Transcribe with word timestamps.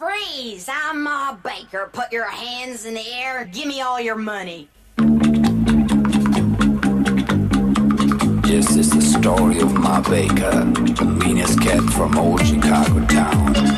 Freeze! 0.00 0.66
I'm 0.72 1.02
Ma 1.02 1.34
Baker. 1.34 1.90
Put 1.92 2.10
your 2.10 2.24
hands 2.24 2.86
in 2.86 2.94
the 2.94 3.06
air. 3.06 3.44
Give 3.44 3.66
me 3.66 3.82
all 3.82 4.00
your 4.00 4.16
money. 4.16 4.70
This 8.46 8.76
is 8.76 8.88
the 8.88 9.02
story 9.02 9.60
of 9.60 9.74
Ma 9.74 10.00
Baker, 10.00 10.64
the 10.94 11.20
meanest 11.22 11.60
cat 11.60 11.82
from 11.92 12.16
old 12.16 12.40
Chicago 12.46 13.04
town. 13.08 13.69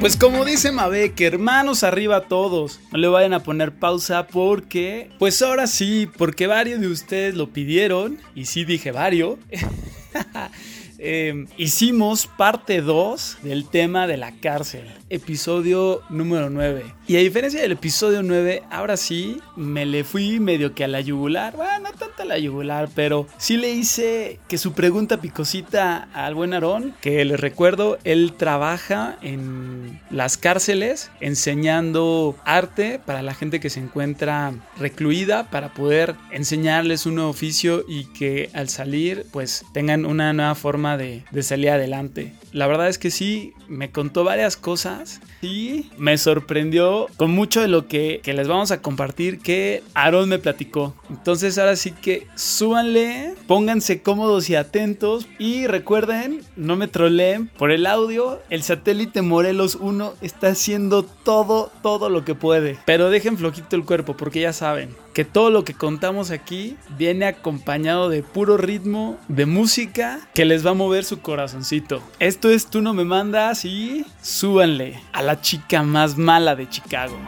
Pues 0.00 0.16
como 0.16 0.46
dice 0.46 0.72
Mabek, 0.72 1.20
hermanos 1.20 1.84
arriba 1.84 2.22
todos. 2.22 2.80
No 2.90 2.96
le 2.96 3.08
vayan 3.08 3.34
a 3.34 3.42
poner 3.42 3.70
pausa 3.72 4.26
porque, 4.28 5.10
pues 5.18 5.42
ahora 5.42 5.66
sí, 5.66 6.08
porque 6.16 6.46
varios 6.46 6.80
de 6.80 6.86
ustedes 6.86 7.34
lo 7.34 7.50
pidieron, 7.50 8.18
y 8.34 8.46
sí 8.46 8.64
dije 8.64 8.92
varios. 8.92 9.38
Eh, 11.02 11.46
hicimos 11.56 12.26
parte 12.26 12.82
2 12.82 13.38
del 13.42 13.66
tema 13.66 14.06
de 14.06 14.18
la 14.18 14.32
cárcel, 14.38 14.84
episodio 15.08 16.02
número 16.10 16.50
9. 16.50 16.84
Y 17.06 17.16
a 17.16 17.20
diferencia 17.20 17.62
del 17.62 17.72
episodio 17.72 18.22
9, 18.22 18.64
ahora 18.70 18.98
sí 18.98 19.40
me 19.56 19.86
le 19.86 20.04
fui 20.04 20.40
medio 20.40 20.74
que 20.74 20.84
a 20.84 20.88
la 20.88 21.00
yugular. 21.00 21.56
Bueno, 21.56 21.88
no 21.90 21.98
tanto 21.98 22.22
a 22.22 22.26
la 22.26 22.38
yugular, 22.38 22.90
pero 22.94 23.26
sí 23.38 23.56
le 23.56 23.70
hice 23.70 24.38
que 24.46 24.58
su 24.58 24.74
pregunta 24.74 25.22
picosita 25.22 26.08
al 26.12 26.34
buen 26.34 26.52
Aarón, 26.52 26.94
que 27.00 27.24
les 27.24 27.40
recuerdo, 27.40 27.96
él 28.04 28.34
trabaja 28.36 29.16
en 29.22 30.00
las 30.10 30.36
cárceles 30.36 31.10
enseñando 31.20 32.36
arte 32.44 33.00
para 33.04 33.22
la 33.22 33.32
gente 33.32 33.58
que 33.58 33.70
se 33.70 33.80
encuentra 33.80 34.52
recluida, 34.78 35.48
para 35.48 35.72
poder 35.72 36.14
enseñarles 36.30 37.06
un 37.06 37.14
nuevo 37.14 37.30
oficio 37.30 37.84
y 37.88 38.04
que 38.12 38.50
al 38.52 38.68
salir 38.68 39.24
pues 39.32 39.64
tengan 39.72 40.04
una 40.04 40.34
nueva 40.34 40.54
forma 40.54 40.89
de, 40.96 41.24
de, 41.30 41.42
salir 41.42 41.70
adelante. 41.70 42.32
La 42.52 42.66
verdad 42.66 42.88
es 42.88 42.98
que 42.98 43.10
sí, 43.10 43.52
me 43.68 43.90
contó 43.90 44.24
varias 44.24 44.56
cosas 44.56 45.20
y 45.42 45.90
me 45.96 46.18
sorprendió 46.18 47.06
con 47.16 47.30
mucho 47.30 47.60
de 47.60 47.68
lo 47.68 47.86
que, 47.86 48.20
que 48.22 48.34
les 48.34 48.48
vamos 48.48 48.70
a 48.70 48.82
compartir 48.82 49.40
que 49.40 49.82
Aaron 49.94 50.28
me 50.28 50.38
platicó. 50.38 50.94
Entonces 51.08 51.58
ahora 51.58 51.76
sí 51.76 51.92
que 51.92 52.26
súbanle, 52.34 53.34
pónganse 53.46 54.02
cómodos 54.02 54.50
y 54.50 54.56
atentos 54.56 55.26
y 55.38 55.66
recuerden, 55.66 56.40
no 56.56 56.76
me 56.76 56.88
troleen 56.88 57.48
por 57.48 57.70
el 57.70 57.86
audio, 57.86 58.40
el 58.50 58.62
satélite 58.62 59.22
Morelos 59.22 59.76
1 59.76 60.14
está 60.20 60.48
haciendo 60.48 61.04
todo, 61.04 61.70
todo 61.82 62.08
lo 62.08 62.24
que 62.24 62.34
puede. 62.34 62.78
Pero 62.84 63.10
dejen 63.10 63.38
flojito 63.38 63.76
el 63.76 63.84
cuerpo 63.84 64.16
porque 64.16 64.40
ya 64.40 64.52
saben 64.52 64.90
que 65.20 65.26
todo 65.26 65.50
lo 65.50 65.64
que 65.64 65.74
contamos 65.74 66.30
aquí 66.30 66.78
viene 66.96 67.26
acompañado 67.26 68.08
de 68.08 68.22
puro 68.22 68.56
ritmo, 68.56 69.18
de 69.28 69.44
música 69.44 70.18
que 70.32 70.46
les 70.46 70.64
va 70.64 70.70
a 70.70 70.72
mover 70.72 71.04
su 71.04 71.20
corazoncito. 71.20 72.02
Esto 72.20 72.48
es 72.48 72.68
Tú 72.68 72.80
no 72.80 72.94
me 72.94 73.04
mandas 73.04 73.66
y 73.66 74.06
súbanle 74.22 74.98
a 75.12 75.20
la 75.20 75.42
chica 75.42 75.82
más 75.82 76.16
mala 76.16 76.56
de 76.56 76.70
Chicago. 76.70 77.18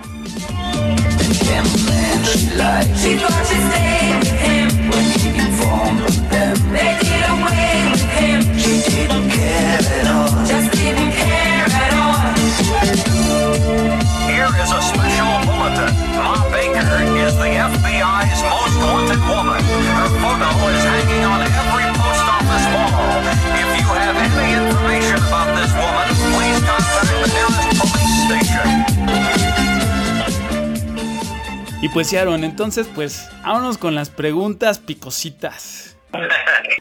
Ma 16.72 16.80
Baker 16.80 17.26
is 17.26 17.34
the 17.36 17.44
FBI's 17.44 18.40
most 18.48 18.76
wanted 18.80 19.20
woman. 19.28 19.60
Her 19.60 20.08
photo 20.20 20.48
is 20.72 20.84
hanging 20.84 21.24
on 21.24 21.40
every 21.42 21.84
post 22.00 22.24
office 22.32 22.66
wall. 22.72 23.20
If 23.60 23.68
you 23.78 23.88
have 23.92 24.16
any 24.16 24.54
information 24.56 25.16
about 25.16 25.48
this 25.56 25.72
woman, 25.76 26.08
please 26.32 26.60
contact 26.64 27.12
the 27.20 27.28
nearest 27.28 27.68
police 27.78 28.14
station. 28.24 28.66
Y 31.82 31.88
pues 31.88 32.08
sí, 32.08 32.16
Aaron, 32.16 32.44
entonces 32.44 32.88
pues 32.94 33.28
vámonos 33.42 33.76
con 33.76 33.94
las 33.94 34.08
preguntas 34.10 34.78
picositas. 34.78 35.96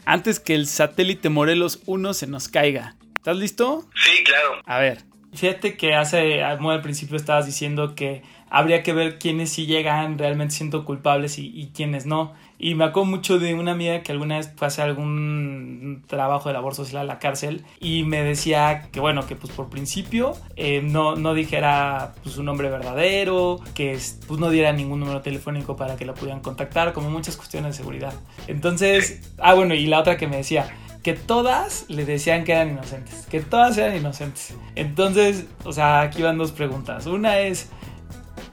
Antes 0.04 0.40
que 0.40 0.54
el 0.54 0.66
satélite 0.68 1.28
Morelos 1.28 1.80
1 1.86 2.14
se 2.14 2.26
nos 2.26 2.48
caiga. 2.48 2.96
¿Estás 3.16 3.36
listo? 3.36 3.88
Sí, 3.94 4.24
claro. 4.24 4.62
A 4.64 4.78
ver. 4.78 5.04
Fíjate 5.34 5.76
que 5.78 5.94
hace, 5.94 6.42
muy 6.60 6.74
al 6.74 6.82
principio 6.82 7.16
estabas 7.16 7.46
diciendo 7.46 7.94
que 7.94 8.22
habría 8.52 8.82
que 8.82 8.92
ver 8.92 9.18
quiénes 9.18 9.50
sí 9.50 9.64
llegan 9.64 10.18
realmente 10.18 10.54
siendo 10.54 10.84
culpables 10.84 11.38
y, 11.38 11.70
quiénes 11.74 12.04
no. 12.04 12.34
Y 12.58 12.74
me 12.74 12.84
acuerdo 12.84 13.06
mucho 13.06 13.38
de 13.38 13.54
una 13.54 13.72
amiga 13.72 14.02
que 14.02 14.12
alguna 14.12 14.36
vez 14.36 14.52
fue 14.54 14.68
algún 14.84 16.04
trabajo 16.06 16.50
de 16.50 16.52
labor 16.52 16.74
social 16.74 17.00
a 17.00 17.04
la 17.04 17.18
cárcel 17.18 17.64
y 17.80 18.04
me 18.04 18.22
decía 18.22 18.90
que 18.92 19.00
bueno, 19.00 19.26
que 19.26 19.36
pues 19.36 19.52
por 19.54 19.70
principio 19.70 20.34
eh, 20.56 20.82
no, 20.84 21.16
no 21.16 21.32
dijera 21.32 22.12
pues 22.22 22.34
su 22.34 22.42
nombre 22.42 22.68
verdadero, 22.68 23.58
que 23.74 23.98
pues 24.28 24.38
no 24.38 24.50
diera 24.50 24.72
ningún 24.74 25.00
número 25.00 25.22
telefónico 25.22 25.74
para 25.74 25.96
que 25.96 26.04
la 26.04 26.12
pudieran 26.12 26.40
contactar, 26.40 26.92
como 26.92 27.08
muchas 27.08 27.38
cuestiones 27.38 27.72
de 27.72 27.78
seguridad. 27.78 28.12
Entonces, 28.48 29.32
ah 29.38 29.54
bueno, 29.54 29.72
y 29.74 29.86
la 29.86 29.98
otra 29.98 30.18
que 30.18 30.26
me 30.26 30.36
decía, 30.36 30.68
que 31.02 31.14
todas 31.14 31.86
le 31.88 32.04
decían 32.04 32.44
que 32.44 32.52
eran 32.52 32.70
inocentes, 32.70 33.26
que 33.26 33.40
todas 33.40 33.76
eran 33.76 33.96
inocentes. 33.96 34.54
Entonces, 34.76 35.46
o 35.64 35.72
sea, 35.72 36.02
aquí 36.02 36.22
van 36.22 36.38
dos 36.38 36.52
preguntas. 36.52 37.06
Una 37.06 37.40
es, 37.40 37.70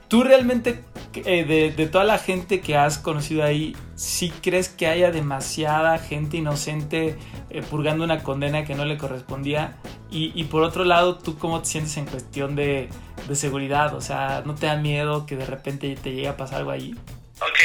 ¿tú 0.09 0.23
realmente 0.23 0.83
eh, 1.13 1.73
de, 1.75 1.87
toda 1.87 2.03
la 2.03 2.17
gente 2.17 2.59
que 2.59 2.75
has 2.75 2.97
conocido 2.97 3.43
ahí, 3.43 3.77
sí 3.95 4.33
crees 4.41 4.67
que 4.67 4.87
haya 4.87 5.11
demasiada 5.11 5.97
gente 5.97 6.37
inocente 6.37 7.15
eh, 7.49 7.61
purgando 7.61 8.03
una 8.03 8.21
condena 8.23 8.65
que 8.65 8.75
no 8.75 8.83
le 8.83 8.97
correspondía? 8.97 9.77
Y, 10.11 10.33
y, 10.35 10.45
por 10.45 10.63
otro 10.63 10.83
lado, 10.83 11.17
¿tú 11.19 11.37
cómo 11.37 11.61
te 11.61 11.67
sientes 11.67 11.95
en 11.97 12.05
cuestión 12.05 12.55
de, 12.55 12.89
de 13.27 13.35
seguridad? 13.35 13.95
O 13.95 14.01
sea, 14.01 14.43
¿no 14.45 14.55
te 14.55 14.65
da 14.65 14.75
miedo 14.75 15.25
que 15.25 15.37
de 15.37 15.45
repente 15.45 15.95
te 15.95 16.11
llegue 16.11 16.27
a 16.27 16.35
pasar 16.35 16.59
algo 16.59 16.71
ahí? 16.71 16.95
Ok, 17.41 17.57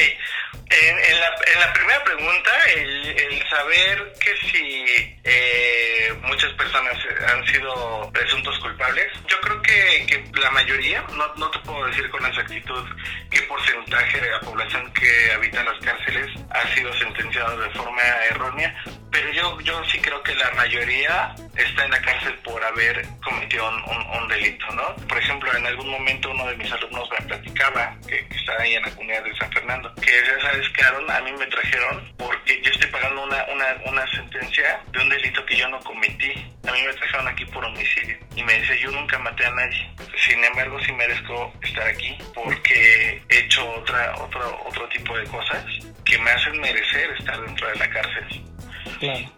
en, 0.70 0.98
en, 0.98 1.20
la, 1.20 1.28
en, 1.52 1.60
la, 1.60 1.72
primera 1.72 2.04
pregunta, 2.04 2.50
el, 2.74 3.06
el 3.06 3.48
saber 3.48 4.12
que 4.20 4.36
si 4.48 4.84
eh, 5.24 6.14
muchas 6.22 6.52
personas 6.54 6.96
han 7.32 7.46
sido 7.46 8.10
presuntos 8.12 8.58
culpables, 8.60 9.06
yo 9.28 9.40
creo 9.40 9.62
que, 9.62 10.24
la 10.40 10.50
mayoría, 10.50 11.04
no, 11.12 11.34
no, 11.36 11.50
te 11.50 11.58
puedo 11.60 11.86
decir 11.86 12.08
con 12.10 12.24
exactitud 12.26 12.84
qué 13.30 13.42
porcentaje 13.42 14.20
de 14.20 14.30
la 14.30 14.40
población 14.40 14.92
que 14.92 15.32
habita 15.32 15.60
en 15.60 15.66
las 15.66 15.78
cárceles 15.80 16.30
ha 16.50 16.74
sido 16.74 16.92
sentenciado 16.94 17.58
de 17.58 17.70
forma 17.70 18.02
errónea, 18.30 18.74
pero 19.14 19.30
yo, 19.30 19.60
yo 19.60 19.84
sí 19.84 20.00
creo 20.00 20.20
que 20.24 20.34
la 20.34 20.50
mayoría 20.56 21.32
está 21.56 21.84
en 21.84 21.90
la 21.92 22.02
cárcel 22.02 22.34
por 22.42 22.62
haber 22.64 23.06
cometido 23.22 23.68
un, 23.68 24.28
delito, 24.28 24.66
¿no? 24.72 24.96
Por 25.06 25.18
ejemplo, 25.18 25.54
en 25.54 25.66
algún 25.66 25.88
momento 25.88 26.30
uno 26.30 26.46
de 26.48 26.56
mis 26.56 26.72
alumnos 26.72 27.08
me 27.12 27.26
platicaba, 27.26 27.94
que, 28.08 28.26
que 28.26 28.36
está 28.36 28.60
ahí 28.60 28.74
en 28.74 28.82
la 28.82 28.90
comunidad 28.90 29.22
de 29.22 29.36
San 29.36 29.52
Fernando, 29.52 29.94
que 29.96 30.10
ya 30.10 30.40
sabes 30.40 30.66
a 31.14 31.20
mí 31.20 31.32
me 31.32 31.46
trajeron 31.46 32.12
porque 32.16 32.60
yo 32.62 32.72
estoy 32.72 32.90
pagando 32.90 33.22
una, 33.22 33.44
una, 33.52 33.66
una 33.86 34.10
sentencia 34.10 34.80
de 34.90 34.98
un 34.98 35.08
delito 35.08 35.44
que 35.46 35.56
yo 35.56 35.68
no 35.68 35.78
cometí. 35.80 36.32
A 36.66 36.72
mí 36.72 36.82
me 36.82 36.92
trajeron 36.94 37.28
aquí 37.28 37.44
por 37.46 37.64
homicidio. 37.64 38.16
Y 38.34 38.42
me 38.42 38.58
dice, 38.58 38.78
yo 38.80 38.90
nunca 38.90 39.18
maté 39.18 39.46
a 39.46 39.50
nadie. 39.50 39.90
Sin 40.26 40.42
embargo, 40.42 40.80
sí 40.84 40.92
merezco 40.92 41.52
estar 41.62 41.86
aquí 41.86 42.18
porque 42.34 43.22
he 43.28 43.38
hecho 43.38 43.68
otra, 43.74 44.14
otro, 44.16 44.60
otro 44.66 44.88
tipo 44.88 45.16
de 45.16 45.24
cosas 45.26 45.64
que 46.04 46.18
me 46.18 46.30
hacen 46.30 46.60
merecer 46.60 47.10
estar 47.18 47.40
dentro 47.40 47.68
de 47.68 47.76
la 47.76 47.90
cárcel. 47.90 48.44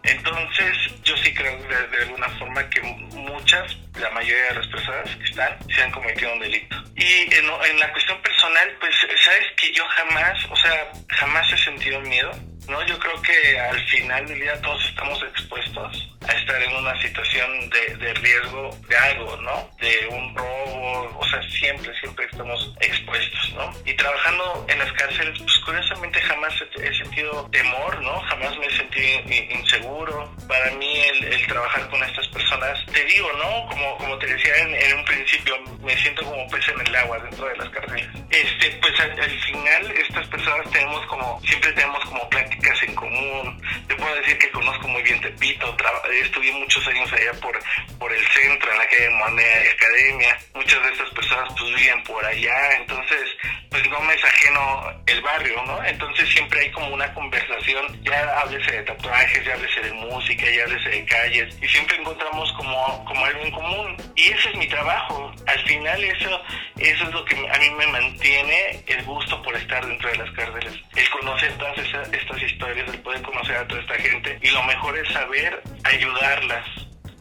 Entonces, 0.03 0.77
yo 1.03 1.15
sí 1.17 1.33
creo 1.33 1.57
de, 1.63 1.87
de, 1.87 2.03
alguna 2.03 2.29
forma 2.37 2.69
que 2.69 2.81
muchas, 2.81 3.77
la 3.99 4.09
mayoría 4.11 4.45
de 4.49 4.55
las 4.55 4.67
personas 4.67 5.15
que 5.15 5.23
están, 5.23 5.57
se 5.69 5.83
han 5.83 5.91
cometido 5.91 6.33
un 6.33 6.39
delito. 6.39 6.75
Y 6.95 7.33
en, 7.33 7.45
en 7.45 7.79
la 7.79 7.91
cuestión 7.91 8.21
personal, 8.21 8.75
pues, 8.79 8.95
sabes 9.23 9.45
que 9.55 9.71
yo 9.73 9.83
jamás, 9.85 10.45
o 10.49 10.55
sea, 10.55 10.91
jamás 11.09 11.51
he 11.51 11.57
sentido 11.57 11.99
miedo. 12.01 12.31
¿No? 12.69 12.85
Yo 12.85 12.97
creo 12.99 13.21
que 13.21 13.59
al 13.59 13.79
final 13.87 14.25
del 14.27 14.39
día 14.39 14.61
todos 14.61 14.83
estamos 14.85 15.21
expuestos 15.23 16.09
a 16.27 16.33
estar 16.33 16.61
en 16.61 16.75
una 16.75 16.99
situación 17.01 17.69
de, 17.69 17.95
de, 17.97 18.13
riesgo 18.15 18.69
de 18.87 18.97
algo, 18.97 19.37
¿no? 19.37 19.69
De 19.79 20.07
un 20.07 20.35
robo, 20.35 21.17
o 21.19 21.27
sea, 21.27 21.41
siempre, 21.43 21.93
siempre 21.99 22.25
estamos 22.25 22.73
expuestos, 22.81 23.53
¿no? 23.53 23.71
Y 23.85 23.93
trabajando 23.93 24.65
en 24.67 24.79
las 24.79 24.91
cárceles, 24.93 25.39
pues 25.39 25.57
curiosamente 25.59 26.21
jamás 26.21 26.53
he, 26.75 26.93
sentido 26.93 27.49
temor, 27.51 28.01
¿no? 28.01 28.19
Jamás 28.21 28.57
me 28.57 28.65
he 28.65 28.77
sentido 28.77 29.19
inseguro. 29.59 30.35
Para 30.47 30.71
mí 30.71 30.99
el, 30.99 31.23
el, 31.25 31.47
trabajar 31.47 31.89
con 31.89 32.03
estas 32.03 32.27
personas, 32.29 32.85
te 32.91 33.05
digo, 33.05 33.31
¿no? 33.33 33.67
Como, 33.67 33.97
como 33.97 34.17
te 34.17 34.27
decía 34.27 34.55
en, 34.57 34.75
en, 34.75 34.97
un 34.99 35.05
principio, 35.05 35.55
me 35.81 35.95
siento 35.97 36.25
como 36.25 36.47
pez 36.49 36.67
en 36.69 36.87
el 36.87 36.95
agua 36.95 37.19
dentro 37.19 37.47
de 37.47 37.55
las 37.57 37.69
cárceles. 37.69 38.07
Este, 38.29 38.71
pues 38.81 38.99
al, 38.99 39.11
al 39.19 39.41
final 39.41 39.91
estas 39.91 40.27
personas 40.27 40.69
tenemos 40.71 41.05
como, 41.07 41.41
siempre 41.45 41.71
tenemos 41.73 42.03
como 42.05 42.29
pláticas 42.57 42.83
en 42.83 42.95
común. 42.95 43.61
Te 43.87 43.95
puedo 43.95 44.15
decir 44.15 44.37
que 44.37 44.49
conozco 44.51 44.87
muy 44.87 45.01
bien 45.03 45.19
Tepito, 45.21 45.75
estuve 46.23 46.51
muchos 46.53 46.85
años 46.87 47.11
allá 47.13 47.33
por, 47.41 47.57
por 47.99 48.11
el 48.11 48.25
centro 48.27 48.71
eh, 48.73 49.09
moneda 49.11 49.59
de 49.59 49.69
academia. 49.69 50.37
Muchas 50.55 50.81
de 50.83 50.91
estas 50.91 51.09
personas 51.11 51.53
pues 51.57 51.75
viven 51.75 52.03
por 52.03 52.23
allá, 52.25 52.75
entonces 52.77 53.21
pues 53.69 53.87
no 53.89 53.99
me 54.01 54.13
es 54.13 54.23
ajeno 54.23 55.03
el 55.07 55.21
barrio, 55.21 55.63
¿no? 55.65 55.83
Entonces 55.85 56.27
siempre 56.29 56.61
hay 56.61 56.71
como 56.71 56.87
una 56.93 57.13
conversación, 57.13 58.01
ya 58.03 58.39
háblese 58.39 58.71
de 58.71 58.83
tatuajes, 58.83 59.45
ya 59.45 59.53
háblese 59.53 59.81
de 59.81 59.93
música, 59.93 60.45
ya 60.49 60.63
háblese 60.63 60.89
de 60.89 61.05
calles, 61.05 61.57
y 61.61 61.67
siempre 61.67 61.97
encontramos 61.97 62.51
como, 62.53 63.05
como 63.05 63.25
algo 63.25 63.41
en 63.41 63.51
común. 63.51 63.97
Y 64.15 64.29
ese 64.31 64.49
es 64.49 64.55
mi 64.55 64.67
trabajo. 64.67 65.31
Al 65.45 65.59
final 65.67 66.03
eso, 66.03 66.41
eso 66.79 67.03
es 67.03 67.13
lo 67.13 67.23
que 67.25 67.35
a 67.35 67.59
mí 67.59 67.69
me 67.71 67.87
mantiene 67.87 68.83
el 68.87 69.03
gusto 69.03 69.41
por 69.43 69.55
estar 69.55 69.85
dentro 69.85 70.09
de 70.09 70.17
las 70.17 70.31
cárceles. 70.31 70.73
El 70.95 71.09
conocer 71.09 71.51
todas 71.57 71.77
esas- 71.77 72.11
estas 72.13 72.41
historias, 72.51 72.89
el 72.89 72.99
poder 73.01 73.21
conocer 73.21 73.57
a 73.57 73.67
toda 73.67 73.81
esta 73.81 73.95
gente, 73.95 74.39
y 74.41 74.49
lo 74.49 74.63
mejor 74.63 74.97
es 74.97 75.11
saber 75.13 75.61
ayudarlas. 75.83 76.65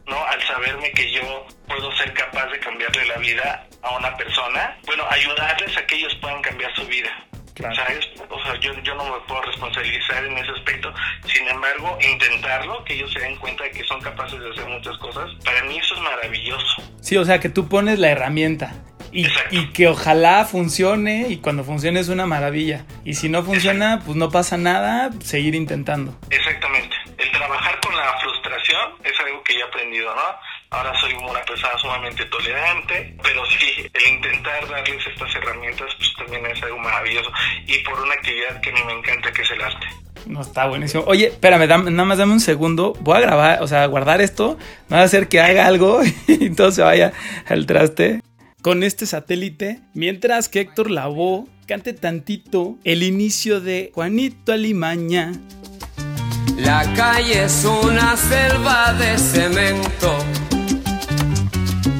¿no? 0.07 0.25
Al 0.25 0.43
saberme 0.45 0.91
que 0.93 1.11
yo 1.11 1.47
puedo 1.67 1.91
ser 1.97 2.13
capaz 2.13 2.47
de 2.47 2.59
cambiarle 2.61 3.07
la 3.07 3.17
vida 3.19 3.67
a 3.83 3.97
una 3.97 4.17
persona, 4.17 4.79
bueno, 4.87 5.05
ayudarles 5.11 5.77
a 5.77 5.87
que 5.87 5.97
ellos 5.97 6.17
puedan 6.21 6.41
cambiar 6.43 6.75
su 6.75 6.87
vida. 6.87 7.11
Claro. 7.55 7.75
¿Sabes? 7.75 8.07
O 8.29 8.43
sea, 8.43 8.55
yo, 8.61 8.73
yo 8.83 8.95
no 8.95 9.05
me 9.05 9.19
puedo 9.27 9.41
responsabilizar 9.43 10.25
en 10.27 10.37
ese 10.37 10.51
aspecto. 10.51 10.93
Sin 11.27 11.49
embargo, 11.49 11.99
intentarlo, 12.03 12.85
que 12.85 12.95
ellos 12.95 13.11
se 13.13 13.21
den 13.21 13.35
cuenta 13.37 13.65
de 13.65 13.71
que 13.71 13.83
son 13.85 14.01
capaces 14.01 14.39
de 14.39 14.51
hacer 14.51 14.67
muchas 14.67 14.97
cosas, 14.99 15.31
para 15.43 15.63
mí 15.65 15.79
eso 15.79 15.95
es 15.95 16.01
maravilloso. 16.03 16.83
Sí, 17.01 17.17
o 17.17 17.25
sea, 17.25 17.41
que 17.41 17.49
tú 17.49 17.67
pones 17.69 17.99
la 17.99 18.11
herramienta. 18.11 18.75
Y, 19.51 19.69
que 19.69 19.89
ojalá 19.89 20.45
funcione 20.45 21.27
y 21.31 21.39
cuando 21.39 21.65
funcione 21.65 22.01
es 22.01 22.09
una 22.09 22.27
maravilla. 22.27 22.85
Y 23.05 23.15
si 23.15 23.31
no 23.31 23.43
funciona, 23.43 24.03
pues 24.05 24.17
no 24.17 24.31
pasa 24.31 24.59
nada, 24.59 25.11
seguir 25.25 25.55
intentando. 25.55 26.19
Exactamente. 26.29 26.95
El 27.17 27.31
trabajar 27.33 27.81
con 27.81 27.97
la 27.97 28.19
frustración 28.19 28.93
es 29.05 29.19
algo 29.21 29.43
que 29.43 29.55
yo 29.55 29.61
he 29.61 29.63
aprendido, 29.63 30.15
¿no? 30.15 30.23
Ahora 30.71 30.93
soy 31.01 31.15
una 31.15 31.41
persona 31.43 31.79
sumamente 31.79 32.27
tolerante, 32.27 33.17
pero 33.23 33.43
sí, 33.47 33.91
el 33.95 34.15
intentar 34.15 34.69
darles 34.69 35.07
estas 35.07 35.35
herramientas 35.35 35.95
pues 35.97 36.13
también 36.19 36.45
es 36.47 36.63
algo 36.63 36.79
maravilloso. 36.79 37.31
Y 37.67 37.79
por 37.79 37.99
una 37.99 38.13
actividad 38.13 38.61
que 38.61 38.71
a 38.71 38.73
mí 38.75 38.81
me 38.85 38.93
encanta, 38.93 39.33
que 39.33 39.43
es 39.43 39.51
el 39.51 39.63
arte. 39.63 39.87
No, 40.27 40.43
está 40.43 40.67
buenísimo. 40.67 41.05
Oye, 41.07 41.29
espérame, 41.29 41.67
nada 41.69 42.05
más 42.05 42.19
dame 42.19 42.33
un 42.33 42.41
segundo. 42.41 42.95
Voy 43.01 43.17
a 43.17 43.21
grabar, 43.21 43.63
o 43.63 43.69
sea, 43.69 43.87
guardar 43.87 44.21
esto. 44.21 44.59
Me 44.89 44.97
va 44.97 45.03
a 45.03 45.07
hacer 45.07 45.29
que 45.29 45.41
haga 45.41 45.67
algo 45.67 46.03
y 46.27 46.51
todo 46.51 46.71
se 46.71 46.83
vaya 46.83 47.13
al 47.49 47.65
traste. 47.65 48.21
Con 48.67 48.83
este 48.83 49.07
satélite, 49.07 49.81
mientras 49.95 50.49
que 50.49 50.59
Héctor 50.59 50.91
Lavoe 50.91 51.45
cante 51.69 51.93
tantito 51.93 52.79
el 52.83 53.05
inicio 53.05 53.61
de 53.61 53.93
Juanito 53.95 54.51
Alimaña. 54.51 55.31
La 56.59 56.83
calle 56.95 57.45
es 57.45 57.65
una 57.65 58.17
selva 58.17 58.93
de 58.95 59.19
cemento 59.19 60.19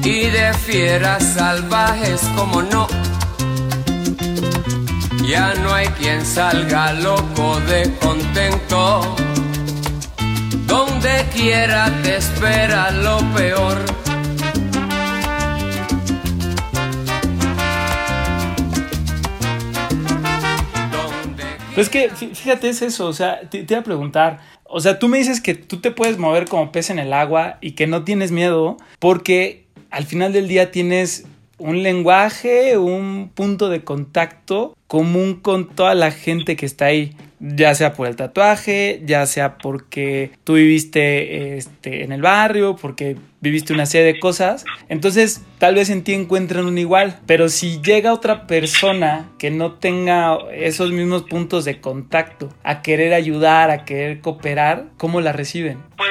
y 0.03 0.25
de 0.25 0.53
fieras 0.65 1.35
salvajes 1.35 2.19
como 2.35 2.61
no. 2.61 2.89
Ya 5.25 5.53
no 5.63 5.73
hay 5.73 5.87
quien 5.87 6.25
salga 6.25 6.91
loco 6.91 7.61
de 7.61 7.89
contento. 8.01 9.15
Donde 10.65 11.25
quiera 11.33 11.89
te 12.03 12.17
espera 12.17 12.91
lo 12.91 13.19
peor. 13.33 14.06
Pues 21.77 21.87
es 21.87 21.91
que, 21.91 22.09
fí- 22.09 22.33
fíjate, 22.33 22.69
es 22.69 22.81
eso, 22.81 23.05
o 23.07 23.13
sea, 23.13 23.41
te, 23.49 23.63
te 23.63 23.73
iba 23.75 23.81
a 23.81 23.83
preguntar, 23.83 24.39
o 24.63 24.79
sea, 24.79 24.97
tú 24.97 25.07
me 25.07 25.19
dices 25.19 25.41
que 25.41 25.53
tú 25.53 25.77
te 25.79 25.91
puedes 25.91 26.17
mover 26.17 26.45
como 26.45 26.71
pez 26.71 26.89
en 26.89 26.97
el 26.97 27.13
agua 27.13 27.57
y 27.61 27.73
que 27.73 27.85
no 27.85 28.03
tienes 28.03 28.31
miedo 28.31 28.77
porque 28.97 29.65
al 29.91 30.05
final 30.05 30.33
del 30.33 30.47
día 30.47 30.71
tienes 30.71 31.25
un 31.59 31.83
lenguaje, 31.83 32.77
un 32.79 33.29
punto 33.33 33.69
de 33.69 33.83
contacto 33.83 34.75
común 34.87 35.35
con 35.41 35.67
toda 35.67 35.93
la 35.93 36.09
gente 36.11 36.55
que 36.55 36.65
está 36.65 36.85
ahí, 36.85 37.15
ya 37.39 37.75
sea 37.75 37.93
por 37.93 38.07
el 38.07 38.15
tatuaje, 38.15 39.01
ya 39.03 39.25
sea 39.25 39.57
porque 39.57 40.31
tú 40.43 40.55
viviste 40.55 41.57
este, 41.57 42.03
en 42.03 42.11
el 42.11 42.21
barrio, 42.21 42.75
porque 42.75 43.15
viviste 43.41 43.73
una 43.73 43.85
serie 43.85 44.13
de 44.13 44.19
cosas. 44.19 44.65
Entonces, 44.89 45.43
tal 45.59 45.75
vez 45.75 45.89
en 45.89 46.03
ti 46.03 46.13
encuentran 46.13 46.65
un 46.65 46.77
igual, 46.77 47.19
pero 47.25 47.49
si 47.49 47.81
llega 47.81 48.13
otra 48.13 48.47
persona 48.47 49.29
que 49.37 49.51
no 49.51 49.73
tenga 49.73 50.37
esos 50.53 50.91
mismos 50.91 51.23
puntos 51.23 51.65
de 51.65 51.79
contacto 51.79 52.53
a 52.63 52.81
querer 52.81 53.13
ayudar, 53.13 53.69
a 53.69 53.85
querer 53.85 54.21
cooperar, 54.21 54.85
¿cómo 54.97 55.21
la 55.21 55.33
reciben? 55.33 55.83
Pues 55.95 56.09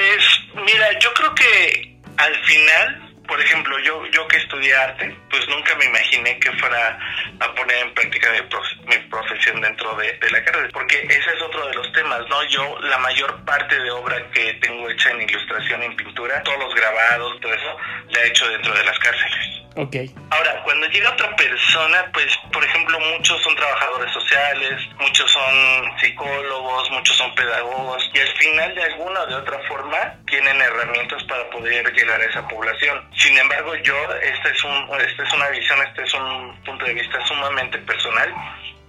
mira, 0.55 0.99
yo 1.00 1.11
creo 1.14 1.34
que 1.34 1.96
al 2.17 2.34
final, 2.44 3.06
por 3.26 3.40
ejemplo, 3.40 3.78
yo 3.81 4.05
yo 4.06 4.26
que 4.28 4.37
estudié 4.38 4.75
arte, 4.76 5.17
pues 5.31 5.46
nunca 5.49 5.75
me 5.76 5.87
imaginé 5.87 6.38
que 6.38 6.50
fuera 6.52 6.99
a 7.40 7.55
poner 7.55 7.76
en 7.78 7.94
práctica 7.94 8.31
mi, 8.32 8.40
prof- 8.49 8.76
mi 8.87 8.96
profesión 9.11 9.61
dentro 9.61 9.94
de, 9.96 10.12
de 10.14 10.31
la 10.31 10.43
carrera, 10.44 10.69
porque 10.73 11.00
ese 11.02 11.31
es 11.34 11.43
otro 11.43 11.67
de 11.69 11.75
los 11.75 11.90
temas, 11.93 12.20
¿no? 12.28 12.43
Yo 12.49 12.78
la 12.81 12.99
mayor 12.99 13.44
parte 13.44 13.78
de 13.78 13.90
obra 13.90 14.17
que 14.31 14.55
tengo 14.55 14.88
hecha 14.90 15.11
en 15.11 15.23
ilustración, 15.23 15.82
en 15.82 15.96
pintura, 15.96 16.43
todos 16.43 16.58
los 16.58 16.75
grabados, 16.75 17.40
todo 17.40 17.52
eso, 17.55 17.76
la 18.11 18.20
he 18.23 18.28
hecho 18.28 18.49
dentro 18.49 18.73
de 18.75 18.84
las 18.84 18.99
cárceles. 18.99 19.66
Ok. 19.76 19.94
Ahora, 20.31 20.62
cuando 20.64 20.87
llega 20.87 21.11
otra 21.11 21.37
persona, 21.37 22.06
pues, 22.14 22.34
por 22.50 22.64
ejemplo, 22.64 22.99
muchos 22.99 23.43
son 23.43 23.55
trabajadores 23.56 24.11
sociales, 24.11 24.73
muchos 24.99 25.31
son 25.31 25.99
psicólogos, 26.00 26.90
muchos 26.93 27.14
son 27.14 27.34
pedagogos, 27.34 28.11
y 28.14 28.19
al 28.19 28.32
final, 28.38 28.75
de 28.75 28.82
alguna 28.84 29.20
o 29.20 29.26
de 29.26 29.34
otra 29.34 29.58
forma, 29.69 30.14
tienen 30.26 30.58
herramientas 30.62 31.23
para 31.25 31.50
poder 31.50 31.93
llegar 31.93 32.19
a 32.19 32.25
esa 32.25 32.49
población. 32.49 33.06
Sin 33.19 33.37
embargo, 33.37 33.75
yo, 33.76 33.94
esta 34.14 34.49
es, 34.49 34.64
un, 34.64 35.00
esta 35.00 35.23
es 35.23 35.32
una 35.34 35.49
visión, 35.50 35.79
este 35.87 36.02
es 36.05 36.14
un 36.14 36.56
punto 36.64 36.87
de 36.87 36.94
vista 36.94 37.26
sumamente 37.26 37.76
personal. 37.79 38.34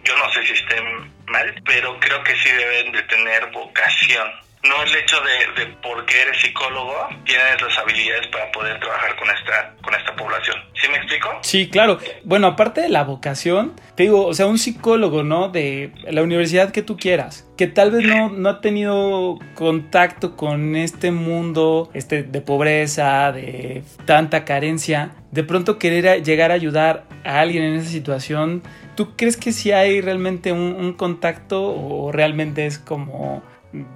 Yo 0.05 0.15
no 0.15 0.31
sé 0.31 0.41
si 0.45 0.53
estén 0.53 1.13
mal, 1.25 1.53
pero 1.65 1.99
creo 1.99 2.23
que 2.23 2.33
sí 2.37 2.49
deben 2.49 2.93
de 2.93 3.03
tener 3.03 3.45
vocación. 3.47 4.46
No 4.63 4.83
el 4.83 4.95
hecho 4.95 5.17
de, 5.21 5.63
de 5.63 5.77
porque 5.81 6.21
eres 6.21 6.41
psicólogo, 6.41 6.93
tienes 7.25 7.61
las 7.61 7.77
habilidades 7.77 8.27
para 8.27 8.51
poder 8.51 8.79
trabajar 8.79 9.15
con 9.15 9.29
esta, 9.29 9.75
con 9.81 9.93
esta 9.93 10.15
población. 10.15 10.55
¿Sí 10.73 10.87
me 10.89 10.97
explico? 10.97 11.29
Sí, 11.41 11.69
claro. 11.69 11.99
Bueno, 12.23 12.47
aparte 12.47 12.81
de 12.81 12.89
la 12.89 13.03
vocación, 13.03 13.73
te 13.95 14.03
digo, 14.03 14.25
o 14.25 14.33
sea, 14.33 14.47
un 14.47 14.57
psicólogo, 14.57 15.23
¿no? 15.23 15.49
De 15.49 15.91
la 16.09 16.23
universidad 16.23 16.71
que 16.71 16.81
tú 16.81 16.97
quieras, 16.97 17.47
que 17.55 17.67
tal 17.67 17.91
vez 17.91 18.05
no, 18.05 18.29
no 18.29 18.49
ha 18.49 18.61
tenido 18.61 19.39
contacto 19.55 20.35
con 20.35 20.75
este 20.75 21.11
mundo 21.11 21.89
este, 21.93 22.23
de 22.23 22.41
pobreza, 22.41 23.31
de 23.31 23.83
tanta 24.05 24.43
carencia, 24.43 25.11
de 25.31 25.43
pronto 25.43 25.77
querer 25.77 26.23
llegar 26.23 26.51
a 26.51 26.55
ayudar 26.55 27.05
a 27.23 27.39
alguien 27.39 27.63
en 27.63 27.75
esa 27.75 27.89
situación, 27.89 28.63
¿tú 28.95 29.15
crees 29.15 29.37
que 29.37 29.51
sí 29.51 29.71
hay 29.71 30.01
realmente 30.01 30.51
un 30.51 30.93
contacto 30.93 31.63
o 31.63 32.11
realmente 32.11 32.65
es 32.65 32.79
como 32.79 33.43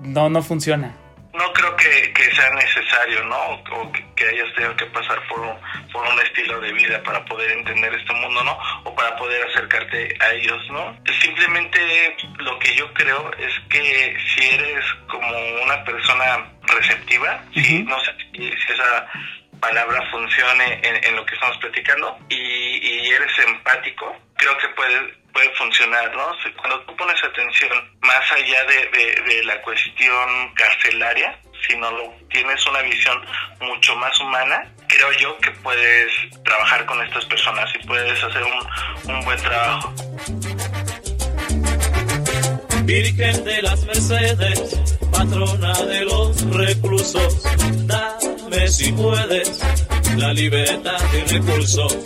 no, 0.03 0.29
no 0.29 0.41
funciona? 0.41 0.95
No 1.33 1.53
creo 1.53 1.75
que, 1.77 2.11
que 2.13 2.35
sea 2.35 2.49
necesario, 2.51 3.23
¿no? 3.23 3.37
O 3.71 3.91
que, 3.91 4.05
que 4.15 4.27
hayas 4.27 4.53
tenido 4.53 4.75
que 4.75 4.85
pasar 4.87 5.25
por 5.27 5.39
un, 5.39 5.55
por 5.91 6.05
un 6.05 6.19
estilo 6.19 6.59
de 6.59 6.73
vida 6.73 7.01
para 7.03 7.23
poder 7.25 7.51
entender 7.51 7.93
este 7.93 8.13
mundo, 8.13 8.43
¿no? 8.43 8.57
O 8.83 8.93
para 8.93 9.15
poder 9.15 9.41
acercarte 9.47 10.15
a 10.19 10.31
ellos, 10.33 10.61
¿no? 10.71 10.97
Simplemente 11.21 12.17
lo 12.37 12.59
que 12.59 12.75
yo 12.75 12.93
creo 12.93 13.31
es 13.37 13.53
que 13.69 14.17
si 14.35 14.45
eres 14.45 14.83
como 15.07 15.27
una 15.63 15.83
persona 15.85 16.51
receptiva, 16.63 17.41
si, 17.53 17.83
no 17.83 17.97
sé 18.01 18.11
si 18.33 18.73
esa 18.73 19.07
palabra 19.61 20.03
funcione 20.11 20.81
en, 20.83 21.03
en 21.05 21.15
lo 21.15 21.25
que 21.25 21.35
estamos 21.35 21.57
platicando 21.59 22.17
y, 22.29 22.35
y 22.35 23.09
eres 23.09 23.31
empático, 23.47 24.17
creo 24.35 24.57
que 24.57 24.67
puede, 24.69 25.13
puede 25.33 25.49
funcionar, 25.55 26.13
¿no? 26.15 26.27
Cuando 26.57 26.81
tú 26.85 26.95
pones 26.95 27.21
atención 27.23 27.69
más 28.01 28.31
allá 28.31 28.63
de, 28.65 28.85
de- 28.97 29.21
de 29.35 29.43
la 29.43 29.61
cuestión 29.61 30.53
carcelaria, 30.55 31.39
sino 31.67 31.91
lo, 31.91 32.13
tienes 32.29 32.65
una 32.65 32.81
visión 32.81 33.19
mucho 33.59 33.95
más 33.97 34.19
humana, 34.19 34.63
creo 34.87 35.11
yo 35.13 35.37
que 35.37 35.51
puedes 35.51 36.11
trabajar 36.43 36.85
con 36.85 37.01
estas 37.05 37.25
personas 37.25 37.69
y 37.75 37.85
puedes 37.87 38.23
hacer 38.23 38.43
un, 38.43 39.13
un 39.15 39.25
buen 39.25 39.37
trabajo. 39.41 39.93
Virgen 42.83 43.43
de 43.45 43.61
las 43.61 43.83
Mercedes, 43.85 44.97
patrona 45.11 45.73
de 45.85 46.01
los 46.05 46.41
reclusos, 46.55 47.43
dame 47.85 48.67
si 48.67 48.91
puedes 48.93 49.61
la 50.17 50.33
libertad 50.33 50.99
y 51.13 51.21
recursos 51.37 51.97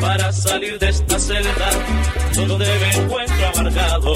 para 0.00 0.32
salir 0.32 0.78
de 0.78 0.88
esta 0.88 1.18
celda 1.18 1.70
donde 2.34 2.66
me 2.66 3.04
encuentro 3.04 3.46
amargado, 3.54 4.14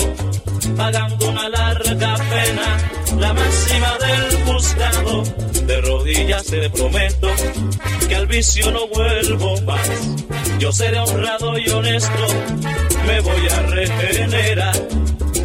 pagando 0.76 1.28
una 1.28 1.48
larga 1.48 2.16
pena, 2.16 3.18
la 3.18 3.32
máxima 3.32 3.98
del 3.98 4.44
juzgado. 4.44 5.22
De 5.66 5.80
rodillas 5.80 6.44
te 6.44 6.70
prometo 6.70 7.28
que 8.08 8.14
al 8.14 8.26
vicio 8.26 8.70
no 8.70 8.86
vuelvo 8.88 9.60
más. 9.62 9.90
Yo 10.58 10.72
seré 10.72 10.98
honrado 10.98 11.58
y 11.58 11.68
honesto, 11.68 12.26
me 13.06 13.20
voy 13.20 13.48
a 13.48 13.62
regenerar. 13.62 14.88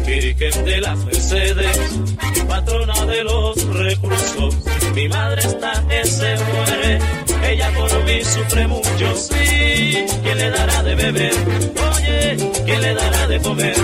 Virgen 0.06 0.64
de 0.64 0.80
las 0.80 0.98
Mercedes, 1.04 1.78
patrona 2.48 3.06
de 3.06 3.24
los 3.24 3.64
reclusos. 3.74 4.54
Mi 4.94 5.08
madre 5.08 5.42
está 5.42 5.84
que 5.88 6.04
se 6.04 6.36
muere 6.36 7.27
ella 7.48 7.72
por 7.72 8.04
mí 8.04 8.24
sufre 8.24 8.66
mucho, 8.66 9.16
sí. 9.16 10.06
¿Quién 10.22 10.38
le 10.38 10.50
dará 10.50 10.82
de 10.82 10.94
beber? 10.94 11.32
Oye, 11.94 12.36
¿quién 12.64 12.80
le 12.80 12.94
dará 12.94 13.26
de 13.26 13.40
comer? 13.40 13.74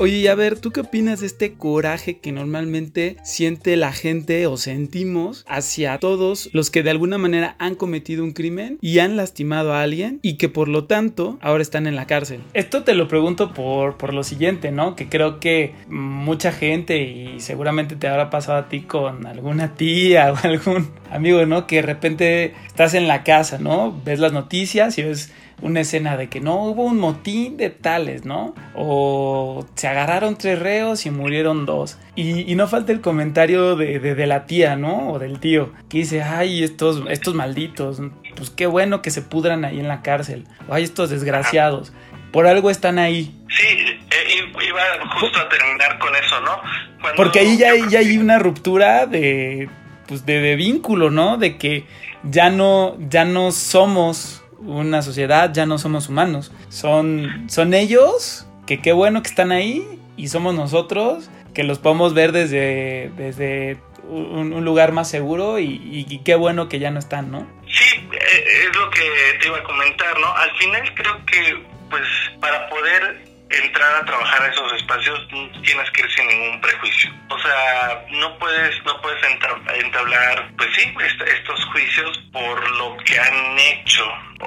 Oye, 0.00 0.18
y 0.18 0.28
a 0.28 0.36
ver, 0.36 0.60
¿tú 0.60 0.70
qué 0.70 0.78
opinas 0.78 1.18
de 1.18 1.26
este 1.26 1.54
coraje 1.54 2.20
que 2.20 2.30
normalmente 2.30 3.16
siente 3.24 3.76
la 3.76 3.92
gente 3.92 4.46
o 4.46 4.56
sentimos 4.56 5.44
hacia 5.48 5.98
todos 5.98 6.50
los 6.52 6.70
que 6.70 6.84
de 6.84 6.90
alguna 6.90 7.18
manera 7.18 7.56
han 7.58 7.74
cometido 7.74 8.22
un 8.22 8.30
crimen 8.30 8.78
y 8.80 9.00
han 9.00 9.16
lastimado 9.16 9.72
a 9.72 9.82
alguien 9.82 10.20
y 10.22 10.34
que 10.34 10.48
por 10.48 10.68
lo 10.68 10.84
tanto 10.84 11.36
ahora 11.40 11.62
están 11.62 11.88
en 11.88 11.96
la 11.96 12.06
cárcel? 12.06 12.42
Esto 12.54 12.84
te 12.84 12.94
lo 12.94 13.08
pregunto 13.08 13.52
por, 13.52 13.96
por 13.96 14.14
lo 14.14 14.22
siguiente, 14.22 14.70
¿no? 14.70 14.94
Que 14.94 15.08
creo 15.08 15.40
que 15.40 15.74
mucha 15.88 16.52
gente 16.52 17.02
y 17.02 17.40
seguramente 17.40 17.96
te 17.96 18.06
habrá 18.06 18.30
pasado 18.30 18.58
a 18.58 18.68
ti 18.68 18.82
con 18.82 19.26
alguna 19.26 19.74
tía 19.74 20.32
o 20.32 20.36
algún 20.46 20.92
amigo, 21.10 21.44
¿no? 21.44 21.66
Que 21.66 21.76
de 21.76 21.82
repente 21.82 22.54
estás 22.68 22.94
en 22.94 23.08
la 23.08 23.24
casa, 23.24 23.58
¿no? 23.58 24.00
Ves 24.04 24.20
las 24.20 24.32
noticias 24.32 24.96
y 24.96 25.02
ves 25.02 25.32
una 25.60 25.80
escena 25.80 26.16
de 26.16 26.28
que 26.28 26.40
no 26.40 26.56
hubo 26.64 26.84
un 26.84 26.98
motín 26.98 27.56
de 27.56 27.70
tales, 27.70 28.24
¿no? 28.24 28.54
O 28.74 29.66
se 29.74 29.88
agarraron 29.88 30.36
tres 30.36 30.58
reos 30.58 31.04
y 31.06 31.10
murieron 31.10 31.66
dos. 31.66 31.98
Y, 32.14 32.50
y 32.50 32.54
no 32.54 32.68
falta 32.68 32.92
el 32.92 33.00
comentario 33.00 33.76
de, 33.76 33.98
de, 33.98 34.14
de, 34.14 34.26
la 34.26 34.46
tía, 34.46 34.76
¿no? 34.76 35.10
O 35.12 35.18
del 35.18 35.40
tío, 35.40 35.72
que 35.88 35.98
dice, 35.98 36.22
ay, 36.22 36.62
estos, 36.62 37.02
estos 37.08 37.34
malditos, 37.34 38.00
pues 38.36 38.50
qué 38.50 38.66
bueno 38.66 39.02
que 39.02 39.10
se 39.10 39.22
pudran 39.22 39.64
ahí 39.64 39.80
en 39.80 39.88
la 39.88 40.02
cárcel. 40.02 40.46
O 40.68 40.74
ay, 40.74 40.84
estos 40.84 41.10
desgraciados. 41.10 41.92
Por 42.32 42.46
algo 42.46 42.70
están 42.70 42.98
ahí. 42.98 43.34
Sí, 43.48 43.66
eh, 43.66 44.52
iba 44.68 44.82
justo 45.18 45.38
a 45.40 45.48
terminar 45.48 45.98
con 45.98 46.14
eso, 46.14 46.40
¿no? 46.42 46.60
Cuando 47.00 47.16
Porque 47.16 47.40
ahí 47.40 47.56
ya, 47.56 47.70
ya 47.88 48.00
hay 48.00 48.18
una 48.18 48.38
ruptura 48.38 49.06
de, 49.06 49.68
pues 50.06 50.26
de, 50.26 50.40
de 50.40 50.54
vínculo, 50.56 51.10
¿no? 51.10 51.38
De 51.38 51.56
que 51.56 51.86
ya 52.22 52.50
no, 52.50 52.96
ya 53.08 53.24
no 53.24 53.50
somos 53.50 54.44
una 54.58 55.02
sociedad, 55.02 55.52
ya 55.52 55.66
no 55.66 55.78
somos 55.78 56.08
humanos. 56.08 56.52
Son, 56.68 57.46
son 57.48 57.74
ellos, 57.74 58.46
que 58.66 58.80
qué 58.80 58.92
bueno 58.92 59.22
que 59.22 59.28
están 59.28 59.52
ahí, 59.52 59.86
y 60.16 60.28
somos 60.28 60.54
nosotros, 60.54 61.30
que 61.54 61.62
los 61.62 61.78
podemos 61.78 62.14
ver 62.14 62.32
desde, 62.32 63.10
desde 63.16 63.78
un, 64.08 64.64
lugar 64.64 64.92
más 64.92 65.08
seguro, 65.08 65.58
y, 65.58 65.64
y, 65.64 66.06
y, 66.08 66.18
qué 66.20 66.34
bueno 66.34 66.68
que 66.68 66.78
ya 66.78 66.90
no 66.90 66.98
están, 66.98 67.30
¿no? 67.30 67.46
Sí, 67.66 68.08
es 68.10 68.76
lo 68.76 68.90
que 68.90 69.02
te 69.40 69.48
iba 69.48 69.58
a 69.58 69.64
comentar, 69.64 70.18
¿no? 70.18 70.34
Al 70.34 70.50
final 70.56 70.94
creo 70.94 71.26
que, 71.26 71.64
pues, 71.90 72.08
para 72.40 72.68
poder 72.68 73.27
entrar 73.50 73.94
a 73.96 74.04
trabajar 74.04 74.42
a 74.42 74.48
esos 74.48 74.72
espacios 74.74 75.26
tienes 75.28 75.90
que 75.90 76.02
ir 76.02 76.10
sin 76.12 76.26
ningún 76.28 76.60
prejuicio. 76.60 77.10
O 77.30 77.38
sea, 77.38 78.04
no 78.10 78.38
puedes 78.38 78.82
no 78.84 79.00
puedes 79.00 79.22
entablar, 79.24 80.50
pues 80.56 80.70
sí, 80.74 80.94
estos 81.26 81.64
juicios 81.66 82.18
por 82.32 82.70
lo 82.76 82.96
que 83.04 83.18
han 83.18 83.58
hecho. 83.58 84.04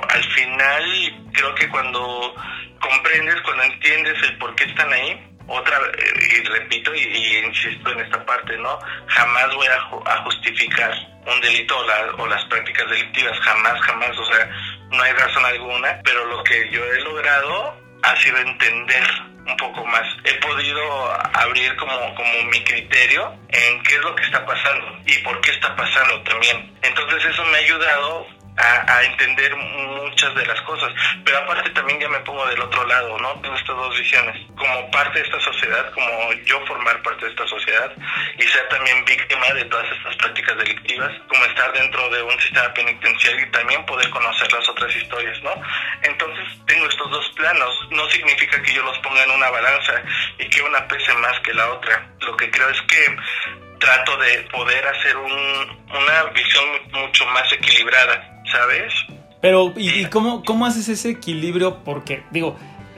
Al 0.10 0.24
final 0.24 1.30
creo 1.34 1.56
que 1.56 1.70
cuando 1.70 2.36
comprendes, 2.80 3.42
cuando 3.42 3.64
entiendes 3.64 4.22
el 4.24 4.38
por 4.38 4.56
qué 4.56 4.66
están 4.66 4.92
ahí, 4.92 5.32
otra 5.48 5.80
y 6.32 6.44
repito 6.44 6.94
y, 6.94 7.00
y, 7.00 7.38
insisto 7.46 7.92
en 7.92 8.00
esta 8.00 8.26
parte 8.26 8.58
no 8.58 8.80
jamás 9.08 9.54
voy 9.56 9.68
a, 9.68 10.12
a 10.14 10.24
justificar 10.24 10.94
un 11.26 11.42
delito 11.42 11.78
o, 11.78 11.86
la, 11.86 12.14
o, 12.18 12.28
las 12.28 12.44
prácticas 12.46 12.90
delictivas 12.90 13.38
jamás 13.40 13.82
jamás 13.82 14.18
o 14.18 14.26
sea 14.26 14.50
no 14.92 15.04
hay 15.04 15.12
razón 15.14 15.44
alguna 15.44 16.00
pero 16.04 16.26
lo 16.26 16.44
que 16.44 16.70
yo 16.70 16.84
he 16.86 17.02
logrado 17.02 17.81
ha 18.04 18.16
sido 18.18 18.38
entender 18.38 19.04
un 19.46 19.58
poco 19.58 19.86
más. 19.86 20.08
He 20.24 20.34
podido 20.36 20.82
abrir 21.34 21.76
como, 21.76 22.16
como 22.16 22.44
mi 22.52 22.64
criterio 22.64 23.34
en 23.50 23.84
qué 23.84 23.96
es 23.96 24.02
lo 24.02 24.16
que 24.16 24.24
está 24.24 24.46
pasando 24.46 24.98
y 25.06 25.18
por 25.20 25.40
qué 25.42 25.52
está 25.52 25.76
pasando 25.76 26.22
también. 26.24 26.72
Entonces 26.82 27.26
eso 27.26 27.44
me 27.46 27.58
ha 27.58 27.62
ayudado 27.62 28.28
a, 28.58 28.98
a, 28.98 29.04
entender 29.04 29.56
muchas 29.56 30.34
de 30.36 30.46
las 30.46 30.62
cosas. 30.62 30.92
Pero 31.24 31.38
aparte 31.40 31.70
también 31.72 32.00
ya 32.00 32.10
me 32.10 32.20
pongo 32.20 32.46
del 32.48 32.62
otro 32.62 32.86
lado, 32.86 33.18
¿no? 33.20 33.40
Tengo 33.42 33.56
estas 33.56 33.76
dos 33.76 33.98
visiones. 33.98 34.36
Como 34.56 34.92
parte 34.92 35.20
de 35.20 35.26
esta 35.26 35.40
sociedad, 35.40 35.92
como 35.94 36.34
yo 36.46 36.66
formar 36.66 37.02
parte 37.02 37.26
de 37.26 37.32
esta 37.32 37.48
sociedad 37.48 37.92
y 38.38 38.44
ser 38.44 38.68
también 38.70 39.04
víctima 39.06 39.48
de 39.54 39.66
todas 39.66 39.86
estas 39.98 40.16
prácticas 40.18 40.58
delictivas, 40.58 41.12
como 41.28 41.46
estar 41.46 41.74
dentro 41.74 42.10
de 42.10 42.24
un 42.24 42.40
sistema 42.40 42.74
penitenciario 42.74 43.46
y 43.46 43.52
también 43.52 43.86
poder 43.86 44.10
conocer 44.10 44.52
las 44.52 44.68
otras 44.70 44.96
historias, 44.96 45.42
¿no? 45.44 45.54
Entonces 46.04 46.46
tengo 46.68 46.88
estos 46.88 47.10
dos 47.10 47.30
planos. 47.36 47.88
No 47.92 48.10
significa 48.10 48.62
que 48.62 48.74
yo 48.74 48.84
los 48.84 48.98
ponga 49.00 49.24
en 49.24 49.32
una 49.32 49.50
balanza 49.50 50.02
y 50.38 50.48
que 50.50 50.62
una 50.62 50.88
pese 50.88 51.14
más 51.16 51.40
que 51.40 51.54
la 51.54 51.70
otra. 51.72 52.08
Lo 52.22 52.36
que 52.38 52.50
creo 52.52 52.70
es 52.70 52.82
que 52.84 53.18
trato 53.80 54.16
de 54.18 54.42
poder 54.52 54.88
hacer 54.88 55.18
un, 55.18 55.86
una 55.90 56.24
visión 56.34 56.66
mucho 56.92 57.26
más 57.28 57.52
equilibrada 57.52 58.41
¿sabes? 58.52 58.94
Pero, 59.42 59.74
¿y, 59.76 60.06
cómo, 60.06 60.44
cómo, 60.44 60.66
haces 60.66 60.88
ese 60.88 61.10
equilibrio? 61.10 61.80
Porque, 61.84 62.24
digo, 62.30 62.56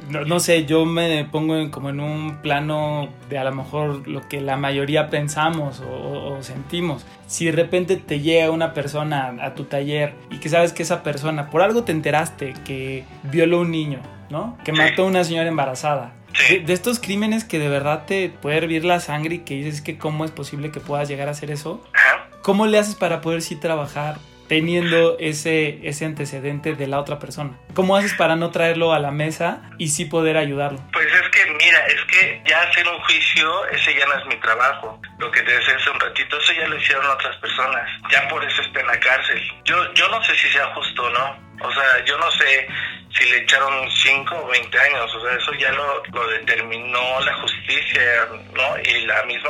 no, 0.10 0.26
no, 0.26 0.42
sé, 0.42 0.66
yo 0.66 0.86
me 0.86 1.24
pongo 1.24 1.56
en, 1.56 1.70
como 1.70 1.90
en 1.90 2.02
un 2.02 2.42
plano 2.42 3.08
de 3.30 3.38
a 3.38 3.46
lo 3.46 3.54
mejor 3.54 4.06
lo 4.08 4.28
que 4.28 4.42
la 4.42 4.58
mayoría 4.58 5.10
pensamos 5.10 5.80
o, 5.80 6.36
o, 6.36 6.44
sentimos. 6.44 7.06
Si 7.28 7.46
de 7.46 7.54
repente 7.54 7.96
te 7.96 8.20
llega 8.20 8.52
una 8.52 8.74
persona 8.74 9.38
a 9.42 9.56
tu 9.56 9.64
taller 9.64 10.14
y 10.30 10.40
que 10.40 10.50
sabes 10.50 10.74
que 10.74 10.84
esa 10.84 11.02
persona, 11.02 11.50
por 11.50 11.62
algo 11.62 11.84
te 11.84 11.94
enteraste 11.94 12.54
que 12.66 13.06
violó 13.24 13.60
a 13.60 13.62
un 13.62 13.72
niño, 13.72 14.00
¿no? 14.30 14.58
Que 14.66 14.74
mató 14.74 15.04
a 15.04 15.06
una 15.06 15.24
señora 15.24 15.48
embarazada. 15.48 16.14
De, 16.50 16.60
de, 16.60 16.74
estos 16.74 17.00
crímenes 17.00 17.46
que 17.46 17.60
de 17.60 17.70
verdad 17.70 18.06
te 18.06 18.28
puede 18.30 18.58
hervir 18.58 18.84
la 18.84 19.00
sangre 19.00 19.36
y 19.36 19.40
que 19.40 19.54
dices 19.54 19.82
que 19.82 19.98
cómo 19.98 20.26
es 20.26 20.32
posible 20.32 20.72
que 20.72 20.82
puedas 20.82 21.08
llegar 21.08 21.30
a 21.30 21.32
hacer 21.32 21.52
eso. 21.52 21.82
¿Cómo 22.42 22.66
le 22.66 22.78
haces 22.78 22.96
para 22.96 23.22
poder 23.22 23.42
sí 23.42 23.56
trabajar 23.56 24.18
teniendo 24.48 25.18
ese, 25.20 25.80
ese 25.88 26.06
antecedente 26.06 26.76
de 26.76 26.88
la 26.88 27.00
otra 27.00 27.20
persona? 27.20 27.58
¿Cómo 27.74 27.96
haces 27.96 28.14
para 28.14 28.36
no 28.36 28.52
traerlo 28.52 28.94
a 28.94 29.00
la 29.00 29.12
mesa 29.12 29.72
y 29.78 29.90
sí 29.90 30.06
poder 30.06 30.38
ayudarlo? 30.38 30.80
Pues 30.92 31.08
es 31.08 31.30
que, 31.30 31.46
mira, 31.52 31.86
es 31.88 32.02
que 32.06 32.42
ya 32.46 32.62
hacer 32.62 32.88
un 32.88 33.00
juicio, 33.02 33.66
ese 33.68 33.98
ya 33.98 34.06
no 34.06 34.20
es 34.20 34.26
mi 34.28 34.36
trabajo. 34.38 35.00
Lo 35.18 35.32
que 35.32 35.42
te 35.42 35.52
decía 35.52 35.76
hace 35.76 35.90
un 35.90 36.00
ratito, 36.00 36.38
eso 36.38 36.54
ya 36.54 36.68
lo 36.68 36.78
hicieron 36.78 37.06
otras 37.08 37.36
personas. 37.38 37.90
Ya 38.12 38.28
por 38.28 38.44
eso 38.44 38.62
está 38.62 38.80
en 38.80 38.88
la 38.88 39.00
cárcel. 39.00 39.42
Yo, 39.66 39.94
yo 39.94 40.08
no 40.10 40.22
sé 40.24 40.36
si 40.36 40.48
sea 40.50 40.68
justo 40.74 41.04
o 41.04 41.10
no. 41.10 41.54
O 41.62 41.72
sea, 41.72 42.06
yo 42.06 42.18
no 42.18 42.30
sé 42.32 42.68
si 43.18 43.26
le 43.30 43.38
echaron 43.38 43.90
5 43.90 44.36
o 44.36 44.48
20 44.48 44.80
años, 44.80 45.16
o 45.16 45.22
sea, 45.22 45.38
eso 45.38 45.54
ya 45.54 45.72
lo, 45.72 46.04
lo 46.12 46.28
determinó 46.30 47.20
la 47.22 47.34
justicia, 47.36 48.28
¿no? 48.54 48.78
Y 48.84 49.06
la 49.06 49.24
misma, 49.24 49.50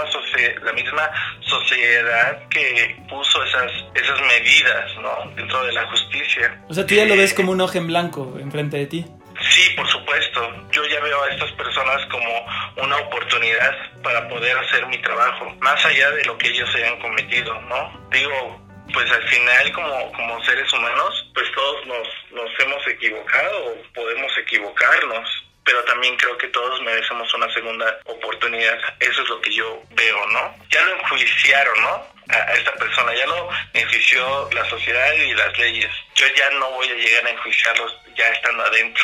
la 0.63 0.73
misma 0.73 1.09
sociedad 1.39 2.47
que 2.49 2.95
puso 3.09 3.43
esas, 3.43 3.71
esas 3.95 4.21
medidas, 4.21 4.95
¿no? 5.01 5.31
Dentro 5.35 5.63
de 5.65 5.73
la 5.73 5.87
justicia. 5.87 6.61
O 6.69 6.73
sea, 6.73 6.85
tú 6.85 6.95
ya 6.95 7.05
lo 7.05 7.15
ves 7.15 7.33
como 7.33 7.51
un 7.51 7.61
ojo 7.61 7.77
en 7.77 7.87
blanco 7.87 8.37
enfrente 8.39 8.77
de 8.77 8.85
ti. 8.87 9.05
Sí, 9.49 9.69
por 9.75 9.87
supuesto. 9.87 10.41
Yo 10.71 10.85
ya 10.85 10.99
veo 10.99 11.23
a 11.23 11.29
estas 11.29 11.51
personas 11.53 12.05
como 12.07 12.45
una 12.77 12.97
oportunidad 12.97 13.73
para 14.03 14.27
poder 14.27 14.57
hacer 14.57 14.85
mi 14.87 14.97
trabajo, 15.01 15.53
más 15.59 15.83
allá 15.85 16.11
de 16.11 16.23
lo 16.25 16.37
que 16.37 16.49
ellos 16.49 16.69
hayan 16.75 16.99
cometido, 16.99 17.59
¿no? 17.61 18.09
Digo, 18.11 18.62
pues 18.91 19.09
al 19.11 19.23
final 19.29 19.71
como, 19.71 20.11
como 20.11 20.43
seres 20.43 20.71
humanos, 20.73 21.31
pues 21.33 21.49
todos 21.53 21.85
nos, 21.85 22.07
nos 22.31 22.59
hemos 22.59 22.87
equivocado 22.87 23.67
o 23.67 23.93
podemos 23.93 24.31
equivocarnos, 24.37 25.29
pero 25.63 25.83
también 25.85 26.17
creo 26.17 26.37
que 26.37 26.47
todos 26.47 26.81
merecemos 26.81 27.33
una 27.33 27.51
segunda 27.53 27.97
oportunidad. 28.05 28.77
Eso 28.99 29.21
es 29.21 29.29
lo 29.29 29.39
que 29.41 29.53
yo 29.53 29.81
veo, 29.91 30.27
¿no? 30.29 30.55
Ya 30.71 30.81
lo 30.83 30.99
enjuiciaron, 30.99 31.81
¿no? 31.81 32.13
A, 32.29 32.53
esta 32.53 32.73
persona, 32.73 33.13
ya 33.15 33.25
lo 33.27 33.49
enjuició 33.73 34.49
la 34.51 34.65
sociedad 34.69 35.13
y 35.13 35.33
las 35.33 35.57
leyes. 35.57 35.91
Yo 36.15 36.25
ya 36.35 36.49
no 36.51 36.71
voy 36.71 36.87
a 36.87 36.95
llegar 36.95 37.25
a 37.25 37.29
enjuiciarlos 37.29 37.97
ya 38.15 38.27
estando 38.27 38.63
adentro. 38.63 39.03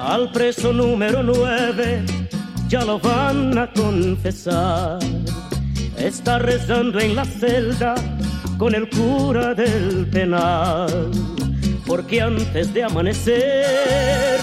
Al 0.00 0.30
preso 0.32 0.72
número 0.72 1.22
9 1.24 2.27
ya 2.68 2.84
lo 2.84 2.98
van 2.98 3.56
a 3.56 3.66
confesar. 3.72 4.98
Está 5.96 6.38
rezando 6.38 7.00
en 7.00 7.16
la 7.16 7.24
celda 7.24 7.94
con 8.58 8.74
el 8.74 8.88
cura 8.90 9.54
del 9.54 10.06
penal, 10.06 11.10
porque 11.86 12.20
antes 12.20 12.74
de 12.74 12.84
amanecer 12.84 14.38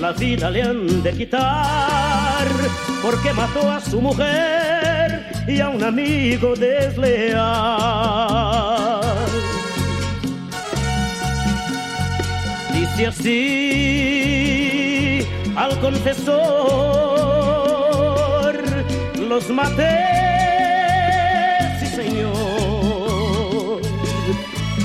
la 0.00 0.12
vida 0.12 0.50
le 0.50 0.62
han 0.62 1.02
de 1.02 1.12
quitar, 1.12 2.46
porque 3.02 3.32
mató 3.32 3.70
a 3.70 3.80
su 3.80 4.00
mujer 4.00 5.26
y 5.48 5.60
a 5.60 5.68
un 5.70 5.82
amigo 5.82 6.54
desleal. 6.54 7.40
Dice 12.72 13.06
así 13.06 14.22
al 15.56 15.78
confesor, 15.80 17.41
los 19.32 19.48
maté, 19.48 19.88
sí 21.80 21.86
señor, 21.86 23.80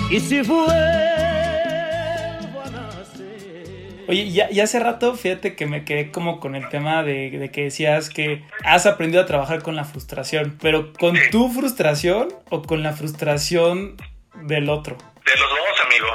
y 0.10 0.20
si 0.22 0.39
vuelvo 0.42 0.72
a 0.72 2.70
nacer. 2.72 4.06
Oye, 4.08 4.22
y, 4.22 4.39
y 4.50 4.60
hace 4.62 4.80
rato, 4.80 5.16
fíjate 5.16 5.54
que 5.58 5.66
me 5.66 5.84
quedé 5.84 6.12
como 6.12 6.39
con 6.39 6.56
el 6.56 6.70
tema 6.70 7.04
de, 7.04 7.30
de 7.32 7.51
que 7.51 7.63
decías 7.66 8.10
que 8.10 8.46
has 8.63 8.86
aprendido 8.86 9.22
a 9.22 9.25
trabajar 9.25 9.62
con 9.62 9.75
la 9.75 9.84
frustración, 9.84 10.58
pero 10.62 10.94
¿con 10.94 11.18
Sí. 11.18 11.24
tu 11.30 11.50
frustración 11.51 12.30
o 12.50 12.62
con 12.62 12.84
la 12.84 12.94
frustración 12.94 13.98
del 14.44 14.70
otro? 14.70 14.96
De 15.25 15.34
los 15.38 15.50
dos, 15.50 15.86
amigo. 15.86 16.08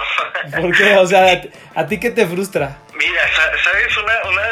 ¿Por 0.69 0.75
qué? 0.79 0.97
O 0.97 1.07
sea, 1.07 1.43
¿a 1.75 1.87
ti 1.87 2.01
qué 2.01 2.11
te 2.11 2.27
frustra? 2.27 2.79
Mira, 2.97 3.21
sa- 3.37 3.53
sabes, 3.71 3.95
una, 3.99 4.15
una 4.31 4.43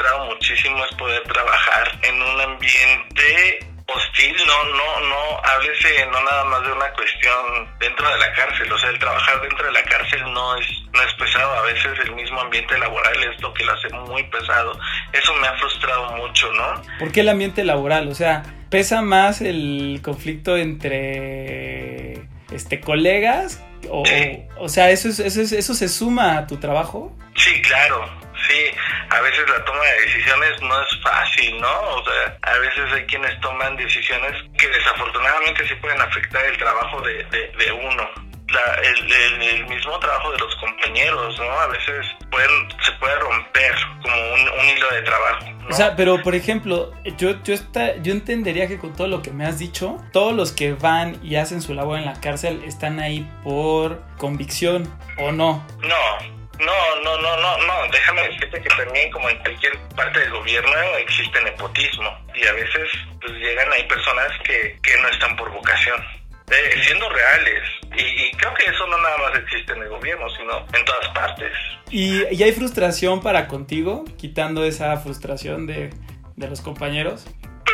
frustrado 0.00 0.26
muchísimo 0.26 0.84
es 0.84 0.94
poder 0.96 1.22
trabajar 1.24 1.98
en 2.02 2.22
un 2.22 2.40
ambiente 2.40 3.58
hostil, 3.86 4.34
no, 4.46 4.64
no, 4.64 5.08
no, 5.08 5.40
háblese 5.44 6.06
no 6.06 6.22
nada 6.22 6.44
más 6.44 6.62
de 6.62 6.72
una 6.72 6.90
cuestión 6.92 7.68
dentro 7.80 8.08
de 8.08 8.18
la 8.18 8.32
cárcel, 8.34 8.72
o 8.72 8.78
sea, 8.78 8.88
el 8.90 8.98
trabajar 9.00 9.40
dentro 9.42 9.66
de 9.66 9.72
la 9.72 9.82
cárcel 9.82 10.22
no 10.32 10.56
es, 10.56 10.66
no 10.92 11.02
es 11.02 11.12
pesado, 11.14 11.52
a 11.54 11.62
veces 11.62 11.98
el 12.04 12.12
mismo 12.14 12.40
ambiente 12.40 12.78
laboral 12.78 13.12
es 13.24 13.40
lo 13.42 13.52
que 13.52 13.64
lo 13.64 13.72
hace 13.72 13.88
muy 13.90 14.22
pesado, 14.24 14.78
eso 15.12 15.34
me 15.34 15.48
ha 15.48 15.54
frustrado 15.58 16.12
mucho, 16.16 16.52
¿no? 16.52 16.82
¿Por 17.00 17.10
qué 17.10 17.20
el 17.20 17.28
ambiente 17.30 17.64
laboral? 17.64 18.06
O 18.08 18.14
sea, 18.14 18.44
¿pesa 18.70 19.02
más 19.02 19.40
el 19.40 20.00
conflicto 20.04 20.56
entre 20.56 22.22
este 22.52 22.80
colegas? 22.80 23.60
O, 23.90 24.04
Sí. 24.06 24.42
o 24.56 24.68
sea, 24.68 24.90
¿eso, 24.90 25.08
es- 25.08 25.18
eso, 25.18 25.40
es- 25.40 25.52
¿eso 25.52 25.74
se 25.74 25.88
suma 25.88 26.38
a 26.38 26.46
tu 26.46 26.58
trabajo? 26.58 27.12
Sí, 27.34 27.60
claro, 27.62 28.08
sí, 28.48 28.64
a 29.10 29.20
veces 29.20 29.48
la 29.48 29.64
toma 29.64 29.84
de 29.84 30.00
decisiones 30.02 30.62
no 30.62 30.80
es 30.82 31.00
fácil, 31.02 31.60
¿no? 31.60 31.80
O 31.80 32.04
sea, 32.04 32.36
a 32.42 32.58
veces 32.58 32.92
hay 32.92 33.04
quienes 33.06 33.38
toman 33.40 33.76
decisiones 33.76 34.32
que 34.58 34.68
desafortunadamente 34.68 35.66
sí 35.68 35.74
pueden 35.76 36.00
afectar 36.00 36.44
el 36.44 36.56
trabajo 36.58 37.00
de, 37.02 37.24
de, 37.24 37.52
de 37.58 37.72
uno. 37.72 38.08
La- 38.48 38.74
el, 38.82 39.12
el- 39.12 39.42
el 39.42 39.66
mismo 39.68 39.96
trabajo 40.00 40.32
de 40.32 40.38
los 40.38 40.52
compañeros, 40.56 41.38
¿no? 41.38 41.52
A 41.52 41.68
veces 41.68 42.04
pueden, 42.32 42.50
se 42.84 42.90
puede 42.98 43.14
romper 43.20 43.72
como 44.02 44.16
un, 44.34 44.40
un 44.40 44.68
hilo 44.76 44.90
de 44.90 45.02
trabajo. 45.02 45.44
¿no? 45.60 45.68
O 45.68 45.72
sea, 45.72 45.94
pero 45.94 46.20
por 46.20 46.34
ejemplo, 46.34 46.92
yo, 47.16 47.40
yo, 47.44 47.54
está, 47.54 47.94
yo 47.98 48.10
entendería 48.12 48.66
que 48.66 48.78
con 48.78 48.92
todo 48.96 49.06
lo 49.06 49.22
que 49.22 49.30
me 49.30 49.46
has 49.46 49.60
dicho, 49.60 49.98
todos 50.12 50.32
los 50.34 50.50
que 50.50 50.72
van 50.72 51.20
y 51.24 51.36
hacen 51.36 51.62
su 51.62 51.74
labor 51.74 52.00
en 52.00 52.06
la 52.06 52.20
cárcel 52.20 52.64
están 52.66 52.98
ahí 52.98 53.30
por 53.44 54.02
convicción 54.18 54.92
o 55.18 55.30
no. 55.30 55.64
No, 55.82 56.39
no, 56.60 57.02
no, 57.02 57.18
no, 57.18 57.36
no, 57.36 57.58
no. 57.58 57.92
Déjame 57.92 58.28
decirte 58.28 58.62
que 58.62 58.68
también, 58.68 59.10
como 59.10 59.28
en 59.28 59.38
cualquier 59.38 59.78
parte 59.96 60.20
del 60.20 60.30
gobierno, 60.30 60.72
existe 60.98 61.42
nepotismo. 61.42 62.18
Y 62.34 62.46
a 62.46 62.52
veces, 62.52 62.88
pues 63.20 63.32
llegan 63.34 63.72
ahí 63.72 63.82
personas 63.84 64.30
que, 64.44 64.78
que 64.82 64.96
no 65.00 65.08
están 65.08 65.36
por 65.36 65.50
vocación. 65.50 66.02
Eh, 66.50 66.82
siendo 66.84 67.08
reales. 67.08 67.62
Y, 67.96 68.02
y 68.02 68.32
creo 68.32 68.52
que 68.54 68.64
eso 68.64 68.86
no 68.88 68.98
nada 68.98 69.16
más 69.18 69.38
existe 69.38 69.72
en 69.72 69.82
el 69.82 69.88
gobierno, 69.88 70.28
sino 70.30 70.66
en 70.72 70.84
todas 70.84 71.08
partes. 71.14 71.52
¿Y, 71.90 72.24
y 72.34 72.42
hay 72.42 72.52
frustración 72.52 73.22
para 73.22 73.46
contigo, 73.46 74.04
quitando 74.18 74.64
esa 74.64 74.96
frustración 74.96 75.66
de, 75.66 75.90
de 76.36 76.48
los 76.48 76.60
compañeros? 76.60 77.26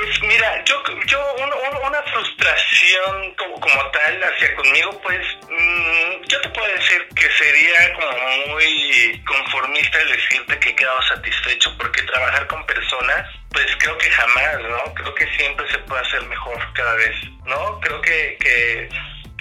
Pues 0.05 0.21
mira, 0.23 0.65
yo, 0.65 0.83
yo 1.07 1.35
un- 1.39 1.53
un- 1.53 1.87
una 1.87 2.03
frustración 2.03 3.35
como, 3.37 3.61
como 3.61 3.91
tal 3.91 4.23
hacia 4.25 4.55
conmigo, 4.55 5.01
pues 5.03 5.21
mm, 5.49 6.23
yo 6.29 6.41
te 6.41 6.49
puedo 6.51 6.69
decir 6.75 7.09
que 7.15 7.31
sería 7.33 7.93
como 7.95 8.11
muy 8.49 9.23
conformista 9.27 10.01
el 10.01 10.09
decirte 10.13 10.59
que 10.61 10.71
he 10.71 10.77
quedado 10.77 11.03
satisfecho, 11.03 11.75
porque 11.79 12.03
trabajar 12.03 12.47
con 12.47 12.65
personas, 12.67 13.29
pues 13.53 13.67
creo 13.79 13.97
que 13.99 14.11
jamás, 14.11 14.61
¿no? 14.63 14.95
Creo 14.95 15.15
que 15.15 15.27
siempre 15.37 15.69
se 15.71 15.79
puede 15.79 16.03
hacer 16.03 16.23
mejor 16.25 16.73
cada 16.75 16.95
vez, 16.95 17.15
¿no? 17.45 17.81
Creo 17.81 18.01
que, 18.03 18.37
que, 18.41 18.89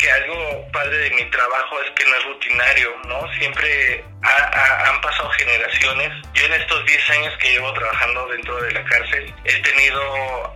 que 0.05 0.12
algo 0.12 0.67
padre 0.71 0.97
de 0.97 1.09
mi 1.12 1.24
trabajo 1.31 1.81
es 1.81 1.89
que 1.95 2.05
no 2.09 2.15
es 2.15 2.24
rutinario, 2.25 2.89
¿no? 3.07 3.27
Siempre 3.39 4.05
ha- 4.21 4.29
ha- 4.53 4.89
han 4.89 5.01
pasado 5.01 5.29
generaciones. 5.31 6.12
Yo 6.35 6.45
en 6.45 6.53
estos 6.53 6.85
10 6.85 7.09
años 7.09 7.33
que 7.39 7.51
llevo 7.51 7.74
trabajando 7.74 8.27
dentro 8.27 8.55
de 8.62 8.71
la 8.71 8.83
cárcel, 8.83 9.33
he 9.45 9.62
tenido 9.62 10.01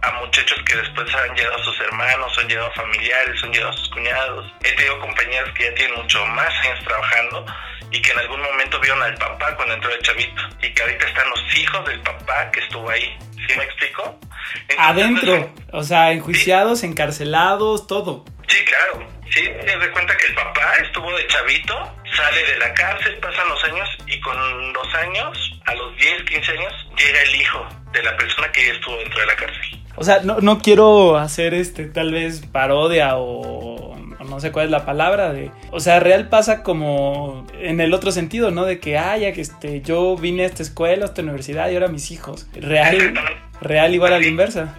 a 0.04 0.12
muchachos 0.20 0.62
que 0.68 0.76
después 0.76 1.14
han 1.16 1.36
llegado 1.36 1.56
a 1.56 1.64
sus 1.64 1.80
hermanos, 1.82 2.38
han 2.38 2.48
llegado 2.48 2.68
a 2.68 2.72
familiares, 2.76 3.44
han 3.44 3.52
llegado 3.52 3.72
a 3.72 3.76
sus 3.78 3.90
cuñados. 3.90 4.54
He 4.64 4.72
tenido 4.74 5.00
compañeros 5.00 5.50
que 5.56 5.64
ya 5.64 5.74
tienen 5.74 5.96
mucho 5.96 6.24
más 6.28 6.54
años 6.66 6.84
trabajando 6.86 7.46
y 7.92 8.02
que 8.02 8.12
en 8.12 8.20
algún 8.20 8.42
momento 8.42 8.80
vieron 8.80 9.02
al 9.02 9.16
papá 9.16 9.56
cuando 9.56 9.74
entró 9.74 9.90
el 9.92 10.02
chavito 10.04 10.42
y 10.62 10.72
que 10.74 10.82
ahorita 10.84 11.08
están 11.08 11.28
los 11.30 11.56
hijos 11.56 11.86
del 11.88 12.00
papá 12.02 12.52
que 12.52 12.60
estuvo 12.60 12.88
ahí. 12.90 13.18
¿Sí 13.48 13.56
me 13.58 13.64
explico? 13.64 14.20
Entonces, 14.68 14.78
Adentro, 14.78 15.54
o 15.72 15.84
sea, 15.84 16.12
enjuiciados, 16.12 16.84
encarcelados, 16.84 17.88
todo. 17.88 18.26
Sí, 18.48 18.64
claro. 18.66 19.08
Sí, 19.32 19.42
te 19.44 19.78
das 19.78 19.88
cuenta 19.90 20.18
que 20.18 20.28
el 20.28 20.34
papá 20.34 20.74
estuvo 20.82 21.16
de 21.16 21.28
chavito, 21.28 21.76
sale 22.16 22.44
de 22.44 22.58
la 22.58 22.74
cárcel, 22.74 23.16
pasan 23.18 23.48
los 23.48 23.64
años 23.64 23.90
y 24.08 24.20
con 24.22 24.74
los 24.74 24.96
años, 24.96 25.60
a 25.66 25.76
los 25.76 25.96
10, 25.98 26.24
15 26.24 26.52
años, 26.52 26.74
llega 26.98 27.22
el 27.22 27.36
hijo 27.36 27.68
de 27.94 28.04
la 28.04 28.18
persona 28.18 28.52
que 28.52 28.72
estuvo 28.72 28.98
dentro 28.98 29.20
de 29.20 29.26
la 29.28 29.36
cárcel. 29.36 29.80
O 29.96 30.04
sea, 30.04 30.22
no, 30.24 30.40
no 30.40 30.60
quiero 30.60 31.18
hacer 31.18 31.54
este 31.54 31.86
tal 31.86 32.14
vez 32.14 32.46
parodia 32.46 33.18
o, 33.18 33.96
no 34.30 34.40
sé 34.40 34.52
cuál 34.52 34.66
es 34.66 34.72
la 34.72 34.86
palabra 34.86 35.34
de. 35.34 35.52
O 35.72 35.80
sea, 35.80 36.00
real 36.00 36.30
pasa 36.30 36.64
como 36.64 37.46
en 37.60 37.82
el 37.82 37.94
otro 37.94 38.12
sentido, 38.12 38.52
¿no? 38.52 38.66
De 38.66 38.80
que, 38.80 38.98
ay, 38.98 39.22
ya 39.22 39.34
que 39.34 39.42
este, 39.42 39.82
yo 39.82 40.16
vine 40.16 40.44
a 40.44 40.46
esta 40.46 40.64
escuela, 40.64 41.06
a 41.06 41.08
esta 41.10 41.22
universidad 41.22 41.70
y 41.70 41.74
ahora 41.74 41.88
mis 41.88 42.12
hijos. 42.12 42.48
Real, 42.54 43.14
real 43.62 43.94
igual 43.94 44.14
a 44.14 44.20
la 44.20 44.26
inversa. 44.26 44.76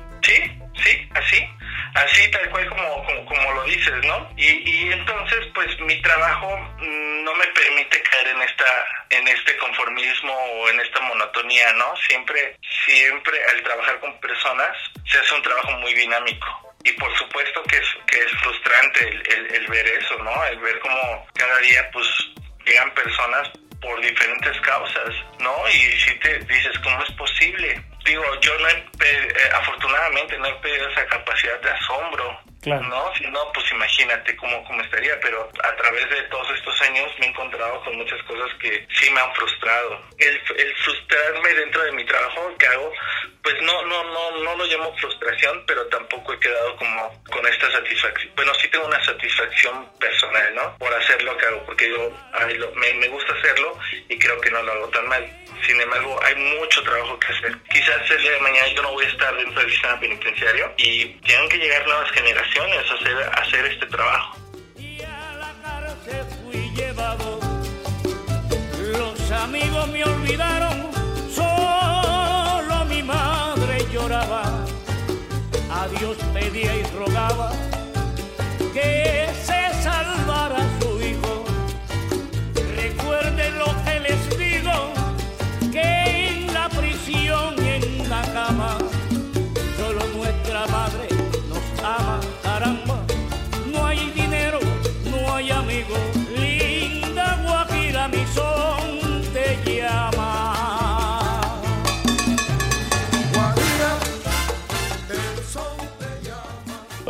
Dices, 3.70 4.04
¿no? 4.04 4.28
Y, 4.36 4.46
y 4.46 4.92
entonces, 4.92 5.46
pues 5.54 5.78
mi 5.80 6.00
trabajo 6.02 6.56
mm, 6.78 7.24
no 7.24 7.34
me 7.34 7.46
permite 7.48 8.02
caer 8.02 8.28
en 8.28 8.42
esta, 8.42 8.86
en 9.10 9.28
este 9.28 9.56
conformismo 9.58 10.32
o 10.32 10.68
en 10.68 10.80
esta 10.80 11.00
monotonía, 11.00 11.72
¿no? 11.74 11.94
Siempre, 12.08 12.56
siempre 12.84 13.38
al 13.50 13.62
trabajar 13.62 14.00
con 14.00 14.18
personas 14.20 14.76
se 15.06 15.18
hace 15.18 15.34
un 15.34 15.42
trabajo 15.42 15.72
muy 15.78 15.94
dinámico. 15.94 16.74
Y 16.84 16.92
por 16.92 17.16
supuesto 17.18 17.62
que 17.64 17.76
es, 17.76 17.88
que 18.06 18.18
es 18.18 18.32
frustrante 18.42 19.22
el, 19.54 19.66
ver 19.68 19.86
eso, 19.86 20.16
¿no? 20.22 20.44
El 20.46 20.58
ver 20.60 20.78
cómo 20.80 21.26
cada 21.34 21.58
día, 21.58 21.90
pues, 21.92 22.08
llegan 22.64 22.90
personas 22.94 23.50
por 23.80 24.00
diferentes 24.00 24.60
causas, 24.60 25.14
¿no? 25.38 25.68
Y 25.68 26.00
si 26.00 26.18
te 26.20 26.38
dices, 26.40 26.78
¿cómo 26.82 27.02
es 27.02 27.10
posible? 27.12 27.82
Digo, 28.04 28.24
yo 28.40 28.58
no 28.58 28.68
he, 28.68 28.72
eh, 29.04 29.34
afortunadamente 29.54 30.38
no 30.38 30.46
he 30.46 30.54
pedido 30.56 30.88
esa 30.88 31.06
capacidad 31.06 31.60
de 31.60 31.70
asombro, 31.70 32.40
Claro. 32.62 32.82
¿no? 32.88 33.10
Si 33.16 33.24
no, 33.28 33.50
pues 33.54 33.70
imagínate 33.72 34.36
cómo, 34.36 34.62
cómo 34.64 34.82
estaría, 34.82 35.18
pero 35.20 35.48
a 35.64 35.76
través 35.76 36.10
de 36.10 36.22
todos 36.24 36.46
estos 36.54 36.78
años 36.82 37.10
me 37.18 37.24
he 37.24 37.28
encontrado 37.30 37.82
con 37.82 37.96
muchas 37.96 38.22
cosas 38.24 38.50
que 38.60 38.86
sí 39.00 39.10
me 39.12 39.20
han 39.20 39.34
frustrado. 39.34 40.02
El, 40.18 40.38
el 40.58 40.76
frustrarme 40.76 41.54
dentro 41.54 41.82
de 41.84 41.92
mi 41.92 42.04
trabajo 42.04 42.54
que 42.58 42.66
hago, 42.66 42.92
pues 43.42 43.54
no, 43.62 43.82
no, 43.86 44.04
no, 44.04 44.30
no 44.42 44.56
lo 44.56 44.64
llamo 44.66 44.94
frustración, 44.98 45.64
pero 45.66 45.86
tampoco 45.86 46.34
he 46.34 46.40
quedado 46.40 46.76
como 46.76 47.24
con 47.30 47.46
esta 47.46 47.70
satisfacción. 47.70 48.30
Bueno, 48.36 48.52
sí 48.56 48.68
tengo 48.68 48.84
una 48.86 49.02
satisfacción 49.06 49.90
personal, 49.98 50.54
¿no? 50.54 50.76
Por 50.76 50.92
hacer 50.92 51.22
lo 51.22 51.34
que 51.38 51.46
hago, 51.46 51.64
porque 51.64 51.88
yo 51.88 52.10
ay, 52.34 52.58
lo- 52.58 52.72
me, 52.72 52.92
me 52.92 53.08
gusta 53.08 53.32
hacerlo 53.38 53.78
y 54.06 54.18
creo 54.18 54.38
que 54.38 54.50
no 54.50 54.62
lo 54.62 54.72
hago 54.72 54.88
tan 54.88 55.08
mal. 55.08 55.26
Sin 55.66 55.80
embargo, 55.80 56.18
hay 56.22 56.34
mucho 56.34 56.82
trabajo 56.82 57.18
que 57.20 57.26
hacer. 57.32 57.56
Quizás 57.70 57.99
el 58.08 58.22
día 58.22 58.32
de 58.32 58.40
mañana 58.40 58.66
yo 58.74 58.82
no 58.82 58.92
voy 58.92 59.04
a 59.04 59.08
estar 59.08 59.36
dentro 59.36 59.60
del 59.60 59.70
sistema 59.70 60.00
penitenciario 60.00 60.72
y 60.78 61.06
tienen 61.20 61.48
que 61.48 61.58
llegar 61.58 61.84
nuevas 61.86 62.10
generaciones 62.12 62.78
a 62.90 63.40
hacer, 63.40 63.66
este 63.66 63.86
trabajo. 63.86 64.38
Y 64.78 65.02
a 65.02 65.32
la 65.34 65.96
fui 66.42 66.70
llevado. 66.74 67.40
Los 68.78 69.30
amigos 69.32 69.88
me 69.88 70.04
olvidaron, 70.04 70.90
solo 71.34 72.84
mi 72.86 73.02
madre 73.02 73.84
lloraba. 73.92 74.66
Pedía 76.32 76.76
y 76.76 76.82
rogaba 76.96 77.52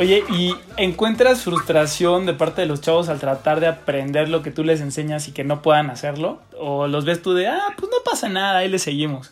Oye, 0.01 0.25
¿y 0.31 0.57
encuentras 0.79 1.43
frustración 1.43 2.25
de 2.25 2.33
parte 2.33 2.63
de 2.63 2.67
los 2.67 2.81
chavos 2.81 3.11
al 3.11 3.21
tratar 3.21 3.61
de 3.61 3.67
aprender 3.67 4.31
lo 4.31 4.43
que 4.43 4.51
tú 4.51 4.65
les 4.65 4.81
enseñas 4.81 5.29
y 5.29 5.33
que 5.33 5.45
no 5.45 5.61
puedan 5.61 5.91
hacerlo? 5.91 6.41
¿O 6.59 6.87
los 6.87 7.05
ves 7.05 7.21
tú 7.21 7.35
de, 7.35 7.49
ah, 7.49 7.75
pues 7.77 7.93
no 7.93 7.99
pasa 8.03 8.31
nada, 8.31 8.61
ahí 8.61 8.69
le 8.71 8.79
seguimos? 8.79 9.31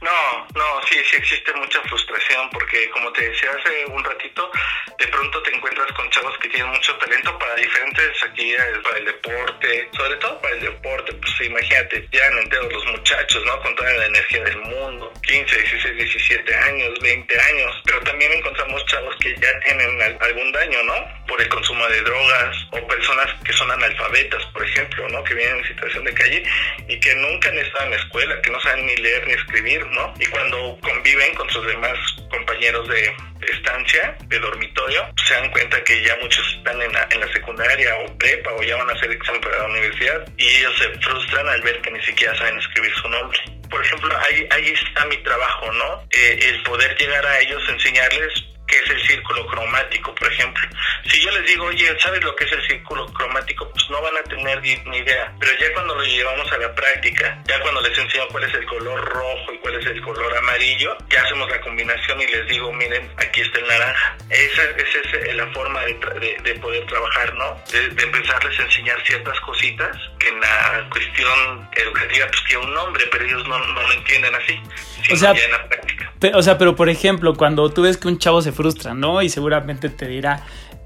No, 0.00 0.46
no, 0.54 0.80
sí, 0.88 0.96
sí 1.10 1.16
existe 1.16 1.52
mucha 1.54 1.80
frustración 1.82 2.48
porque 2.50 2.88
como 2.90 3.12
te 3.12 3.28
decía 3.28 3.50
hace 3.50 3.84
un 3.86 4.02
ratito, 4.02 4.50
de 4.98 5.06
pronto 5.08 5.42
te 5.42 5.54
encuentras 5.54 5.90
con 5.92 6.08
chavos 6.10 6.36
que 6.38 6.48
tienen 6.48 6.70
mucho 6.70 6.94
talento 6.96 7.36
para 7.38 7.54
diferentes 7.56 8.22
actividades, 8.22 8.78
para 8.78 8.98
el 8.98 9.04
deporte, 9.04 9.88
sobre 9.96 10.16
todo 10.16 10.40
para 10.40 10.54
el 10.54 10.60
deporte, 10.60 11.12
pues 11.14 11.32
imagínate, 11.42 12.08
ya 12.12 12.26
enteros 12.26 12.72
los 12.72 12.86
muchachos, 12.86 13.44
¿no? 13.44 13.60
Con 13.60 13.74
toda 13.76 13.92
la 13.92 14.06
energía 14.06 14.44
del 14.44 14.56
mundo, 14.58 15.12
15, 15.22 15.56
16, 15.62 15.96
17 15.96 16.54
años, 16.54 16.98
20 17.00 17.40
años, 17.40 17.82
pero 17.84 18.00
también 18.02 18.32
encontramos 18.32 18.84
chavos 18.86 19.16
que 19.20 19.34
ya 19.36 19.60
tienen 19.60 20.00
al- 20.02 20.18
algún 20.20 20.52
daño, 20.52 20.82
¿no? 20.84 20.94
Por 21.26 21.40
el 21.42 21.48
consumo 21.48 21.86
de 21.88 22.00
drogas 22.02 22.56
o 22.72 22.86
personas 22.88 23.28
que 23.44 23.52
son 23.52 23.70
analfabetas, 23.70 24.44
por 24.46 24.64
ejemplo, 24.64 25.08
¿no? 25.08 25.22
Que 25.24 25.34
vienen 25.34 25.58
en 25.58 25.66
situación 25.66 26.04
de 26.04 26.14
calle 26.14 26.42
y 26.88 26.98
que 27.00 27.14
nunca 27.16 27.48
han 27.50 27.58
estado 27.58 27.84
en 27.84 27.90
la 27.90 27.96
escuela, 27.96 28.40
que 28.42 28.50
no 28.50 28.60
saben 28.60 28.86
ni 28.86 28.96
leer 28.96 29.26
ni 29.26 29.34
escribir, 29.34 29.67
¿no? 29.76 30.14
Y 30.18 30.26
cuando 30.26 30.78
conviven 30.80 31.34
con 31.34 31.48
sus 31.50 31.66
demás 31.66 31.98
compañeros 32.30 32.88
de 32.88 33.14
estancia, 33.52 34.16
de 34.26 34.38
dormitorio, 34.38 35.06
se 35.26 35.34
dan 35.34 35.50
cuenta 35.50 35.82
que 35.84 36.02
ya 36.02 36.16
muchos 36.22 36.44
están 36.56 36.80
en 36.80 36.92
la, 36.92 37.08
en 37.10 37.20
la 37.20 37.32
secundaria 37.32 37.96
o 37.98 38.18
prepa 38.18 38.52
o 38.52 38.62
ya 38.62 38.76
van 38.76 38.90
a 38.90 38.92
hacer 38.92 39.10
examen 39.12 39.40
para 39.40 39.58
la 39.58 39.66
universidad 39.66 40.26
y 40.36 40.46
ellos 40.46 40.76
se 40.78 40.88
frustran 41.00 41.48
al 41.48 41.62
ver 41.62 41.80
que 41.82 41.90
ni 41.90 42.02
siquiera 42.02 42.36
saben 42.36 42.58
escribir 42.58 42.92
su 42.94 43.08
nombre. 43.08 43.38
Por 43.70 43.84
ejemplo, 43.84 44.16
ahí, 44.18 44.46
ahí 44.50 44.68
está 44.70 45.04
mi 45.06 45.16
trabajo, 45.18 45.72
¿no? 45.72 46.02
Eh, 46.10 46.38
el 46.42 46.62
poder 46.62 46.96
llegar 46.96 47.24
a 47.26 47.38
ellos, 47.40 47.62
enseñarles 47.68 48.44
qué 48.68 48.76
es 48.78 48.90
el 48.90 49.00
círculo 49.06 49.46
cromático, 49.46 50.14
por 50.14 50.32
ejemplo. 50.32 50.68
Si 51.10 51.20
yo 51.22 51.30
les 51.32 51.46
digo, 51.46 51.64
oye, 51.64 51.98
¿sabes 52.00 52.22
lo 52.22 52.34
que 52.36 52.44
es 52.44 52.52
el 52.52 52.62
círculo 52.68 53.06
cromático? 53.12 53.68
Pues 53.70 53.88
no 53.90 54.00
van 54.02 54.16
a 54.16 54.22
tener 54.24 54.60
ni 54.62 54.98
idea. 54.98 55.32
Pero 55.40 55.52
ya 55.58 55.72
cuando 55.72 55.94
lo 55.94 56.04
llevamos 56.04 56.50
a 56.52 56.58
la 56.58 56.74
práctica, 56.74 57.38
ya 57.46 57.58
cuando 57.60 57.80
les 57.80 57.96
enseño 57.98 58.28
cuál 58.28 58.44
es 58.44 58.54
el 58.54 58.66
color 58.66 59.00
rojo 59.04 59.52
y 59.54 59.58
cuál 59.58 59.74
es 59.76 59.86
el 59.86 60.00
color 60.02 60.36
amarillo, 60.36 60.96
ya 61.08 61.22
hacemos 61.22 61.50
la 61.50 61.60
combinación 61.60 62.20
y 62.20 62.26
les 62.26 62.46
digo, 62.48 62.72
miren, 62.72 63.10
aquí 63.16 63.40
está 63.40 63.58
el 63.58 63.66
naranja. 63.68 64.16
Esa, 64.30 64.62
esa 64.64 64.98
es 65.04 65.14
eh, 65.28 65.32
la 65.34 65.46
forma 65.48 65.82
de, 65.84 65.98
tra- 66.00 66.14
de- 66.20 66.36
de 66.42 66.54
poder 66.60 66.84
trabajar, 66.86 67.34
¿no? 67.34 67.60
De, 67.72 67.88
de 67.88 68.02
empezarles 68.02 68.58
a 68.58 68.62
enseñar 68.62 69.02
ciertas 69.06 69.38
cositas 69.40 69.96
que 70.18 70.28
en 70.28 70.40
la 70.40 70.86
cuestión 70.90 71.68
educativa 71.74 72.26
pues 72.28 72.44
tiene 72.44 72.64
un 72.66 72.74
nombre, 72.74 73.06
pero 73.10 73.24
ellos 73.24 73.48
no, 73.48 73.58
no 73.58 73.82
lo 73.82 73.92
entienden 73.94 74.34
así, 74.34 74.60
sino 75.04 75.16
sea, 75.18 75.32
ya 75.34 75.44
en 75.44 75.52
la 75.52 75.68
práctica. 75.68 75.97
Pe- 76.18 76.34
o 76.34 76.42
sea, 76.42 76.58
pero 76.58 76.74
por 76.76 76.88
ejemplo, 76.88 77.34
cuando 77.36 77.70
tú 77.70 77.82
ves 77.82 77.96
que 77.96 78.08
un 78.08 78.18
chavo 78.18 78.42
se 78.42 78.52
frustra, 78.52 78.94
¿no? 78.94 79.22
Y 79.22 79.28
seguramente 79.28 79.88
te 79.88 80.06
dirá, 80.08 80.42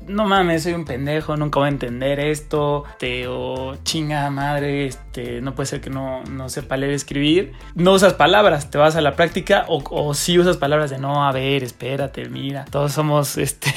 no 0.07 0.25
mames, 0.27 0.64
soy 0.64 0.73
un 0.73 0.85
pendejo, 0.85 1.37
nunca 1.37 1.61
voy 1.61 1.66
a 1.66 1.71
entender 1.71 2.18
esto, 2.21 2.85
te, 2.99 3.29
o 3.29 3.77
chinga 3.85 4.29
madre, 4.31 4.87
este, 4.87 5.40
no 5.40 5.55
puede 5.55 5.66
ser 5.68 5.81
que 5.81 5.90
no, 5.90 6.23
no 6.25 6.49
sepa 6.49 6.77
leer 6.77 6.92
y 6.92 6.97
escribir. 6.97 7.53
No 7.75 7.92
usas 7.92 8.14
palabras, 8.14 8.71
te 8.71 8.79
vas 8.79 8.97
a 8.97 9.01
la 9.01 9.14
práctica, 9.14 9.64
o, 9.68 9.83
o 9.90 10.14
sí 10.14 10.38
usas 10.38 10.57
palabras 10.57 10.90
de 10.90 10.99
no, 10.99 11.27
a 11.27 11.33
ver, 11.33 11.62
espérate, 11.62 12.29
mira, 12.29 12.64
todos 12.71 12.92
somos, 12.92 13.38
este, 13.38 13.73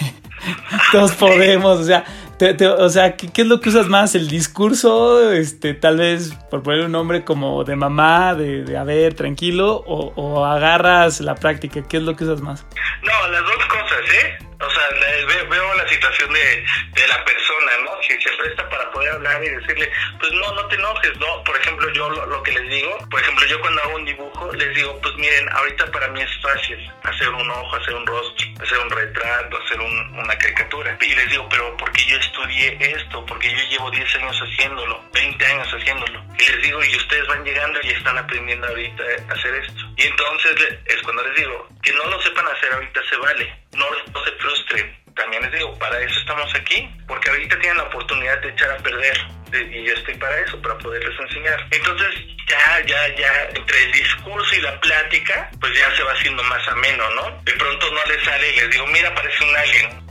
todos 0.91 1.11
podemos, 1.13 1.79
o 1.79 1.83
sea, 1.83 2.03
te- 2.37 2.67
o 2.67 2.89
sea, 2.89 3.15
¿qué, 3.15 3.29
qué 3.31 3.41
es 3.43 3.47
lo 3.47 3.59
que 3.61 3.69
usas 3.69 3.87
más? 3.87 4.13
¿El 4.15 4.27
discurso? 4.27 5.31
Este, 5.31 5.73
tal 5.73 5.97
vez, 5.97 6.33
por 6.51 6.63
poner 6.63 6.85
un 6.85 6.91
nombre 6.91 7.23
como 7.23 7.63
de 7.63 7.75
mamá, 7.75 8.35
de, 8.35 8.63
de 8.63 8.77
a 8.77 8.83
ver, 8.83 9.13
tranquilo, 9.13 9.83
o, 9.87 10.11
o 10.15 10.45
agarras 10.45 11.21
la 11.21 11.35
práctica, 11.35 11.81
¿qué 11.87 11.97
es 11.97 12.03
lo 12.03 12.15
que 12.15 12.23
usas 12.25 12.41
más? 12.41 12.65
No, 13.03 13.31
las 13.31 13.41
dos 13.41 13.65
cosas, 13.67 13.99
¿eh? 14.23 14.44
O 14.65 14.69
sea, 14.71 14.89
le- 14.91 15.25
ve- 15.25 15.43
veo 15.43 15.73
la 15.75 15.87
situación 15.87 16.33
de, 16.33 16.65
la 17.07 17.23
persona, 17.23 17.71
¿no? 17.83 17.91
Si 18.01 18.19
se 18.21 18.31
presta 18.37 18.67
para 18.69 18.89
poder 18.91 19.11
hablar 19.13 19.43
y 19.43 19.49
decirle, 19.49 19.91
pues 20.19 20.31
no, 20.33 20.51
no 20.53 20.67
te 20.67 20.75
enojes, 20.75 21.15
¿no? 21.17 21.43
Por 21.43 21.55
ejemplo, 21.57 21.87
yo 21.93 22.09
lo, 22.09 22.41
que 22.43 22.51
les 22.51 22.69
digo, 22.69 22.97
por 23.09 23.19
ejemplo, 23.21 23.45
yo 23.45 23.59
cuando 23.61 23.81
hago 23.83 23.95
un 23.95 24.05
dibujo, 24.05 24.51
les 24.53 24.73
digo, 24.75 24.99
pues 25.01 25.13
miren, 25.15 25.47
ahorita 25.51 25.85
para 25.91 26.07
mí 26.09 26.21
es 26.21 26.41
fácil 26.41 26.91
hacer 27.03 27.29
un 27.29 27.49
ojo, 27.51 27.75
hacer 27.75 27.93
un 27.93 28.07
rostro, 28.07 28.47
hacer 28.63 28.79
un 28.79 28.89
retrato, 28.89 29.57
hacer 29.63 29.79
un- 29.79 30.19
una 30.19 30.37
caricatura. 30.37 30.97
Y 31.01 31.15
les 31.15 31.29
digo, 31.29 31.47
pero 31.49 31.77
porque 31.77 32.03
yo 32.05 32.17
estudié 32.17 32.77
esto, 32.79 33.23
porque 33.25 33.51
yo 33.51 33.63
llevo 33.69 33.91
10 33.91 34.15
años 34.15 34.37
haciéndolo, 34.41 35.03
20 35.13 35.45
años 35.45 35.67
haciéndolo. 35.73 36.23
Y 36.39 36.51
les 36.51 36.61
digo, 36.63 36.83
y 36.83 36.95
ustedes 36.95 37.27
van 37.27 37.43
llegando 37.43 37.79
y 37.83 37.89
están 37.91 38.17
aprendiendo 38.17 38.67
ahorita 38.67 39.03
a 39.29 39.33
hacer 39.33 39.53
esto. 39.55 39.81
Y 39.97 40.03
entonces 40.03 40.55
es 40.85 41.01
cuando 41.03 41.23
les 41.27 41.35
digo, 41.35 41.67
que 41.83 41.93
no 41.93 42.05
lo 42.05 42.19
sepan 42.21 42.47
hacer 42.47 42.73
ahorita 42.73 43.01
se 43.09 43.17
vale, 43.17 43.53
no, 43.75 43.85
se 44.23 44.31
frustren. 44.33 44.97
También 45.15 45.43
les 45.43 45.51
digo, 45.53 45.77
para 45.79 45.97
eso 46.01 46.19
estamos 46.19 46.53
aquí, 46.55 46.89
porque 47.07 47.29
ahorita 47.29 47.57
tienen 47.59 47.77
la 47.77 47.83
oportunidad 47.83 48.37
de 48.41 48.49
echar 48.49 48.71
a 48.71 48.77
perder. 48.77 49.17
de- 49.51 49.61
Y 49.63 49.85
yo 49.85 49.93
estoy 49.93 50.15
para 50.15 50.37
eso, 50.39 50.61
para 50.61 50.77
poderles 50.79 51.17
enseñar. 51.19 51.65
Entonces, 51.71 52.09
ya, 52.49 52.81
ya, 52.85 53.15
ya, 53.15 53.43
entre 53.55 53.83
el 53.83 53.91
discurso 53.93 54.55
y 54.55 54.61
la 54.61 54.77
plática, 54.81 55.49
pues 55.61 55.77
ya 55.77 55.95
se 55.95 56.03
va 56.03 56.11
haciendo 56.13 56.43
más 56.43 56.67
ameno, 56.67 57.09
¿no? 57.11 57.41
De 57.43 57.53
pronto 57.53 57.89
no 57.91 58.03
les 58.11 58.23
sale 58.25 58.49
y 58.49 58.55
les 58.57 58.69
digo, 58.71 58.85
mira, 58.87 59.13
parece 59.15 59.43
un 59.43 59.55
alien. 59.55 60.04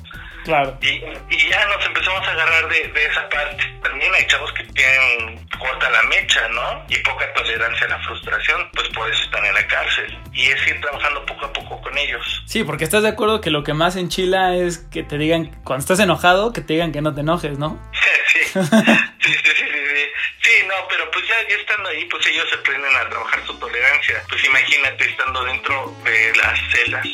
Claro. 0.45 0.79
Y, 0.83 1.03
y 1.31 1.49
ya 1.51 1.67
nos 1.67 1.85
empezamos 1.87 2.27
a 2.29 2.31
agarrar 2.33 2.69
de, 2.69 2.89
de 2.89 3.05
esa 3.07 3.29
parte. 3.29 3.65
También 3.83 4.15
hay 4.15 4.27
chavos 4.27 4.53
que 4.53 4.65
tienen 4.65 5.45
corta 5.59 5.91
la 5.91 6.03
mecha, 6.05 6.49
¿no? 6.49 6.85
Y 6.89 6.97
poca 6.99 7.33
tolerancia 7.33 7.87
a 7.87 7.91
la 7.91 7.99
frustración, 8.01 8.69
pues 8.73 8.89
por 8.91 9.11
eso 9.11 9.23
están 9.25 9.45
en 9.45 9.55
la 9.55 9.67
cárcel. 9.67 10.19
Y 10.33 10.47
es 10.47 10.67
ir 10.67 10.81
trabajando 10.81 11.25
poco 11.27 11.47
a 11.47 11.53
poco 11.53 11.81
con 11.81 11.97
ellos. 11.97 12.43
Sí, 12.47 12.65
porque 12.65 12.85
estás 12.85 13.03
de 13.03 13.09
acuerdo 13.09 13.41
que 13.41 13.51
lo 13.51 13.65
que 13.65 13.73
más 13.73 13.97
enchila 13.97 14.55
es 14.57 14.79
que 14.79 15.03
te 15.03 15.19
digan, 15.19 15.47
cuando 15.65 15.83
estás 15.83 16.01
enojado, 16.01 16.53
que 16.53 16.61
te 16.61 16.75
digan 16.75 16.93
que 16.93 17.01
no 17.01 17.15
te 17.15 17.23
enojes, 17.23 17.59
¿no? 17.59 17.81
sí. 18.33 18.41
sí, 18.45 18.61
sí, 18.63 19.33
sí, 19.33 19.55
sí, 19.55 20.07
sí. 20.43 20.53
No, 20.67 20.75
pero 20.89 21.11
pues 21.11 21.27
ya, 21.27 21.37
ya 21.49 21.57
estando 21.57 21.89
ahí, 21.89 22.05
pues 22.07 22.27
ellos 22.27 22.47
aprenden 22.59 22.95
a 22.97 23.09
trabajar 23.09 23.47
su 23.47 23.59
tolerancia. 23.59 24.23
Pues 24.29 24.45
imagínate 24.45 25.05
estando 25.09 25.45
dentro 25.45 25.95
de 26.05 26.33
las 26.37 26.59
celas. 26.71 27.07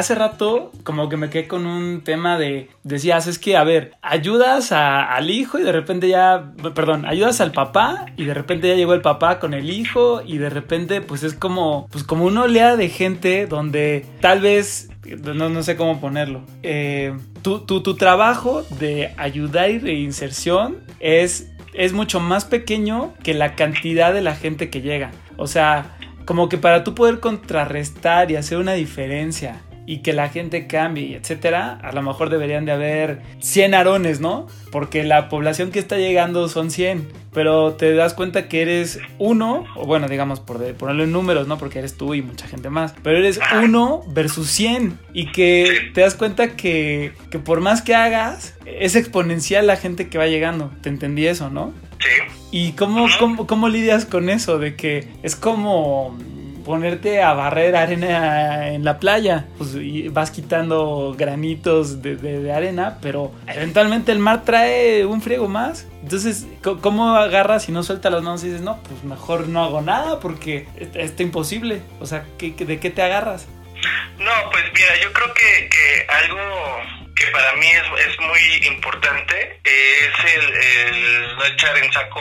Hace 0.00 0.14
rato 0.14 0.72
como 0.82 1.10
que 1.10 1.18
me 1.18 1.28
quedé 1.28 1.46
con 1.46 1.66
un 1.66 2.00
tema 2.00 2.38
de, 2.38 2.70
decías, 2.84 3.26
es 3.26 3.38
que, 3.38 3.58
a 3.58 3.64
ver, 3.64 3.92
ayudas 4.00 4.72
al 4.72 5.28
hijo 5.28 5.58
y 5.58 5.62
de 5.62 5.72
repente 5.72 6.08
ya, 6.08 6.54
perdón, 6.74 7.04
ayudas 7.04 7.42
al 7.42 7.52
papá 7.52 8.06
y 8.16 8.24
de 8.24 8.32
repente 8.32 8.68
ya 8.68 8.76
llegó 8.76 8.94
el 8.94 9.02
papá 9.02 9.38
con 9.38 9.52
el 9.52 9.68
hijo 9.68 10.22
y 10.24 10.38
de 10.38 10.48
repente 10.48 11.02
pues 11.02 11.22
es 11.22 11.34
como, 11.34 11.86
pues 11.92 12.02
como 12.02 12.24
una 12.24 12.44
oleada 12.44 12.76
de 12.76 12.88
gente 12.88 13.46
donde 13.46 14.06
tal 14.22 14.40
vez, 14.40 14.88
no, 15.22 15.50
no 15.50 15.62
sé 15.62 15.76
cómo 15.76 16.00
ponerlo, 16.00 16.46
eh, 16.62 17.14
tu, 17.42 17.58
tu, 17.66 17.82
tu 17.82 17.94
trabajo 17.94 18.62
de 18.78 19.12
ayudar 19.18 19.68
y 19.68 19.80
reinserción 19.80 20.78
es, 20.98 21.52
es 21.74 21.92
mucho 21.92 22.20
más 22.20 22.46
pequeño 22.46 23.12
que 23.22 23.34
la 23.34 23.54
cantidad 23.54 24.14
de 24.14 24.22
la 24.22 24.34
gente 24.34 24.70
que 24.70 24.80
llega. 24.80 25.10
O 25.36 25.46
sea, 25.46 25.94
como 26.24 26.48
que 26.48 26.56
para 26.56 26.84
tú 26.84 26.94
poder 26.94 27.20
contrarrestar 27.20 28.30
y 28.30 28.36
hacer 28.36 28.56
una 28.56 28.72
diferencia 28.72 29.60
y 29.86 29.98
que 29.98 30.12
la 30.12 30.28
gente 30.28 30.66
cambie, 30.66 31.16
etcétera, 31.16 31.78
a 31.82 31.92
lo 31.92 32.02
mejor 32.02 32.30
deberían 32.30 32.64
de 32.64 32.72
haber 32.72 33.22
100 33.40 33.74
arones, 33.74 34.20
¿no? 34.20 34.46
Porque 34.70 35.02
la 35.04 35.28
población 35.28 35.70
que 35.72 35.78
está 35.80 35.96
llegando 35.98 36.48
son 36.48 36.70
100, 36.70 37.08
pero 37.32 37.72
te 37.74 37.92
das 37.94 38.14
cuenta 38.14 38.46
que 38.48 38.62
eres 38.62 39.00
uno, 39.18 39.64
o 39.76 39.86
bueno, 39.86 40.08
digamos 40.08 40.38
por 40.40 40.58
de- 40.58 40.74
ponerlo 40.74 41.02
en 41.04 41.12
números, 41.12 41.48
¿no? 41.48 41.58
Porque 41.58 41.80
eres 41.80 41.96
tú 41.96 42.14
y 42.14 42.22
mucha 42.22 42.46
gente 42.46 42.70
más, 42.70 42.94
pero 43.02 43.18
eres 43.18 43.40
uno 43.64 44.02
versus 44.08 44.48
100 44.50 44.98
y 45.12 45.32
que 45.32 45.90
te 45.92 46.02
das 46.02 46.14
cuenta 46.14 46.56
que, 46.56 47.12
que 47.30 47.38
por 47.40 47.60
más 47.60 47.82
que 47.82 47.94
hagas, 47.94 48.54
es 48.66 48.94
exponencial 48.94 49.66
la 49.66 49.76
gente 49.76 50.08
que 50.08 50.18
va 50.18 50.26
llegando. 50.28 50.70
Te 50.82 50.88
entendí 50.88 51.26
eso, 51.26 51.50
¿no? 51.50 51.72
Sí. 51.98 52.06
¿Y 52.52 52.72
cómo, 52.72 53.06
cómo, 53.18 53.46
cómo 53.46 53.68
lidias 53.68 54.04
con 54.06 54.28
eso? 54.30 54.58
De 54.58 54.74
que 54.74 55.06
es 55.22 55.36
como, 55.36 56.16
ponerte 56.70 57.20
a 57.22 57.32
barrer 57.34 57.74
arena 57.74 58.68
en 58.68 58.84
la 58.84 58.98
playa. 59.00 59.46
Pues 59.58 59.74
y 59.74 60.08
vas 60.08 60.30
quitando 60.30 61.14
granitos 61.18 62.00
de, 62.00 62.52
arena, 62.52 62.98
pero 63.02 63.32
eventualmente 63.46 64.12
el 64.12 64.18
mar 64.20 64.44
trae 64.44 65.04
un 65.04 65.20
friego 65.20 65.48
más. 65.48 65.86
Entonces, 66.02 66.46
¿cómo 66.80 67.16
agarras 67.16 67.68
y 67.68 67.72
no 67.72 67.82
sueltas 67.82 68.12
las 68.12 68.22
manos 68.22 68.42
y 68.44 68.46
dices, 68.46 68.62
no, 68.62 68.80
pues 68.84 69.02
mejor 69.04 69.48
no 69.48 69.62
hago 69.64 69.82
nada 69.82 70.20
porque 70.20 70.68
es- 70.76 70.94
está 70.94 71.22
imposible? 71.22 71.82
O 72.00 72.06
sea, 72.06 72.24
¿qué- 72.38 72.52
¿de 72.52 72.78
qué 72.78 72.90
te 72.90 73.02
agarras? 73.02 73.46
No, 74.18 74.30
pues 74.52 74.64
mira, 74.74 74.94
yo 75.02 75.12
creo 75.12 75.32
que, 75.34 76.06
algo 76.22 76.38
que 77.16 77.26
para 77.32 77.52
mí 77.56 77.66
es, 77.66 78.06
es 78.08 78.20
muy 78.20 78.66
importante 78.72 79.60
es 79.64 80.34
el, 80.36 80.44
el 80.54 81.36
no 81.36 81.44
echar 81.46 81.76
en 81.78 81.92
saco 81.92 82.20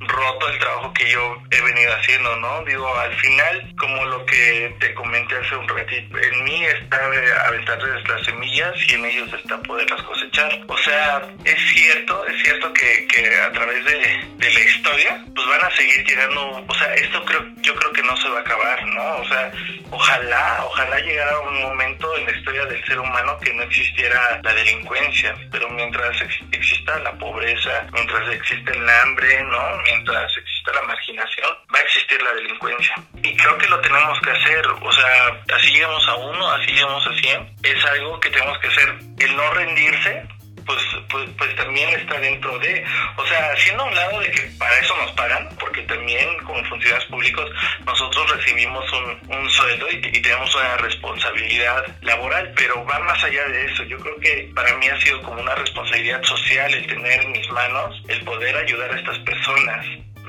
roto 0.00 0.48
el 0.48 0.58
trabajo 0.58 0.92
que 0.94 1.10
yo 1.10 1.36
he 1.50 1.60
venido 1.60 1.94
haciendo, 1.94 2.34
¿no? 2.36 2.62
Digo, 2.64 2.94
al 2.98 3.14
final, 3.16 3.74
como 3.78 4.04
lo 4.06 4.24
que 4.26 4.74
te 4.80 4.94
comenté 4.94 5.36
hace 5.36 5.56
un 5.56 5.68
ratito, 5.68 6.18
en 6.18 6.44
mí 6.44 6.64
está 6.64 6.98
aventarles 7.46 8.08
las 8.08 8.22
semillas 8.24 8.72
y 8.88 8.94
en 8.94 9.04
ellos 9.04 9.32
está 9.34 9.58
poderlas 9.62 10.02
cosechar. 10.02 10.50
O 10.68 10.78
sea, 10.78 11.22
es 11.44 11.58
cierto, 11.72 12.26
es 12.26 12.42
cierto 12.42 12.72
que, 12.72 13.06
que 13.08 13.40
a 13.40 13.52
través 13.52 13.84
de, 13.84 14.24
de 14.36 14.50
la 14.52 14.60
historia, 14.60 15.24
pues 15.34 15.46
van 15.48 15.64
a 15.64 15.70
seguir 15.76 16.04
llegando, 16.06 16.64
o 16.66 16.74
sea, 16.74 16.94
esto 16.94 17.24
creo, 17.24 17.44
yo 17.60 17.74
creo 17.74 17.92
que 17.92 18.02
no 18.02 18.16
se 18.16 18.28
va 18.30 18.38
a 18.38 18.42
acabar, 18.42 18.86
¿no? 18.86 19.16
O 19.16 19.24
sea, 19.28 19.52
ojalá, 19.90 20.64
ojalá 20.64 20.98
llegara 21.00 21.38
un 21.40 21.60
momento 21.62 22.16
en 22.16 22.26
la 22.26 22.32
historia 22.32 22.64
del 22.66 22.84
ser 22.84 22.98
humano 22.98 23.38
que 23.40 23.52
no 23.52 23.62
existiera 23.64 24.40
la 24.42 24.54
delincuencia, 24.54 25.34
pero 25.50 25.68
mientras 25.70 26.20
ex- 26.22 26.40
exista 26.52 26.98
la 27.00 27.12
pobreza, 27.18 27.86
mientras 27.92 28.28
exista 28.30 28.72
el 28.72 28.88
hambre, 28.88 29.42
¿no? 29.44 29.60
Mientras 29.90 30.36
exista 30.36 30.72
la 30.72 30.82
marginación, 30.82 31.50
va 31.74 31.78
a 31.78 31.82
existir 31.82 32.22
la 32.22 32.32
delincuencia. 32.34 32.94
Y 33.22 33.36
creo 33.36 33.58
que 33.58 33.68
lo 33.68 33.80
tenemos 33.80 34.20
que 34.20 34.30
hacer, 34.30 34.66
o 34.66 34.92
sea, 34.92 35.42
así 35.56 35.72
llegamos 35.72 36.06
a 36.08 36.14
uno, 36.14 36.50
así 36.52 36.72
llegamos 36.72 37.06
a 37.06 37.14
cien, 37.20 37.56
es 37.62 37.84
algo 37.84 38.20
que 38.20 38.30
tenemos 38.30 38.58
que 38.58 38.68
hacer, 38.68 38.94
el 39.18 39.36
no 39.36 39.50
rendirse, 39.52 40.28
pues, 40.66 40.78
pues, 41.08 41.28
pues 41.36 41.56
también 41.56 41.88
está 41.90 42.18
dentro 42.18 42.58
de, 42.58 42.84
o 43.16 43.26
sea, 43.26 43.52
haciendo 43.52 43.84
un 43.84 43.94
lado 43.94 44.20
de 44.20 44.30
que 44.30 44.42
para 44.58 44.78
eso 44.78 44.96
nos 44.96 45.12
pagan, 45.12 45.48
porque 45.58 45.82
también 45.82 46.28
como 46.44 46.64
funcionarios 46.64 47.06
públicos 47.06 47.50
nosotros 47.84 48.30
recibimos 48.36 48.84
un, 48.92 49.36
un 49.36 49.50
sueldo 49.50 49.86
y, 49.90 49.96
y 49.96 50.22
tenemos 50.22 50.54
una 50.54 50.76
responsabilidad 50.78 51.84
laboral, 52.02 52.52
pero 52.56 52.84
va 52.84 52.98
más 53.00 53.22
allá 53.24 53.44
de 53.48 53.66
eso. 53.66 53.84
Yo 53.84 53.98
creo 53.98 54.18
que 54.20 54.50
para 54.54 54.74
mí 54.76 54.88
ha 54.88 55.00
sido 55.00 55.22
como 55.22 55.40
una 55.40 55.54
responsabilidad 55.54 56.22
social 56.22 56.72
el 56.72 56.86
tener 56.86 57.22
en 57.22 57.32
mis 57.32 57.48
manos 57.50 58.02
el 58.08 58.22
poder 58.24 58.56
ayudar 58.56 58.92
a 58.92 58.98
estas 58.98 59.18
personas 59.20 59.86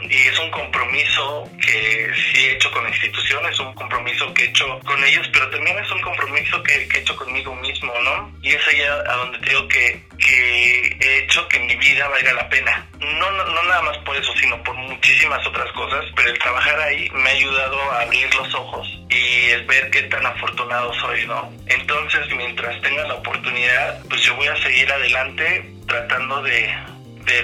y 0.10 0.28
es 0.28 0.40
un 0.40 0.50
compromiso 0.52 1.50
que 1.62 2.12
sí 2.16 2.46
he 2.46 2.54
hecho 2.54 2.72
con 2.72 2.88
instituciones, 2.88 3.60
un 3.60 3.74
compromiso 3.74 4.34
que 4.34 4.44
he 4.44 4.50
hecho 4.50 4.80
con 4.80 5.04
ellos, 5.04 5.28
pero 5.32 5.50
también 5.50 5.78
es 5.80 5.92
un 5.92 6.02
compromiso 6.02 6.62
que, 6.64 6.74
he 6.74 7.00
hecho 7.00 7.16
conmigo 7.16 7.56
mismo, 7.56 7.94
¿no? 8.04 8.32
Y 8.42 8.50
es 8.50 8.68
allá 8.68 8.96
a 9.08 9.16
donde 9.16 9.40
te 9.40 9.50
digo 9.50 9.68
que, 9.68 10.04
he 10.20 11.18
hecho 11.20 11.48
que 11.48 11.60
mi 11.60 11.76
vida 11.76 12.08
valga 12.08 12.34
la 12.34 12.50
pena. 12.50 12.88
No, 13.00 13.32
no, 13.32 13.46
no 13.46 13.64
nada 13.64 13.82
más 13.82 13.98
por 14.00 14.16
eso, 14.16 14.34
sino 14.40 14.62
por 14.64 14.76
muchísimas 14.76 15.46
otras 15.46 15.72
cosas, 15.74 16.06
pero 16.16 16.30
el 16.30 16.40
trabajar 16.40 16.80
ahí 16.80 17.10
me 17.12 17.30
ha 17.30 17.34
ayudado 17.34 17.92
a 17.92 18.02
abrir 18.02 18.34
los 18.36 18.54
ojos 18.54 18.88
y 19.10 19.50
el 19.50 19.66
ver 19.66 19.90
qué 19.92 20.04
tan 20.04 20.26
afortunado 20.26 20.94
soy, 20.96 21.26
¿no? 21.26 21.52
Entonces, 21.68 22.28
mientras 22.36 22.80
tenga 22.82 23.04
la 23.08 23.16
oportunidad, 23.16 24.04
pues 24.10 24.22
yo 24.22 24.36
voy 24.36 24.48
a 24.48 24.56
seguir 24.58 24.92
adelante 24.92 25.72
tratando 25.88 26.42
de 26.44 26.70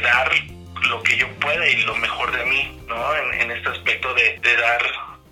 dar 0.01 0.31
lo 0.89 1.01
que 1.03 1.17
yo 1.17 1.27
pueda 1.39 1.67
y 1.67 1.83
lo 1.83 1.95
mejor 1.95 2.31
de 2.31 2.45
mí, 2.45 2.79
¿no? 2.87 3.15
En, 3.15 3.51
este 3.51 3.69
aspecto 3.69 4.13
de, 4.13 4.39
dar 4.57 4.81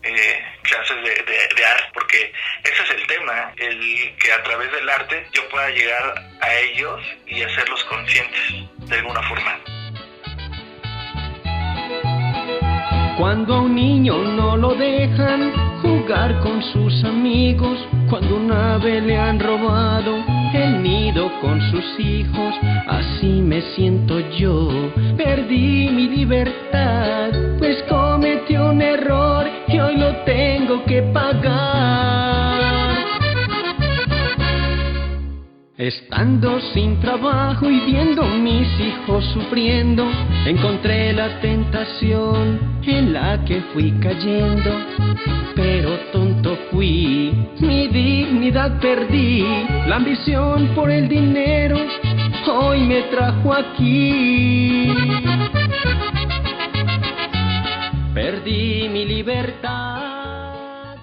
eh, 0.04 0.46
clases 0.64 0.98
de, 0.98 1.24
de- 1.56 1.66
arte, 1.66 1.90
porque 1.94 2.32
ese 2.64 2.84
es 2.84 2.90
el 2.92 3.08
tema, 3.08 3.54
el 3.58 4.16
que 4.18 4.32
a 4.34 4.44
través 4.44 4.72
del 4.72 4.90
arte 4.90 5.28
yo 5.34 5.48
pueda 5.50 5.70
llegar 5.70 6.16
a 6.42 6.54
ellos 6.56 7.02
y 7.28 7.42
hacerlos 7.42 7.84
conscientes 7.86 8.90
de 8.90 8.96
alguna 8.98 9.22
forma. 9.24 9.60
Cuando 13.18 13.56
a 13.56 13.62
un 13.62 13.76
niño 13.76 14.18
no 14.18 14.58
lo 14.58 14.76
dejan 14.76 15.54
jugar 15.82 16.40
con 16.42 16.62
sus 16.74 17.04
amigos, 17.06 17.80
cuando 18.10 18.36
una 18.36 18.76
ave 18.76 19.02
le 19.02 19.18
han 19.18 19.40
robado 19.40 20.35
el 20.56 20.82
nido 20.82 21.32
con 21.41 21.62
sus 21.72 22.00
hijos, 22.00 22.56
así 22.88 23.41
me 23.41 23.62
siento 23.76 24.20
yo. 24.38 24.70
Perdí 25.18 25.89
mi 25.89 26.08
libertad, 26.08 27.32
pues 27.58 27.84
cometí 27.89 28.56
un 28.56 28.82
error 28.82 29.46
y 29.68 29.80
hoy 29.80 29.98
lo 29.98 30.15
tengo 30.24 30.84
que 30.86 31.02
pagar. 31.13 31.96
Estando 35.78 36.60
sin 36.74 37.00
trabajo 37.02 37.70
y 37.70 37.80
viendo 37.82 38.24
mis 38.24 38.68
hijos 38.80 39.26
sufriendo, 39.34 40.08
encontré 40.46 41.12
la 41.12 41.41
tentación 41.41 42.75
en 42.88 43.13
la 43.13 43.43
que 43.45 43.62
fui 43.74 43.91
cayendo. 44.00 44.71
Pero 45.56 45.98
tonto 46.12 46.58
fui, 46.71 47.34
mi 47.60 47.88
dignidad 47.88 48.80
perdí, 48.80 49.43
la 49.88 49.95
ambición 49.95 50.76
por 50.76 50.91
el 50.91 51.08
dinero 51.08 51.78
hoy 52.52 52.82
me 52.82 53.04
trajo 53.04 53.54
aquí. 53.54 54.93
Perdí 58.13 58.89
mi 58.89 59.06
libertad. 59.06 60.98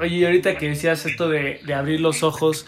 Oye, 0.00 0.16
y 0.16 0.24
ahorita 0.24 0.56
que 0.56 0.68
decías 0.68 1.04
esto 1.06 1.28
de, 1.28 1.60
abrir 1.74 2.00
los 2.00 2.22
ojos, 2.22 2.66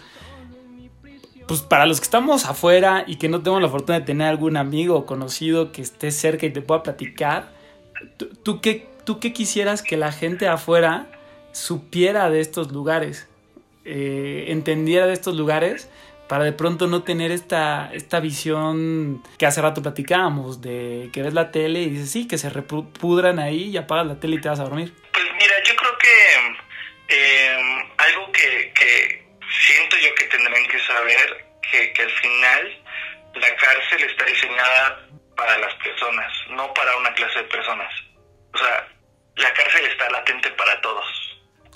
pues 1.47 1.61
para 1.61 1.85
los 1.85 1.99
que 1.99 2.05
estamos 2.05 2.45
afuera 2.45 3.03
y 3.07 3.15
que 3.15 3.29
no 3.29 3.41
tenemos 3.41 3.61
la 3.61 3.69
fortuna 3.69 3.99
de 3.99 4.05
tener 4.05 4.27
algún 4.27 4.57
amigo 4.57 4.95
o 4.95 5.05
conocido 5.05 5.71
que 5.71 5.81
esté 5.81 6.11
cerca 6.11 6.45
y 6.45 6.51
te 6.51 6.61
pueda 6.61 6.83
platicar, 6.83 7.56
¿tú, 8.43 8.61
qué, 8.61 8.89
tú 9.03 9.19
qué 9.19 9.33
quisieras 9.33 9.81
que 9.81 9.97
la 9.97 10.11
gente 10.11 10.47
afuera 10.47 11.07
supiera 11.51 12.29
de 12.29 12.39
estos 12.39 12.71
lugares? 12.71 13.27
Eh, 13.85 14.45
entendiera 14.49 15.07
de 15.07 15.13
estos 15.13 15.35
lugares 15.35 15.89
para 16.27 16.43
de 16.43 16.51
pronto 16.51 16.87
no 16.87 17.03
tener 17.03 17.31
esta, 17.31 17.89
esta 17.93 18.19
visión 18.19 19.23
que 19.37 19.45
hace 19.45 19.61
rato 19.61 19.81
platicábamos, 19.81 20.61
de 20.61 21.09
que 21.13 21.23
ves 21.23 21.33
la 21.33 21.51
tele 21.51 21.83
y 21.83 21.89
dices, 21.89 22.11
sí, 22.11 22.27
que 22.27 22.37
se 22.37 22.49
repudran 22.49 23.39
ahí 23.39 23.69
y 23.69 23.77
apagas 23.77 24.07
la 24.07 24.19
tele 24.19 24.35
y 24.35 24.41
te 24.41 24.49
vas 24.49 24.59
a 24.59 24.63
dormir. 24.63 24.93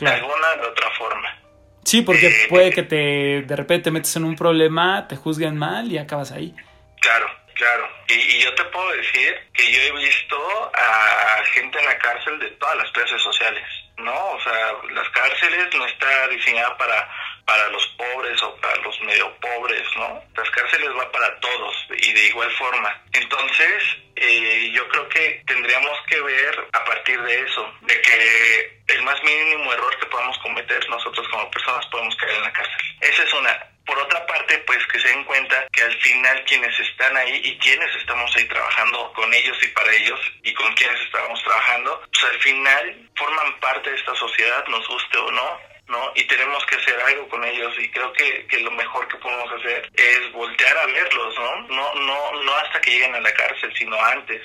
Claro. 0.02 0.16
de 0.16 0.22
alguna 0.22 0.56
de 0.62 0.68
otra 0.68 0.90
forma. 0.98 1.38
Sí, 1.86 2.02
porque 2.04 2.28
Eh, 2.28 2.48
puede 2.50 2.72
que 2.72 2.84
te 2.84 3.42
de 3.42 3.56
repente 3.56 3.86
te 3.86 3.92
metes 3.92 4.16
en 4.16 4.24
un 4.26 4.36
problema, 4.36 5.08
te 5.08 5.16
juzguen 5.16 5.58
mal 5.58 5.92
y 5.92 5.98
acabas 5.98 6.32
ahí. 6.32 6.54
Claro, 7.02 7.28
claro. 7.56 7.88
Y, 8.08 8.14
y 8.14 8.40
yo 8.44 8.54
te 8.56 8.64
puedo 8.66 8.92
decir 8.92 9.36
que 9.54 9.72
yo 9.72 9.82
he 9.82 9.92
visto 10.04 10.72
a 10.76 11.44
gente 11.54 11.80
en 11.80 11.86
la 11.86 11.98
cárcel 11.98 12.38
de 12.40 12.48
todas 12.52 12.78
las 12.78 12.92
clases 12.92 13.22
sociales, 13.22 13.64
¿no? 13.98 14.14
O 14.14 14.40
sea, 14.42 14.74
las 14.94 15.10
cárceles 15.10 15.68
no 15.76 15.86
está 15.86 16.28
diseñada 16.30 16.78
para 16.78 17.10
para 17.46 17.68
los 17.70 17.86
pobres 17.98 18.42
o 18.44 18.56
para 18.58 18.76
los 18.78 19.00
medio 19.02 19.32
pobres, 19.40 19.84
¿no? 19.96 20.24
Las 20.36 20.50
cárceles 20.52 20.90
va 20.98 21.12
para 21.12 21.40
todos 21.40 21.88
y 21.98 22.14
de 22.14 22.28
igual 22.28 22.52
forma. 22.58 23.02
Entonces, 23.14 23.84
eh, 24.16 24.72
yo 24.74 24.88
creo 24.90 25.10
que 25.10 25.42
tendríamos 25.46 25.98
que 26.08 26.22
ver 26.22 26.68
a 26.74 26.86
partir 26.86 27.22
de 27.22 27.42
eso, 27.42 27.74
de 27.82 28.02
que 28.02 28.82
el 28.88 29.02
más 29.04 29.22
mínimo 29.24 29.74
error 29.74 29.98
que 30.00 30.06
podamos 30.08 30.38
cometer 30.40 30.88
nosotros 30.90 31.28
como 31.30 31.50
personas 31.50 31.86
podemos 31.88 32.16
caer 32.16 32.36
en 32.36 32.44
la 32.44 32.54
cárcel. 32.54 32.78
Esa 33.02 33.24
es 33.24 33.34
una. 33.34 33.68
Por 33.86 33.98
otra 33.98 34.26
parte, 34.28 34.58
pues 34.60 34.86
que 34.88 35.00
se 35.00 35.08
den 35.08 35.24
cuenta 35.24 35.66
que 35.72 35.82
al 35.82 35.94
final 36.02 36.44
quienes 36.46 36.80
están 36.80 37.18
ahí 37.18 37.42
y 37.44 37.58
quienes 37.58 37.94
estamos 37.96 38.34
ahí 38.36 38.48
trabajando 38.48 39.12
con 39.14 39.34
ellos 39.34 39.58
y 39.64 39.68
para 39.70 39.92
ellos 39.94 40.20
y 40.44 40.54
con 40.54 40.72
quienes 40.76 41.02
estamos 41.02 41.42
trabajando, 41.44 42.02
pues 42.12 42.32
al 42.32 42.40
final 42.42 43.10
forman 43.16 43.60
parte 43.60 43.90
de 43.90 43.98
esta 43.98 44.16
sociedad, 44.16 44.66
nos 44.68 44.88
guste 44.88 45.18
o 45.18 45.32
no, 45.32 45.60
¿no? 45.92 46.12
Y 46.16 46.24
tenemos 46.24 46.66
que 46.66 46.78
hacer 46.78 47.00
algo 47.02 47.28
con 47.28 47.44
ellos 47.44 47.74
y 47.78 47.90
creo 47.92 48.12
que, 48.14 48.48
que 48.48 48.60
lo 48.62 48.72
mejor 48.72 49.08
que 49.10 49.18
podemos 49.18 49.52
hacer 49.52 49.90
es 49.94 50.32
voltear 50.32 50.78
a 50.78 50.86
verlos, 50.88 51.36
¿no? 51.38 51.68
No, 51.68 51.94
no, 51.96 52.44
no 52.44 52.56
hasta 52.56 52.80
que 52.80 52.92
lleguen 52.92 53.14
a 53.14 53.20
la 53.20 53.34
cárcel, 53.34 53.72
sino 53.78 54.02
antes. 54.04 54.42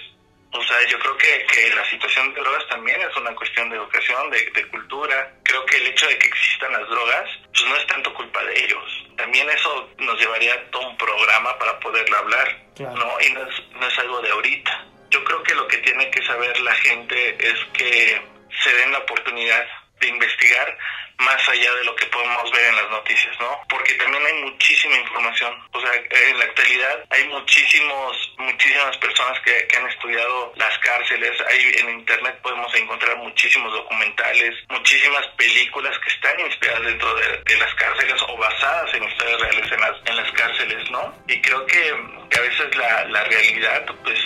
O 0.53 0.63
sea, 0.65 0.83
yo 0.87 0.99
creo 0.99 1.17
que, 1.17 1.47
que 1.53 1.75
la 1.75 1.85
situación 1.89 2.33
de 2.35 2.41
drogas 2.41 2.67
también 2.69 3.01
es 3.01 3.17
una 3.17 3.35
cuestión 3.35 3.69
de 3.71 3.77
educación, 3.77 4.31
de, 4.31 4.51
de 4.55 4.69
cultura. 4.69 5.33
Creo 5.45 5.65
que 5.67 5.77
el 5.77 5.87
hecho 5.89 6.07
de 6.09 6.19
que 6.19 6.29
existan 6.29 6.73
las 6.73 6.89
drogas, 6.89 7.31
pues 7.53 7.65
no 7.65 7.77
es 7.77 7.87
tanto 7.87 8.13
culpa 8.15 8.43
de 8.45 8.65
ellos. 8.65 9.07
También 9.17 9.49
eso 9.51 9.91
nos 9.99 10.19
llevaría 10.19 10.55
a 10.55 10.71
todo 10.71 10.89
un 10.89 10.97
programa 10.97 11.57
para 11.59 11.79
poderlo 11.81 12.17
hablar, 12.19 12.57
Claro. 12.75 12.97
¿no? 12.97 13.17
Y 13.21 13.33
no 13.33 13.43
es, 13.49 13.71
no 13.71 13.87
es 13.87 13.99
algo 13.99 14.21
de 14.21 14.31
ahorita. 14.31 14.87
Yo 15.11 15.23
creo 15.25 15.43
que 15.43 15.55
lo 15.55 15.67
que 15.69 15.79
tiene 15.79 16.11
que 16.11 16.23
saber 16.25 16.59
la 16.61 16.75
gente 16.75 17.37
es 17.39 17.59
que 17.73 18.21
se 18.63 18.73
den 18.75 18.93
la 18.93 18.99
oportunidad 18.99 19.65
de 19.65 19.87
de 20.01 20.09
investigar 20.09 20.79
más 21.19 21.49
allá 21.49 21.75
de 21.75 21.85
lo 21.85 21.97
que 21.97 22.07
podemos 22.07 22.51
ver 22.53 22.65
en 22.67 22.77
las 22.77 22.91
noticias, 22.91 23.35
¿no? 23.41 23.61
Porque 23.69 23.95
también 23.95 24.25
hay 24.27 24.43
muchísima 24.45 24.97
información. 24.97 25.55
O 25.73 25.81
sea, 25.81 25.91
en 25.95 26.39
la 26.39 26.45
actualidad 26.45 27.05
hay 27.11 27.25
muchísimos, 27.29 28.35
muchísimas 28.39 28.97
personas 28.99 29.41
que, 29.41 29.67
que 29.67 29.77
han 29.77 29.89
estudiado 29.89 30.53
las 30.57 30.79
cárceles. 30.79 31.41
Hay, 31.49 31.73
en 31.81 32.01
internet 32.01 32.39
podemos 32.43 32.75
encontrar 32.75 33.17
muchísimos 33.17 33.73
documentales, 33.73 34.55
muchísimas 34.69 35.27
películas 35.39 35.99
que 36.01 36.09
están 36.11 36.39
inspiradas 36.41 36.83
dentro 36.85 37.15
de, 37.15 37.43
de 37.45 37.57
las 37.57 37.75
cárceles 37.75 38.23
o 38.29 38.37
basadas 38.37 38.95
en 38.95 39.05
historias 39.05 39.41
reales 39.41 39.73
en 39.73 39.81
las, 39.81 39.97
en 40.05 40.17
las 40.17 40.33
cárceles, 40.33 40.91
¿no? 40.91 41.15
Y 41.29 41.41
creo 41.41 41.65
que, 41.67 41.95
que 42.31 42.39
a 42.39 42.43
veces 42.43 42.77
la, 42.77 43.05
la 43.07 43.25
realidad, 43.25 43.87
pues, 44.05 44.21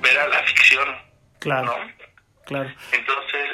verá 0.00 0.26
la 0.28 0.42
ficción, 0.44 1.06
Claro, 1.38 1.66
¿no? 1.78 1.92
claro. 2.46 2.72
Entonces, 2.92 3.50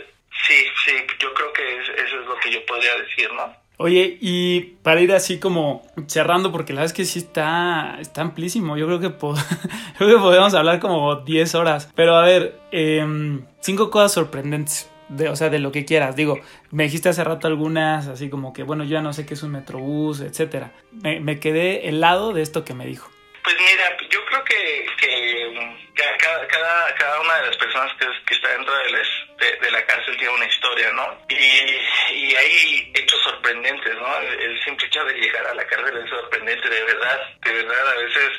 sí, 0.46 0.54
sí, 0.84 0.92
yo 1.20 1.32
creo 1.34 1.52
que 1.52 1.62
es- 1.78 1.88
eso 1.88 2.20
es 2.20 2.26
lo 2.26 2.36
que 2.36 2.50
yo 2.52 2.64
podría 2.66 2.94
decir, 2.96 3.32
¿no? 3.32 3.54
Oye, 3.78 4.16
y 4.20 4.60
para 4.82 5.00
ir 5.00 5.12
así 5.12 5.40
como 5.40 5.82
cerrando, 6.06 6.52
porque 6.52 6.72
la 6.72 6.80
verdad 6.82 6.92
es 6.92 6.96
que 6.96 7.04
sí 7.04 7.18
está, 7.18 7.96
está 8.00 8.20
amplísimo. 8.20 8.76
Yo 8.76 8.86
creo 8.86 9.00
que, 9.00 9.10
po- 9.10 9.34
creo 9.98 10.08
que 10.16 10.20
podemos 10.22 10.54
hablar 10.54 10.78
como 10.78 11.16
10 11.16 11.54
horas. 11.56 11.90
Pero 11.96 12.14
a 12.14 12.22
ver, 12.24 12.60
em, 12.70 13.44
cinco 13.60 13.90
cosas 13.90 14.12
sorprendentes. 14.12 14.88
De, 15.08 15.28
o 15.28 15.36
sea, 15.36 15.50
de 15.50 15.58
lo 15.58 15.72
que 15.72 15.84
quieras. 15.84 16.16
Digo, 16.16 16.38
me 16.70 16.84
dijiste 16.84 17.08
hace 17.10 17.22
rato 17.24 17.46
algunas, 17.46 18.06
así 18.06 18.30
como 18.30 18.52
que, 18.54 18.62
bueno, 18.62 18.84
yo 18.84 18.90
ya 18.92 19.02
no 19.02 19.12
sé 19.12 19.26
qué 19.26 19.34
es 19.34 19.42
un 19.42 19.50
metrobús, 19.52 20.20
etcétera. 20.20 20.72
Me, 20.92 21.20
me 21.20 21.38
quedé 21.38 21.88
helado 21.88 22.32
de 22.32 22.40
esto 22.40 22.64
que 22.64 22.72
me 22.72 22.86
dijo. 22.86 23.10
Pues 23.44 23.56
mira, 23.58 23.96
yo 24.10 24.20
creo 24.26 24.44
que, 24.44 24.86
cada, 25.94 26.46
cada, 26.48 26.94
cada 26.94 27.20
una 27.20 27.34
de 27.40 27.46
las 27.48 27.56
personas 27.56 27.92
que, 27.98 28.06
que 28.26 28.34
está 28.34 28.48
dentro 28.48 28.74
de, 28.76 28.90
las- 28.90 29.38
de, 29.38 29.56
de 29.56 29.70
la 29.70 29.84
cárcel 29.86 30.16
tiene 30.16 30.34
una 30.34 30.46
historia, 30.46 30.90
¿no? 30.92 31.18
Y, 31.28 31.34
y 32.14 32.34
hay 32.36 32.92
hechos 32.94 33.20
sorprendentes, 33.22 33.94
¿no? 33.96 34.18
El, 34.18 34.40
el 34.40 34.64
simple 34.64 34.86
hecho 34.86 35.04
de 35.04 35.14
llegar 35.14 35.46
a 35.46 35.54
la 35.54 35.64
cárcel 35.66 35.96
es 36.02 36.10
sorprendente, 36.10 36.68
de 36.68 36.82
verdad, 36.84 37.20
de 37.44 37.52
verdad, 37.52 37.88
a 37.90 37.94
veces 37.96 38.30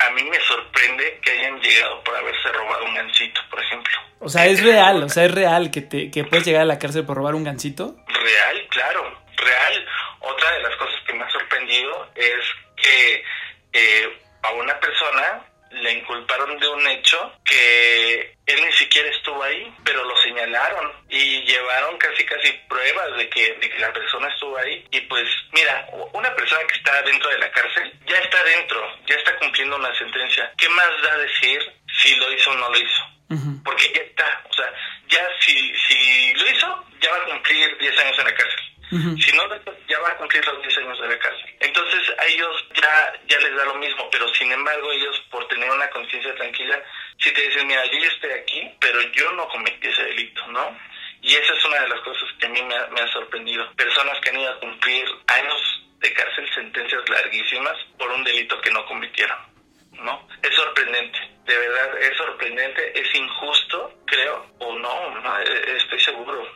a 0.00 0.10
mí 0.10 0.24
me 0.24 0.40
sorprende 0.40 1.18
que 1.22 1.30
hayan 1.30 1.60
llegado 1.60 2.02
por 2.04 2.16
haberse 2.16 2.48
robado 2.52 2.84
un 2.84 2.94
gancito, 2.94 3.40
por 3.50 3.62
ejemplo. 3.62 3.92
O 4.20 4.28
sea, 4.28 4.46
es 4.46 4.62
real, 4.62 5.02
o 5.02 5.08
sea, 5.08 5.24
es 5.24 5.34
real 5.34 5.70
que, 5.70 5.80
te, 5.82 6.10
que 6.10 6.24
puedes 6.24 6.44
llegar 6.44 6.62
a 6.62 6.66
la 6.66 6.78
cárcel 6.78 7.06
por 7.06 7.16
robar 7.16 7.34
un 7.34 7.44
gancito. 7.44 7.94
Real, 8.08 8.66
claro, 8.70 9.22
real. 9.36 9.86
Otra 10.20 10.50
de 10.52 10.62
las 10.62 10.76
cosas 10.76 11.00
que 11.06 11.12
me 11.14 11.24
ha 11.24 11.30
sorprendido 11.30 12.10
es 12.14 12.40
que 12.76 13.24
eh, 13.72 14.18
a 14.42 14.52
una 14.52 14.78
persona 14.80 15.44
le 15.82 15.92
inculparon 15.92 16.58
de 16.58 16.68
un 16.68 16.86
hecho 16.86 17.32
que 17.44 18.36
él 18.46 18.60
ni 18.64 18.72
siquiera 18.72 19.08
estuvo 19.08 19.42
ahí, 19.42 19.74
pero 19.84 20.04
lo 20.04 20.16
señalaron 20.18 20.92
y 21.08 21.42
llevaron 21.42 21.96
casi 21.98 22.24
casi 22.24 22.52
pruebas 22.68 23.16
de 23.16 23.28
que, 23.28 23.54
de 23.54 23.70
que 23.70 23.78
la 23.78 23.92
persona 23.92 24.28
estuvo 24.28 24.56
ahí. 24.58 24.86
Y 24.90 25.00
pues 25.02 25.28
mira, 25.52 25.86
una 26.12 26.34
persona 26.34 26.62
que 26.66 26.76
está 26.76 27.02
dentro 27.02 27.30
de 27.30 27.38
la 27.38 27.50
cárcel 27.50 27.92
ya 28.06 28.18
está 28.18 28.42
dentro, 28.44 28.98
ya 29.06 29.16
está 29.16 29.36
cumpliendo 29.38 29.76
una 29.76 29.94
sentencia. 29.96 30.52
¿Qué 30.56 30.68
más 30.68 30.90
da 31.02 31.18
decir 31.18 31.60
si 32.02 32.16
lo 32.16 32.32
hizo 32.32 32.50
o 32.50 32.54
no 32.54 32.68
lo 32.70 32.78
hizo? 32.78 33.14
Ujú. 33.30 33.62
porque 33.64 33.90
ya 33.94 34.02
está, 34.02 34.42
o 34.48 34.52
sea, 34.52 34.70
ya 35.08 35.26
si, 35.40 35.74
si 35.88 36.34
lo 36.34 36.46
hizo, 36.46 36.84
ya 37.00 37.10
va 37.10 37.16
a 37.16 37.24
cumplir 37.24 37.78
10 37.78 37.98
años 37.98 38.18
en 38.18 38.24
la 38.24 38.34
cárcel. 38.34 38.60
Ujú. 38.92 39.18
Si 39.18 39.32
no 39.32 39.42
ya 39.88 39.98
va 40.00 40.10
a 40.10 40.16
cumplir 40.16 40.44
los 40.44 40.62
10 40.62 40.78
años 40.78 41.00
de 41.00 41.08
la 41.08 41.18
cárcel. 41.18 41.56
Entonces 41.60 42.00
a 42.18 42.26
ellos 42.26 42.64
ya, 42.74 43.12
ya 43.26 43.38
les 43.40 43.56
da 43.56 43.64
lo 43.64 43.74
mismo, 43.76 44.08
pero 44.10 44.28
sin 44.34 44.52
embargo 44.52 44.92
ellos 44.92 45.20
por 45.30 45.48
tener 45.48 45.70
una 45.70 45.88
conciencia 45.88 46.34
tranquila, 46.34 46.82
si 47.18 47.32
te 47.32 47.42
dicen, 47.48 47.66
mira, 47.66 47.84
yo 47.86 47.98
ya 47.98 48.08
estoy 48.08 48.30
aquí, 48.32 48.70
pero 48.80 49.00
yo 49.12 49.32
no 49.32 49.48
cometí 49.48 49.88
ese 49.88 50.04
delito, 50.04 50.46
¿no? 50.48 50.78
Y 51.22 51.34
esa 51.34 51.54
es 51.54 51.64
una 51.64 51.80
de 51.80 51.88
las 51.88 52.00
cosas 52.00 52.28
que 52.38 52.46
a 52.46 52.50
mí 52.50 52.62
me 52.62 52.76
ha, 52.76 52.86
me 52.88 53.00
ha 53.00 53.08
sorprendido. 53.08 53.72
Personas 53.74 54.20
que 54.20 54.28
han 54.28 54.40
ido 54.40 54.50
a 54.50 54.60
cumplir 54.60 55.06
años 55.28 55.82
de 56.00 56.12
cárcel, 56.12 56.48
sentencias 56.54 57.08
larguísimas 57.08 57.76
por 57.98 58.10
un 58.10 58.22
delito 58.22 58.60
que 58.60 58.70
no 58.70 58.84
cometieron. 58.84 59.54
¿no? 60.02 60.28
Es 60.42 60.54
sorprendente, 60.54 61.18
de 61.46 61.56
verdad 61.56 61.98
es 62.00 62.16
sorprendente, 62.16 63.00
es 63.00 63.14
injusto, 63.14 63.92
creo, 64.06 64.46
o 64.58 64.78
no, 64.78 65.20
no 65.20 65.40
eh, 65.40 65.76
estoy 65.76 66.00
seguro, 66.00 66.46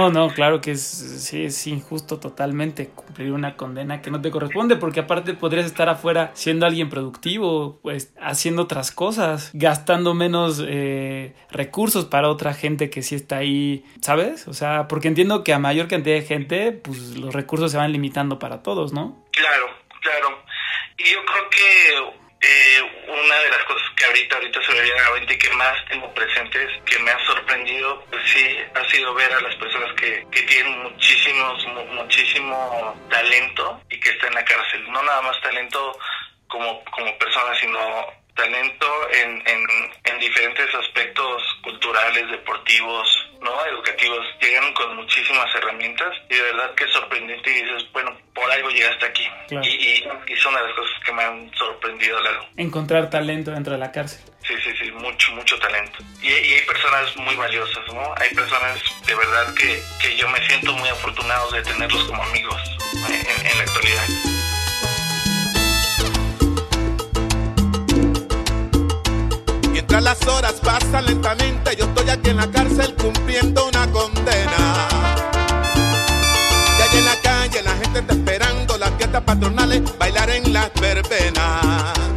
¿no? 0.00 0.10
No, 0.10 0.32
claro 0.32 0.60
que 0.60 0.70
es, 0.72 0.80
sí, 0.80 1.44
es 1.44 1.66
injusto 1.66 2.18
totalmente 2.18 2.88
cumplir 2.88 3.32
una 3.32 3.56
condena 3.56 4.00
que 4.00 4.10
no 4.10 4.22
te 4.22 4.30
corresponde, 4.30 4.76
porque 4.76 5.00
aparte 5.00 5.34
podrías 5.34 5.66
estar 5.66 5.88
afuera 5.88 6.30
siendo 6.34 6.64
alguien 6.64 6.88
productivo, 6.88 7.78
pues 7.82 8.14
haciendo 8.20 8.62
otras 8.62 8.90
cosas, 8.92 9.50
gastando 9.52 10.14
menos 10.14 10.62
eh, 10.66 11.34
recursos 11.50 12.06
para 12.06 12.28
otra 12.28 12.54
gente 12.54 12.88
que 12.88 13.02
sí 13.02 13.14
está 13.14 13.38
ahí, 13.38 13.84
¿sabes? 14.00 14.48
O 14.48 14.54
sea, 14.54 14.88
porque 14.88 15.08
entiendo 15.08 15.44
que 15.44 15.52
a 15.52 15.58
mayor 15.58 15.88
cantidad 15.88 16.16
de 16.16 16.22
gente, 16.22 16.72
pues 16.72 17.16
los 17.16 17.34
recursos 17.34 17.70
se 17.70 17.76
van 17.76 17.92
limitando 17.92 18.38
para 18.38 18.62
todos, 18.62 18.92
¿no? 18.92 19.22
Claro, 19.32 19.66
claro. 20.00 20.42
Y 20.96 21.10
yo 21.12 21.18
creo 21.24 21.50
que 21.50 22.20
eh, 22.42 22.82
una 23.06 23.36
de 23.40 23.50
las 23.50 23.64
cosas 23.64 23.86
que 23.96 24.04
ahorita 24.06 24.36
ahorita 24.36 24.60
se 24.62 24.72
me 24.72 24.82
viene 24.82 25.00
a 25.00 25.10
la 25.10 25.18
mente 25.18 25.38
que 25.38 25.50
más 25.50 25.76
tengo 25.88 26.12
presentes, 26.14 26.68
que 26.86 26.98
me 27.00 27.10
ha 27.10 27.19
sido 28.90 29.14
ver 29.14 29.32
a 29.32 29.40
las 29.40 29.54
personas 29.56 29.92
que, 29.94 30.26
que 30.30 30.42
tienen 30.42 30.82
muchísimos, 30.82 31.66
mu- 31.68 31.84
muchísimo 32.02 32.96
talento 33.10 33.80
y 33.90 33.98
que 34.00 34.10
están 34.10 34.28
en 34.30 34.34
la 34.36 34.44
cárcel. 34.44 34.90
No 34.90 35.02
nada 35.02 35.22
más 35.22 35.40
talento 35.42 35.96
como, 36.48 36.84
como 36.86 37.16
personas, 37.18 37.58
sino 37.58 37.78
talento 38.34 38.86
en, 39.12 39.42
en, 39.46 39.66
en 40.04 40.18
diferentes 40.18 40.74
aspectos 40.74 41.42
culturales, 41.62 42.30
deportivos, 42.30 43.28
no 43.40 43.64
educativos. 43.66 44.26
Llegan 44.40 44.72
con 44.74 44.96
muchísimas 44.96 45.54
herramientas 45.56 46.14
y 46.28 46.34
de 46.36 46.42
verdad 46.42 46.74
que 46.74 46.84
es 46.84 46.92
sorprendente 46.92 47.50
y 47.50 47.62
dices, 47.62 47.84
bueno, 47.92 48.16
por 48.34 48.50
algo 48.50 48.70
llegaste 48.70 49.04
aquí. 49.06 49.28
Claro. 49.48 49.66
Y, 49.66 49.70
y, 49.70 50.32
y 50.32 50.36
son 50.36 50.54
de 50.54 50.62
las 50.62 50.72
cosas 50.74 50.94
que 51.04 51.12
me 51.12 51.22
han 51.22 51.54
sorprendido, 51.54 52.20
Lalo. 52.20 52.46
Encontrar 52.56 53.10
talento 53.10 53.50
dentro 53.50 53.72
de 53.74 53.78
la 53.78 53.92
cárcel. 53.92 54.22
Mucho, 55.00 55.32
mucho 55.32 55.58
talento. 55.58 55.98
Y, 56.20 56.28
hay 56.28 56.60
personas 56.66 57.16
muy 57.16 57.34
valiosas, 57.34 57.82
¿no? 57.92 58.14
Hay 58.16 58.34
personas 58.34 58.78
de 59.06 59.14
verdad 59.14 59.54
que, 59.54 59.82
que 60.02 60.16
yo 60.16 60.28
me 60.28 60.46
siento 60.46 60.74
muy 60.74 60.88
afortunado 60.90 61.50
de 61.52 61.62
tenerlos 61.62 62.04
como 62.04 62.22
amigos 62.22 62.60
eh, 63.08 63.26
en, 63.50 63.58
la 63.58 63.64
actualidad. 63.64 64.02
Mientras 69.72 70.02
las 70.02 70.26
horas 70.26 70.54
pasan 70.62 71.06
lentamente, 71.06 71.76
yo 71.76 71.86
estoy 71.86 72.10
aquí 72.10 72.30
en 72.30 72.36
la 72.36 72.50
cárcel 72.50 72.94
cumpliendo 72.96 73.68
una 73.68 73.90
condena. 73.90 74.88
Y 76.78 76.82
allí 76.82 76.98
en 76.98 77.04
la 77.06 77.16
calle 77.22 77.62
la 77.62 77.76
gente 77.76 78.00
está 78.00 78.12
esperando 78.12 78.76
las 78.76 78.90
fiestas 78.96 79.22
patronales, 79.22 79.96
bailar 79.96 80.28
en 80.28 80.52
las 80.52 80.70
verbenas. 80.74 82.09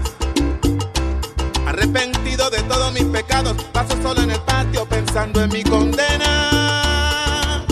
Mis 2.93 3.05
pecados, 3.05 3.55
paso 3.71 3.95
solo 4.01 4.21
en 4.21 4.31
el 4.31 4.39
patio 4.41 4.85
pensando 4.85 5.41
en 5.41 5.49
mi 5.49 5.63
condena. 5.63 7.63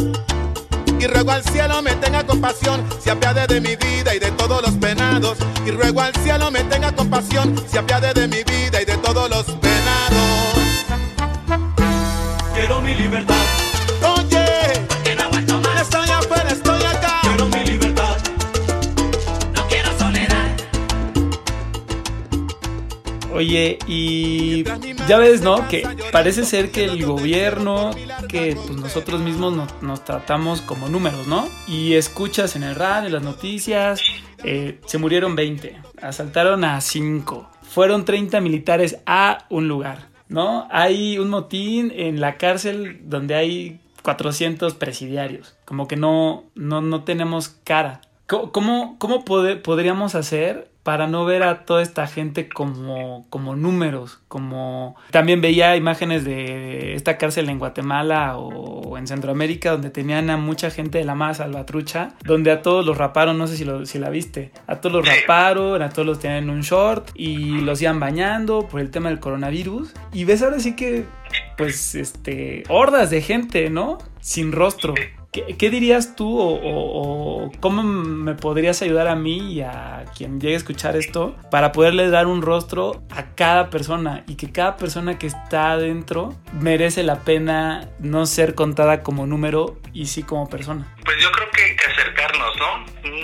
Y 1.00 1.08
ruego 1.08 1.32
al 1.32 1.44
cielo 1.44 1.82
me 1.82 1.96
tenga 1.96 2.26
compasión, 2.26 2.84
se 3.00 3.12
apiade 3.12 3.48
de 3.48 3.62
mi 3.62 3.76
vida 3.76 4.16
y 4.16 4.20
de 4.20 4.32
todos 4.32 4.62
los 4.62 4.72
penados. 4.76 5.38
Y 5.66 5.72
ruego 5.72 6.02
al 6.02 6.16
cielo 6.18 6.52
me 6.52 6.64
tenga 6.66 6.94
compasión, 6.94 7.56
se 7.68 7.80
apiade 7.80 8.14
de 8.14 8.28
mi 8.28 8.44
vida 8.44 8.82
y 8.82 8.86
de 8.86 8.98
todos 8.98 9.30
los 9.30 9.46
penados. 9.46 9.72
Quiero 12.54 12.82
mi 12.82 12.94
libertad, 12.96 13.41
Oye, 23.42 23.80
y 23.88 24.64
ya 25.08 25.18
ves, 25.18 25.42
¿no? 25.42 25.68
Que 25.68 25.82
parece 26.12 26.46
ser 26.46 26.70
que 26.70 26.86
el 26.86 27.04
gobierno, 27.04 27.90
que 28.30 28.56
pues 28.56 28.78
nosotros 28.78 29.20
mismos 29.20 29.52
nos, 29.52 29.82
nos 29.82 30.06
tratamos 30.06 30.62
como 30.62 30.90
números, 30.90 31.26
¿no? 31.26 31.50
Y 31.68 31.96
escuchas 31.96 32.56
en 32.56 32.62
el 32.62 32.76
radio, 32.76 33.08
en 33.08 33.14
las 33.14 33.24
noticias, 33.24 34.00
eh, 34.44 34.80
se 34.86 35.00
murieron 35.00 35.36
20, 35.36 35.76
asaltaron 36.04 36.64
a 36.64 36.80
5, 36.80 37.50
fueron 37.64 38.06
30 38.06 38.40
militares 38.42 39.00
a 39.08 39.48
un 39.50 39.68
lugar, 39.68 40.10
¿no? 40.30 40.68
Hay 40.70 41.18
un 41.18 41.32
motín 41.32 41.92
en 41.96 42.22
la 42.22 42.38
cárcel 42.38 43.00
donde 43.06 43.34
hay 43.34 43.80
400 44.04 44.76
presidiarios, 44.76 45.56
como 45.66 45.88
que 45.88 45.96
no, 45.96 46.44
no, 46.54 46.82
no 46.82 47.06
tenemos 47.06 47.50
cara. 47.64 48.02
¿Cómo, 48.28 48.98
cómo, 49.00 49.26
podríamos 49.26 50.14
hacer 50.14 50.71
para 50.84 51.08
no 51.08 51.26
ver 51.26 51.44
a 51.44 51.66
toda 51.66 51.82
esta 51.82 52.08
gente 52.08 52.50
como, 52.50 53.26
como 53.30 53.56
números? 53.56 54.20
Como 54.28 54.96
también 55.12 55.42
veía 55.42 55.76
imágenes 55.76 56.24
de 56.24 56.96
esta 56.96 57.18
cárcel 57.18 57.50
en 57.50 57.60
Guatemala 57.60 58.38
o 58.38 58.98
en 58.98 59.08
Centroamérica 59.08 59.72
donde 59.72 59.90
tenían 59.90 60.30
a 60.30 60.38
mucha 60.38 60.70
gente 60.70 60.98
de 60.98 61.06
la 61.06 61.16
más 61.16 61.38
salvatrucha, 61.38 62.14
donde 62.24 62.52
a 62.52 62.62
todos 62.62 62.86
los 62.86 62.98
raparon, 62.98 63.38
no 63.38 63.48
sé 63.48 63.58
si, 63.58 63.66
lo, 63.66 63.86
si 63.86 64.00
la 64.00 64.10
viste, 64.10 64.52
a 64.68 64.78
todos 64.78 64.96
los 64.96 65.08
raparon, 65.08 65.82
a 65.82 65.90
todos 65.90 66.06
los 66.06 66.20
tenían 66.20 66.44
en 66.44 66.50
un 66.50 66.62
short 66.62 67.10
y 67.16 67.62
los 67.62 67.82
iban 67.82 68.00
bañando 68.00 68.68
por 68.68 68.82
el 68.82 68.92
tema 68.92 69.10
del 69.10 69.20
coronavirus. 69.20 69.94
Y 70.14 70.26
ves 70.26 70.42
ahora 70.42 70.60
sí 70.60 70.76
que, 70.76 71.06
pues, 71.58 71.96
este, 71.96 72.64
hordas 72.70 73.10
de 73.10 73.22
gente, 73.22 73.70
¿no? 73.70 73.98
Sin 74.20 74.52
rostro. 74.52 74.94
¿Qué, 75.32 75.70
dirías 75.70 76.18
tú 76.18 76.38
o 76.42 77.50
cómo 77.62 77.84
me 77.84 78.34
podrías 78.34 78.82
ayudar 78.82 79.08
a 79.08 79.16
mí 79.16 79.54
y 79.54 79.62
a 79.62 80.04
quien 80.18 80.42
llegue 80.42 80.56
a 80.56 80.58
escuchar 80.58 80.98
esto 80.98 81.38
para 81.50 81.72
poderle 81.72 82.10
dar 82.10 82.28
un 82.28 82.42
rostro 82.42 83.02
a 83.10 83.34
cada 83.34 83.70
persona 83.70 84.26
y 84.28 84.36
que 84.36 84.52
cada 84.52 84.76
persona 84.76 85.18
que 85.18 85.28
está 85.28 85.72
adentro 85.72 86.36
merece 86.60 87.04
la 87.04 87.22
pena 87.22 87.88
no 88.00 88.26
ser 88.26 88.56
contada 88.56 89.04
como 89.04 89.26
número 89.26 89.80
y 89.94 90.08
sí 90.08 90.22
como 90.24 90.50
persona? 90.50 90.94
Pues 91.06 91.16
yo 91.22 91.32
creo 91.32 91.50
que, 91.52 91.78
que 91.78 91.92
acercarnos, 91.92 92.58
¿no? 92.58 92.78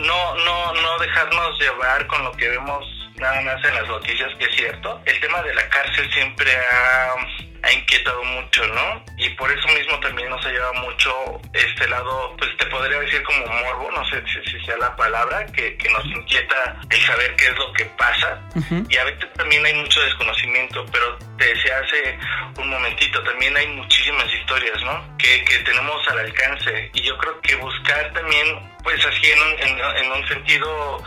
No, 0.08 0.36
no, 0.36 0.74
no 0.82 0.98
dejarnos 1.02 1.60
llevar 1.60 2.08
con 2.08 2.24
lo 2.24 2.32
que 2.32 2.48
vemos 2.48 2.86
nada 3.20 3.42
más 3.42 3.64
en 3.66 3.76
las 3.76 3.88
noticias, 3.88 4.34
que 4.38 4.46
es 4.46 4.56
cierto. 4.56 5.02
El 5.06 5.20
tema 5.20 5.42
de 5.42 5.54
la 5.54 5.68
cárcel 5.70 6.10
siempre 6.14 6.52
ha, 6.56 7.16
ha 7.64 7.72
inquietado 7.72 8.24
mucho, 8.24 8.66
¿no? 8.68 9.04
Y 9.18 9.30
por 9.32 9.52
eso 9.52 9.68
mismo 9.70 10.00
también 10.00 10.30
nos 10.30 10.46
ha 10.46 10.52
llevado 10.52 10.74
mucho 10.76 11.42
este 11.54 11.88
lado, 11.90 12.36
pues 12.38 12.56
te 12.58 12.66
podría 12.68 13.00
decir 13.00 13.22
como 13.24 13.46
morbo, 13.46 13.92
no 13.92 14.06
sé 14.06 14.22
si, 14.28 14.52
si 14.52 14.66
sea 14.66 14.78
la 14.78 14.96
palabra, 14.96 15.46
que, 15.48 15.76
que 15.78 15.90
nos 15.90 16.06
inquieta 16.06 16.80
el 16.90 17.02
saber 17.02 17.36
qué 17.36 17.48
es 17.48 17.58
lo 17.58 17.74
que 17.74 17.86
pasa. 17.98 18.42
Y 18.90 18.98
a 18.98 19.04
veces 19.06 19.32
también 19.34 19.66
hay 19.66 19.74
mucho 19.76 20.02
desconocimiento, 20.02 20.86
pero 20.92 21.18
te 21.38 21.46
decía 21.46 21.80
hace 21.80 22.20
un 22.58 22.70
momentito, 22.70 23.24
también 23.24 23.56
hay 23.56 23.68
muchísimas 23.68 24.32
historias, 24.34 24.82
¿no? 24.84 25.18
Que, 25.18 25.44
que 25.46 25.58
tenemos 25.60 26.08
al 26.10 26.20
alcance. 26.20 26.92
Y 26.94 27.02
yo 27.02 27.18
creo 27.18 27.40
que 27.42 27.56
buscar 27.56 28.14
también, 28.14 28.78
pues 28.84 29.04
así 29.06 29.32
en 29.32 29.42
un, 29.42 29.60
en, 29.60 30.06
en 30.06 30.12
un 30.12 30.28
sentido 30.28 31.04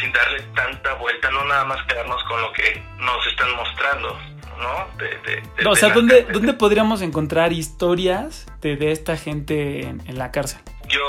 sin 0.00 0.12
darle 0.12 0.40
tanta 0.54 0.94
vuelta, 0.94 1.30
no 1.30 1.44
nada 1.44 1.64
más 1.64 1.82
quedarnos 1.86 2.22
con 2.24 2.40
lo 2.40 2.52
que 2.52 2.82
nos 2.98 3.26
están 3.28 3.54
mostrando, 3.54 4.18
¿no? 4.58 4.88
De, 4.98 5.08
de- 5.30 5.42
de- 5.62 5.66
O 5.68 5.74
sea, 5.76 5.90
¿dónde. 5.90 6.22
¿dónde 6.30 6.52
podríamos 6.54 7.02
encontrar 7.02 7.52
historias 7.52 8.46
de, 8.60 8.76
de 8.76 8.92
esta 8.92 9.16
gente 9.16 9.82
en, 9.82 10.02
en 10.06 10.18
la 10.18 10.30
cárcel? 10.32 10.60
Yo 10.88 11.00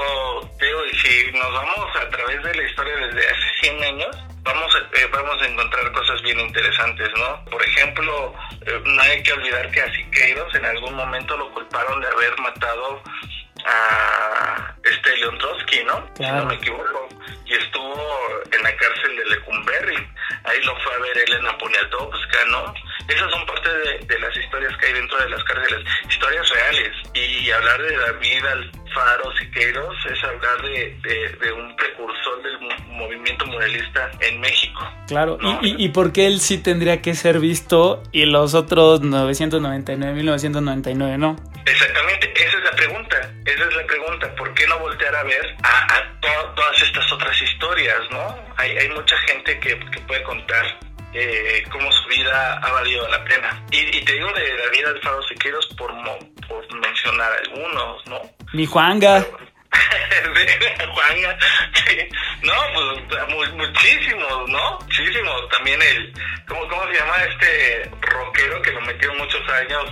digo, 0.59 0.79
y 0.91 0.95
si 0.97 1.31
nos 1.33 1.53
vamos 1.53 1.87
a 1.95 2.09
través 2.09 2.43
de 2.43 2.55
la 2.55 2.63
historia 2.67 2.95
desde 2.97 3.19
hace 3.27 3.43
100 3.61 3.83
años, 3.83 4.15
vamos 4.41 4.75
a, 4.75 4.79
eh, 4.99 5.07
vamos 5.11 5.41
a 5.41 5.45
encontrar 5.47 5.91
cosas 5.91 6.21
bien 6.23 6.39
interesantes, 6.39 7.09
¿no? 7.17 7.45
Por 7.45 7.63
ejemplo, 7.63 8.33
eh, 8.65 8.81
no 8.85 9.01
hay 9.01 9.21
que 9.21 9.33
olvidar 9.33 9.69
que 9.71 9.81
a 9.81 9.93
Siqueiros 9.93 10.53
en 10.55 10.65
algún 10.65 10.95
momento 10.95 11.37
lo 11.37 11.51
culparon 11.53 12.01
de 12.01 12.07
haber 12.07 12.39
matado 12.39 13.01
a 13.65 14.73
este 14.83 15.17
Leon 15.17 15.37
Trotsky, 15.37 15.83
¿no? 15.83 16.07
Si 16.17 16.23
no 16.23 16.45
me 16.45 16.55
equivoco. 16.55 17.09
Y 17.45 17.53
estuvo 17.53 18.03
en 18.51 18.63
la 18.63 18.75
cárcel 18.75 19.15
de 19.15 19.25
Lecumberri. 19.25 19.95
Ahí 20.43 20.61
lo 20.63 20.75
fue 20.77 20.93
a 20.93 20.97
ver 20.99 21.17
Elena 21.17 21.57
Poniatowska, 21.57 22.45
¿no? 22.49 22.73
Esas 23.07 23.31
son 23.31 23.45
parte 23.45 23.69
de, 23.69 23.99
de 24.05 24.19
las 24.19 24.35
historias 24.35 24.75
que 24.77 24.85
hay 24.87 24.93
dentro 24.93 25.17
de 25.19 25.29
las 25.29 25.43
cárceles, 25.43 25.79
historias 26.09 26.49
reales. 26.49 26.91
Y 27.13 27.49
hablar 27.51 27.81
de 27.81 27.97
David 27.97 28.45
Alfaro 28.45 29.31
Siqueiros 29.37 29.95
es 30.11 30.23
hablar 30.23 30.61
de, 30.61 30.97
de- 31.03 31.29
de 31.45 31.51
un 31.51 31.75
precursor 31.75 32.43
del 32.43 32.59
mo- 32.61 32.95
movimiento 33.05 33.45
muralista 33.45 34.11
en 34.21 34.39
México. 34.41 34.79
Claro, 35.07 35.37
y, 35.61 35.67
y, 35.69 35.85
y 35.85 35.89
por 35.89 36.11
qué 36.11 36.27
él 36.27 36.39
sí 36.39 36.57
tendría 36.57 37.01
que 37.01 37.13
ser 37.15 37.39
visto 37.39 38.03
y 38.11 38.25
los 38.25 38.53
otros 38.53 39.01
999, 39.01 40.13
1999 40.13 41.17
no? 41.17 41.35
Exactamente, 41.65 42.33
esa 42.35 42.57
es 42.57 42.63
la 42.63 42.71
pregunta, 42.71 43.17
esa 43.45 43.63
es 43.65 43.75
la 43.75 43.85
pregunta, 43.85 44.35
¿por 44.35 44.53
qué 44.53 44.67
no 44.67 44.79
voltear 44.79 45.15
a 45.15 45.23
ver 45.23 45.55
a, 45.63 45.95
a 45.95 46.19
to- 46.19 46.53
todas 46.55 46.81
estas 46.81 47.11
otras 47.11 47.41
historias, 47.41 47.97
no? 48.11 48.35
Hay, 48.57 48.71
hay 48.77 48.89
mucha 48.89 49.17
gente 49.27 49.59
que, 49.59 49.79
que 49.91 49.99
puede 50.01 50.23
contar 50.23 50.65
eh, 51.19 51.63
cómo 51.71 51.91
su 51.91 52.07
vida 52.09 52.53
ha 52.61 52.71
valido 52.71 53.07
la 53.09 53.23
pena. 53.25 53.63
Y, 53.71 53.97
y 53.97 54.05
te 54.05 54.13
digo 54.13 54.27
de 54.33 54.57
David 54.57 54.85
Alfaro 54.95 55.21
Siqueiros 55.23 55.67
por, 55.77 55.91
mo- 55.93 56.17
por 56.47 56.73
mencionar 56.79 57.31
algunos, 57.43 58.05
¿no? 58.07 58.21
Mi 58.53 58.65
Juanga. 58.65 59.19
de 59.21 59.25
Juanga, 60.93 61.37
sí. 61.73 61.97
no, 62.43 62.53
pues 62.73 63.27
mu- 63.29 63.57
muchísimos, 63.57 64.49
¿no? 64.49 64.79
Muchísimos. 64.79 65.49
También 65.49 65.81
el, 65.81 66.13
¿cómo, 66.47 66.67
¿cómo 66.67 66.83
se 66.87 66.93
llama 66.99 67.15
este 67.29 67.89
rockero 68.01 68.61
que 68.61 68.71
lo 68.71 68.81
metió 68.81 69.13
muchos 69.15 69.41
años 69.49 69.83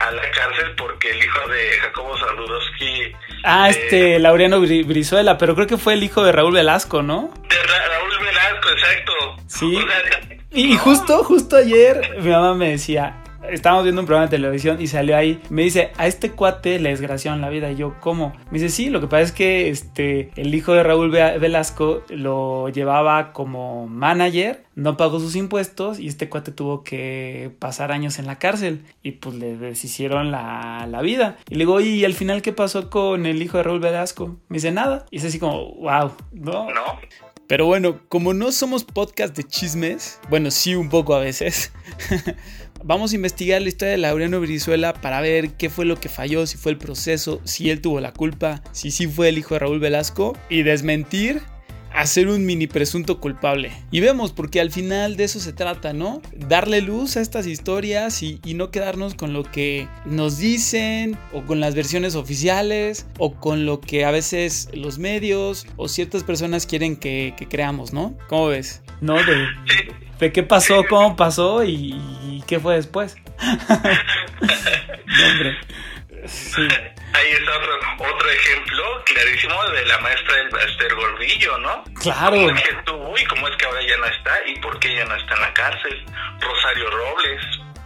a 0.00 0.10
la 0.10 0.22
cárcel 0.30 0.74
porque 0.76 1.10
el 1.10 1.24
hijo 1.24 1.48
de 1.48 1.78
Jacobo 1.80 2.18
Saludowski 2.18 3.12
Ah, 3.44 3.68
eh, 3.68 3.70
este, 3.70 4.18
Laureano 4.18 4.60
Bri- 4.60 4.86
Brizuela, 4.86 5.38
pero 5.38 5.54
creo 5.54 5.66
que 5.66 5.76
fue 5.78 5.94
el 5.94 6.02
hijo 6.02 6.24
de 6.24 6.32
Raúl 6.32 6.54
Velasco, 6.54 7.02
¿no? 7.02 7.30
de 7.48 7.56
Ra- 7.62 7.88
Raúl 7.88 8.24
Velasco, 8.24 8.70
exacto. 8.70 9.12
Sí. 9.46 9.76
O 9.76 9.80
sea, 9.80 10.20
Y, 10.50 10.74
y 10.74 10.76
justo, 10.76 11.24
justo 11.24 11.56
ayer 11.56 12.16
mi 12.20 12.30
mamá 12.30 12.54
me 12.54 12.70
decía, 12.70 13.16
estábamos 13.54 13.84
viendo 13.84 14.00
un 14.02 14.06
programa 14.06 14.26
de 14.28 14.36
televisión 14.36 14.80
y 14.80 14.86
salió 14.86 15.16
ahí, 15.16 15.40
me 15.50 15.62
dice, 15.62 15.90
a 15.96 16.06
este 16.06 16.30
cuate 16.30 16.78
le 16.78 16.90
desgraciaron 16.90 17.40
la 17.40 17.48
vida. 17.48 17.70
Y 17.70 17.76
yo, 17.76 17.94
¿cómo? 18.00 18.32
Me 18.50 18.58
dice, 18.58 18.68
sí, 18.68 18.90
lo 18.90 19.00
que 19.00 19.06
pasa 19.06 19.22
es 19.22 19.32
que 19.32 19.68
este, 19.68 20.30
el 20.36 20.54
hijo 20.54 20.72
de 20.72 20.82
Raúl 20.82 21.10
Ve- 21.10 21.38
Velasco 21.38 22.02
lo 22.08 22.68
llevaba 22.68 23.32
como 23.32 23.86
manager, 23.86 24.64
no 24.74 24.96
pagó 24.96 25.20
sus 25.20 25.36
impuestos 25.36 25.98
y 26.00 26.08
este 26.08 26.28
cuate 26.28 26.50
tuvo 26.52 26.82
que 26.84 27.52
pasar 27.58 27.92
años 27.92 28.18
en 28.18 28.26
la 28.26 28.38
cárcel 28.38 28.82
y 29.02 29.12
pues 29.12 29.36
le 29.36 29.56
deshicieron 29.56 30.30
la, 30.30 30.86
la 30.90 31.00
vida. 31.02 31.36
Y 31.48 31.54
le 31.54 31.60
digo, 31.60 31.80
¿y 31.80 32.04
al 32.04 32.14
final 32.14 32.42
qué 32.42 32.52
pasó 32.52 32.90
con 32.90 33.26
el 33.26 33.40
hijo 33.42 33.56
de 33.58 33.62
Raúl 33.62 33.80
Velasco? 33.80 34.36
Me 34.48 34.56
dice, 34.56 34.72
nada. 34.72 35.06
Y 35.10 35.18
es 35.18 35.24
así 35.24 35.38
como, 35.38 35.74
wow, 35.76 36.12
¿no? 36.32 36.66
¿no? 36.70 36.82
Pero 37.46 37.66
bueno, 37.66 38.00
como 38.08 38.32
no 38.32 38.50
somos 38.52 38.84
podcast 38.84 39.36
de 39.36 39.44
chismes, 39.44 40.18
bueno, 40.30 40.50
sí 40.50 40.74
un 40.74 40.88
poco 40.88 41.14
a 41.14 41.18
veces, 41.20 41.72
vamos 42.84 43.12
a 43.12 43.16
investigar 43.16 43.62
la 43.62 43.68
historia 43.68 43.92
de 43.92 43.98
Laureano 43.98 44.40
Brizuela 44.40 44.92
para 44.92 45.20
ver 45.20 45.52
qué 45.52 45.70
fue 45.70 45.86
lo 45.86 45.98
que 45.98 46.08
falló, 46.08 46.46
si 46.46 46.58
fue 46.58 46.72
el 46.72 46.78
proceso, 46.78 47.40
si 47.44 47.70
él 47.70 47.80
tuvo 47.80 48.00
la 48.00 48.12
culpa, 48.12 48.62
si 48.72 48.90
sí 48.90 49.06
fue 49.06 49.30
el 49.30 49.38
hijo 49.38 49.54
de 49.54 49.60
Raúl 49.60 49.80
Velasco 49.80 50.36
y 50.50 50.62
desmentir 50.62 51.42
hacer 51.94 52.28
un 52.28 52.44
mini 52.44 52.66
presunto 52.66 53.20
culpable. 53.20 53.72
Y 53.90 54.00
vemos, 54.00 54.32
porque 54.32 54.60
al 54.60 54.70
final 54.70 55.16
de 55.16 55.24
eso 55.24 55.40
se 55.40 55.52
trata, 55.52 55.92
¿no? 55.92 56.20
Darle 56.36 56.80
luz 56.80 57.16
a 57.16 57.20
estas 57.20 57.46
historias 57.46 58.22
y, 58.22 58.40
no 58.54 58.70
quedarnos 58.70 59.14
con 59.14 59.32
lo 59.32 59.42
que 59.42 59.88
nos 60.04 60.38
dicen 60.38 61.18
o 61.32 61.42
con 61.42 61.58
las 61.58 61.74
versiones 61.74 62.14
oficiales 62.14 63.06
o 63.18 63.34
con 63.34 63.66
lo 63.66 63.80
que 63.80 64.04
a 64.04 64.12
veces 64.12 64.68
los 64.72 64.98
medios 64.98 65.66
o 65.76 65.88
ciertas 65.88 66.22
personas 66.22 66.66
quieren 66.66 66.94
que, 66.94 67.34
que 67.36 67.48
creamos, 67.48 67.92
¿no? 67.92 68.16
¿Cómo 68.28 68.46
ves? 68.46 68.82
¿No? 69.00 69.14
De, 69.14 69.48
de 70.20 70.32
qué 70.32 70.44
pasó, 70.44 70.84
cómo 70.88 71.16
pasó 71.16 71.64
y, 71.64 72.00
y 72.28 72.44
qué 72.46 72.60
fue 72.60 72.76
después. 72.76 73.16
No, 75.06 75.26
hombre. 75.28 75.56
Sí. 76.26 76.62
Ahí 77.14 77.30
está 77.30 77.56
otro, 77.56 78.14
otro 78.14 78.30
ejemplo 78.30 78.82
clarísimo 79.06 79.54
de 79.70 79.86
la 79.86 79.98
maestra 79.98 80.36
del 80.36 80.48
Baster 80.50 80.94
Gordillo, 80.94 81.58
¿no? 81.58 81.84
Claro. 82.00 82.36
¿Cómo 82.36 82.56
es 82.56 82.62
que 82.62 83.22
y 83.22 83.24
cómo 83.26 83.48
es 83.48 83.56
que 83.56 83.66
ahora 83.66 83.80
ya 83.86 83.96
no 83.98 84.06
está 84.06 84.46
y 84.46 84.58
por 84.58 84.78
qué 84.80 84.96
ya 84.96 85.04
no 85.04 85.14
está 85.14 85.34
en 85.34 85.40
la 85.40 85.54
cárcel? 85.54 86.04
Rosario 86.40 86.90
Robles. 86.90 87.44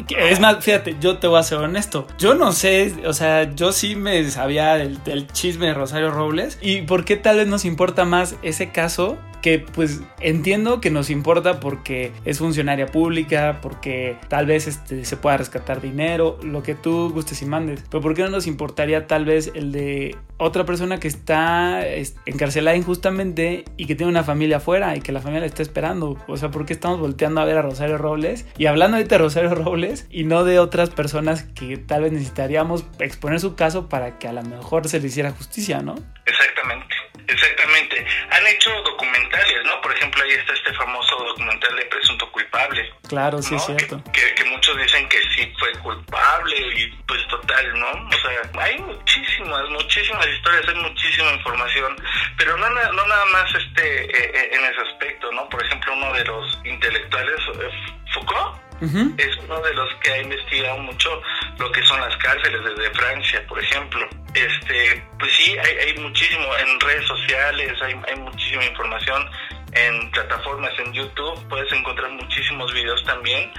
Es 0.09 0.41
más, 0.41 0.65
fíjate, 0.65 0.97
yo 1.01 1.19
te 1.19 1.27
voy 1.27 1.39
a 1.39 1.43
ser 1.43 1.59
honesto. 1.59 2.07
Yo 2.19 2.35
no 2.35 2.53
sé, 2.53 2.95
o 3.05 3.13
sea, 3.13 3.55
yo 3.55 3.73
sí 3.73 3.95
me 3.95 4.25
sabía 4.31 4.75
del, 4.77 5.03
del 5.05 5.27
chisme 5.27 5.67
de 5.67 5.75
Rosario 5.75 6.11
Robles. 6.11 6.59
¿Y 6.63 6.83
por 6.83 7.05
qué 7.05 7.17
tal 7.17 7.37
vez 7.37 7.47
nos 7.47 7.65
importa 7.67 8.05
más 8.07 8.37
ese 8.43 8.73
caso? 8.73 9.19
Que 9.43 9.59
pues 9.59 10.01
entiendo 10.21 10.81
que 10.81 10.91
nos 10.91 11.11
importa 11.11 11.61
porque 11.61 12.13
es 12.25 12.39
funcionaria 12.39 12.87
pública, 12.87 13.59
porque 13.63 14.17
tal 14.29 14.47
vez 14.47 14.67
este, 14.67 15.05
se 15.05 15.17
pueda 15.17 15.37
rescatar 15.37 15.81
dinero, 15.81 16.39
lo 16.43 16.63
que 16.63 16.75
tú 16.75 17.11
gustes 17.11 17.43
y 17.43 17.47
mandes. 17.47 17.85
Pero 17.91 18.01
¿por 18.01 18.15
qué 18.15 18.23
no 18.23 18.31
nos 18.31 18.47
importaría 18.47 19.07
tal 19.07 19.25
vez 19.25 19.51
el 19.55 19.73
de 19.73 20.17
otra 20.39 20.65
persona 20.65 21.01
que 21.01 21.09
está 21.09 21.87
es, 21.87 22.17
encarcelada 22.27 22.77
injustamente 22.77 23.65
y 23.77 23.87
que 23.87 23.95
tiene 23.95 24.11
una 24.11 24.25
familia 24.25 24.59
afuera 24.59 24.97
y 24.97 25.01
que 25.01 25.13
la 25.13 25.21
familia 25.21 25.41
la 25.41 25.47
está 25.47 25.63
esperando? 25.63 26.17
O 26.27 26.37
sea, 26.37 26.51
¿por 26.51 26.67
qué 26.67 26.73
estamos 26.73 26.99
volteando 26.99 27.41
a 27.41 27.45
ver 27.45 27.59
a 27.59 27.63
Rosario 27.63 27.99
Robles? 27.99 28.47
Y 28.57 28.67
hablando 28.67 28.97
de 28.97 29.19
Rosario 29.19 29.55
Robles 29.55 30.07
y 30.11 30.25
no 30.25 30.45
de 30.45 30.59
otras 30.59 30.91
personas 30.91 31.43
que 31.43 31.77
tal 31.77 32.03
vez 32.03 32.13
necesitaríamos 32.13 32.87
exponer 32.99 33.41
su 33.41 33.55
caso 33.55 33.89
para 33.89 34.19
que 34.19 34.29
a 34.29 34.33
lo 34.33 34.43
mejor 34.43 34.89
se 34.89 35.01
le 35.01 35.09
hiciera 35.09 35.31
justicia, 35.31 35.81
¿no? 35.83 35.95
Exactamente, 36.27 36.95
exactamente. 37.27 38.07
Han 38.31 38.47
hecho 38.47 38.71
documentales, 39.29 39.65
¿no? 39.65 39.81
Por 39.81 39.93
ejemplo, 39.93 40.23
ahí 40.23 40.31
está 40.33 40.53
este 40.53 40.73
famoso 40.75 41.17
documental 41.25 41.77
de 41.77 41.85
Presunto 41.87 42.31
Culpable. 42.33 42.93
Claro, 43.09 43.43
sí 43.43 43.55
¿no? 43.55 43.57
es 43.61 43.67
cierto. 43.67 44.03
Que, 44.13 44.35
que 44.35 44.45
muchos 44.45 44.77
dicen 44.77 45.09
que 45.09 45.21
sí 45.35 45.53
fue 45.59 45.73
culpable 45.83 46.57
y 46.57 46.87
pues 47.07 47.27
total, 47.29 47.79
¿no? 47.79 47.91
O 47.91 48.21
sea, 48.21 48.63
hay 48.63 48.79
muchísimas, 48.79 49.69
muchísimas 49.71 50.27
historias, 50.27 50.69
hay 50.69 50.75
muchísima 50.77 51.33
información, 51.33 51.97
pero 52.37 52.57
no, 52.57 52.69
no 52.69 53.07
nada 53.07 53.25
más 53.27 53.55
este 53.55 54.05
eh, 54.05 54.33
eh, 54.35 54.51
en 54.53 54.65
ese 54.65 54.81
aspecto, 54.93 55.31
¿no? 55.33 55.49
Por 55.49 55.65
ejemplo, 55.65 55.93
uno 55.93 56.13
de 56.13 56.25
los 56.25 56.61
intelectuales, 56.65 57.41
eh, 57.61 57.71
Foucault, 58.81 58.83
Ujú. 58.83 59.15
es 59.19 59.37
uno 59.45 59.61
de 59.61 59.75
los 59.75 59.95
que 60.03 60.11
ha 60.13 60.23
investigado 60.23 60.79
mucho 60.79 61.23
lo 61.59 61.73
que 61.73 61.83
son 61.83 62.01
las 62.01 62.17
cárceles 62.19 62.61
desde 62.65 62.91
Francia, 62.95 63.45
por 63.49 63.59
ejemplo. 63.63 64.09
Este, 64.35 65.05
pues 65.19 65.33
sí, 65.33 65.57
hay, 65.59 65.89
hay 65.89 65.99
muchísimo 65.99 66.45
en 66.57 66.81
redes 66.81 67.07
sociales, 67.07 67.73
hay, 67.83 67.95
hay 68.09 68.17
muchísima 68.21 68.65
información 68.65 69.25
en 69.73 70.11
plataformas 70.13 70.73
en 70.79 70.93
YouTube, 70.93 71.49
puedes 71.49 71.71
encontrar 71.73 72.11
muchísimos 72.13 72.73
videos 72.73 73.03
también 73.05 73.51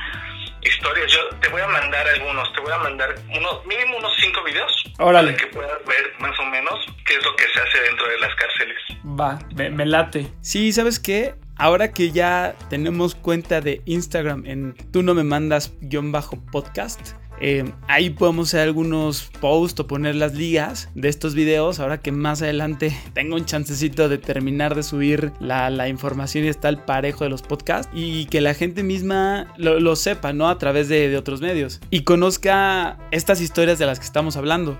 historias. 0.61 1.11
Yo 1.11 1.19
te 1.39 1.49
voy 1.49 1.61
a 1.61 1.67
mandar 1.67 2.07
algunos, 2.07 2.51
te 2.53 2.61
voy 2.61 2.73
a 2.73 2.77
mandar 2.79 3.15
unos, 3.29 3.65
mínimo 3.65 3.97
unos 3.97 4.11
cinco 4.19 4.43
videos. 4.43 4.83
Órale. 4.99 5.33
Para 5.33 5.45
que 5.45 5.55
puedas 5.55 5.85
ver 5.85 6.13
más 6.19 6.37
o 6.39 6.45
menos 6.45 6.73
qué 7.05 7.15
es 7.15 7.23
lo 7.23 7.35
que 7.35 7.45
se 7.53 7.59
hace 7.61 7.81
dentro 7.81 8.07
de 8.07 8.19
las 8.19 8.35
cárceles. 8.35 8.77
Va, 9.05 9.39
me, 9.55 9.69
me 9.69 9.85
late. 9.85 10.27
Sí, 10.41 10.71
¿sabes 10.73 10.99
qué? 10.99 11.35
Ahora 11.59 11.91
que 11.91 12.11
ya 12.11 12.55
tenemos 12.69 13.15
cuenta 13.15 13.59
de 13.59 13.81
Instagram 13.83 14.45
en 14.45 14.75
tú 14.91 15.03
no 15.03 15.13
me 15.13 15.25
mandas 15.25 15.73
guion 15.81 16.13
bajo 16.13 16.37
podcast, 16.53 17.11
eh, 17.41 17.69
ahí 17.89 18.09
podemos 18.11 18.47
hacer 18.47 18.61
algunos 18.61 19.29
posts 19.41 19.77
o 19.81 19.87
poner 19.87 20.15
las 20.15 20.35
ligas 20.35 20.89
de 20.95 21.09
estos 21.09 21.35
videos. 21.35 21.81
Ahora 21.81 21.99
que 21.99 22.13
más 22.13 22.41
adelante 22.41 22.97
tengo 23.13 23.35
un 23.35 23.43
chancecito 23.43 24.07
de 24.07 24.17
terminar 24.17 24.73
de 24.73 24.83
subir 24.83 25.33
la, 25.41 25.69
la 25.69 25.89
información 25.89 26.45
y 26.45 26.47
está 26.47 26.69
el 26.69 26.77
parejo 26.77 27.25
de 27.25 27.29
los 27.29 27.41
podcasts 27.41 27.91
y 27.93 28.27
que 28.27 28.39
la 28.39 28.53
gente 28.53 28.81
misma 28.81 29.53
lo, 29.57 29.81
lo 29.81 29.97
sepa, 29.97 30.31
¿no? 30.31 30.47
A 30.47 30.57
través 30.57 30.87
de, 30.87 31.09
de 31.09 31.17
otros 31.17 31.41
medios 31.41 31.81
y 31.89 32.03
conozca 32.03 32.97
estas 33.11 33.41
historias 33.41 33.79
de 33.79 33.85
las 33.85 33.99
que 33.99 34.05
estamos 34.05 34.37
hablando. 34.37 34.79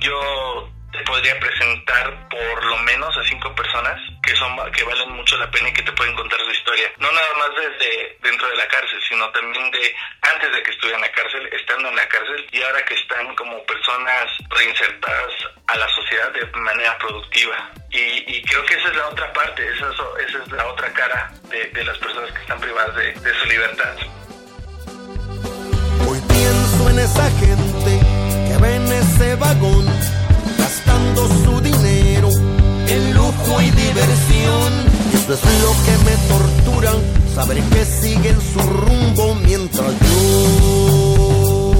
Yo 0.00 0.12
podría 1.18 1.40
presentar 1.40 2.28
por 2.28 2.64
lo 2.64 2.78
menos 2.78 3.10
a 3.18 3.24
cinco 3.24 3.52
personas 3.52 3.98
que 4.22 4.36
son 4.36 4.54
que 4.70 4.84
valen 4.84 5.10
mucho 5.16 5.36
la 5.36 5.50
pena 5.50 5.68
y 5.68 5.72
que 5.72 5.82
te 5.82 5.90
pueden 5.90 6.14
contar 6.14 6.38
su 6.38 6.50
historia. 6.52 6.92
No 6.98 7.10
nada 7.10 7.34
más 7.34 7.48
desde 7.56 8.18
dentro 8.22 8.48
de 8.48 8.54
la 8.54 8.68
cárcel, 8.68 9.00
sino 9.08 9.28
también 9.30 9.68
de 9.72 9.96
antes 10.22 10.52
de 10.52 10.62
que 10.62 10.70
estuvieran 10.70 11.02
en 11.02 11.10
la 11.10 11.12
cárcel, 11.12 11.48
estando 11.50 11.88
en 11.88 11.96
la 11.96 12.06
cárcel 12.06 12.46
y 12.52 12.62
ahora 12.62 12.84
que 12.84 12.94
están 12.94 13.34
como 13.34 13.60
personas 13.66 14.30
reinsertadas 14.48 15.32
a 15.66 15.76
la 15.76 15.88
sociedad 15.88 16.30
de 16.30 16.46
manera 16.60 16.96
productiva. 16.98 17.68
Y, 17.90 18.40
creo 18.42 18.64
que 18.66 18.74
esa 18.74 18.88
es 18.88 18.96
la 18.96 19.08
otra 19.08 19.32
parte, 19.32 19.66
esa 19.74 19.90
es, 19.90 20.52
la 20.52 20.66
otra 20.66 20.92
cara 20.92 21.32
de, 21.50 21.82
las 21.82 21.98
personas 21.98 22.30
que 22.30 22.40
están 22.42 22.60
privadas 22.60 22.94
de, 22.94 23.34
su 23.34 23.46
libertad. 23.46 23.96
Hoy 26.06 26.20
pienso 26.28 26.90
en 26.90 26.98
esa 27.00 27.28
gente 27.40 27.98
que 28.46 28.62
ve 28.62 28.76
en 28.76 28.92
ese 28.92 29.34
vagón 29.34 29.87
eso 35.34 35.46
es 35.46 35.62
lo 35.62 35.72
que 35.84 35.94
me 36.04 36.16
tortura, 36.26 36.92
saber 37.34 37.62
que 37.64 37.84
siguen 37.84 38.36
su 38.40 38.60
rumbo 38.60 39.34
mientras 39.44 39.92
yo 40.00 41.74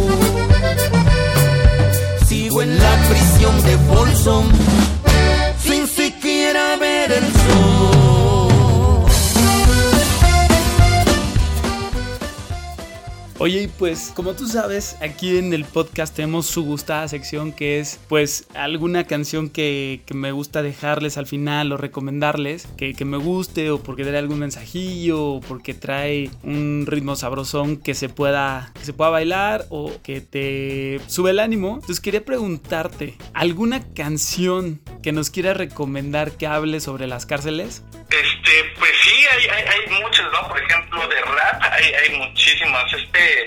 sigo 2.26 2.60
en 2.60 2.78
la 2.78 2.96
prisión 3.08 3.62
de 3.62 3.78
Folsom 3.78 4.46
sin 5.64 5.86
siquiera 5.86 6.76
ver 6.76 7.10
el 7.12 7.24
sol. 7.24 7.67
Oye, 13.40 13.62
y 13.62 13.68
pues 13.68 14.12
como 14.16 14.34
tú 14.34 14.48
sabes, 14.48 14.96
aquí 15.00 15.38
en 15.38 15.52
el 15.52 15.64
podcast 15.64 16.12
tenemos 16.12 16.46
su 16.46 16.64
gustada 16.64 17.06
sección 17.06 17.52
que 17.52 17.78
es 17.78 18.00
pues 18.08 18.48
alguna 18.52 19.04
canción 19.04 19.48
que, 19.48 20.02
que 20.06 20.14
me 20.14 20.32
gusta 20.32 20.60
dejarles 20.60 21.18
al 21.18 21.26
final 21.26 21.70
o 21.70 21.76
recomendarles, 21.76 22.66
que, 22.76 22.94
que, 22.94 23.04
me 23.04 23.16
guste 23.16 23.70
o 23.70 23.80
porque 23.80 24.02
trae 24.02 24.18
algún 24.18 24.40
mensajillo 24.40 25.24
o 25.24 25.40
porque 25.40 25.72
trae 25.72 26.32
un 26.42 26.84
ritmo 26.88 27.14
sabrosón 27.14 27.76
que 27.76 27.94
se 27.94 28.08
pueda, 28.08 28.72
que 28.74 28.84
se 28.84 28.92
pueda 28.92 29.10
bailar 29.10 29.66
o 29.68 29.92
que 30.02 30.20
te 30.20 31.00
sube 31.06 31.30
el 31.30 31.38
ánimo. 31.38 31.74
Entonces 31.74 32.00
quería 32.00 32.24
preguntarte, 32.24 33.16
¿alguna 33.34 33.84
canción 33.94 34.80
que 35.00 35.12
nos 35.12 35.30
quieras 35.30 35.56
recomendar 35.56 36.32
que 36.32 36.48
hable 36.48 36.80
sobre 36.80 37.06
las 37.06 37.24
cárceles? 37.24 37.84
Este, 38.10 38.64
pues 38.78 38.90
sí, 39.02 39.26
hay, 39.30 39.48
hay, 39.48 39.64
hay 39.64 40.00
muchas, 40.00 40.30
¿no? 40.32 40.48
Por 40.48 40.60
ejemplo, 40.62 41.06
de 41.08 41.20
rap 41.20 41.62
hay, 41.62 41.92
hay 41.92 42.16
muchísimas. 42.16 42.90
Este, 42.92 43.44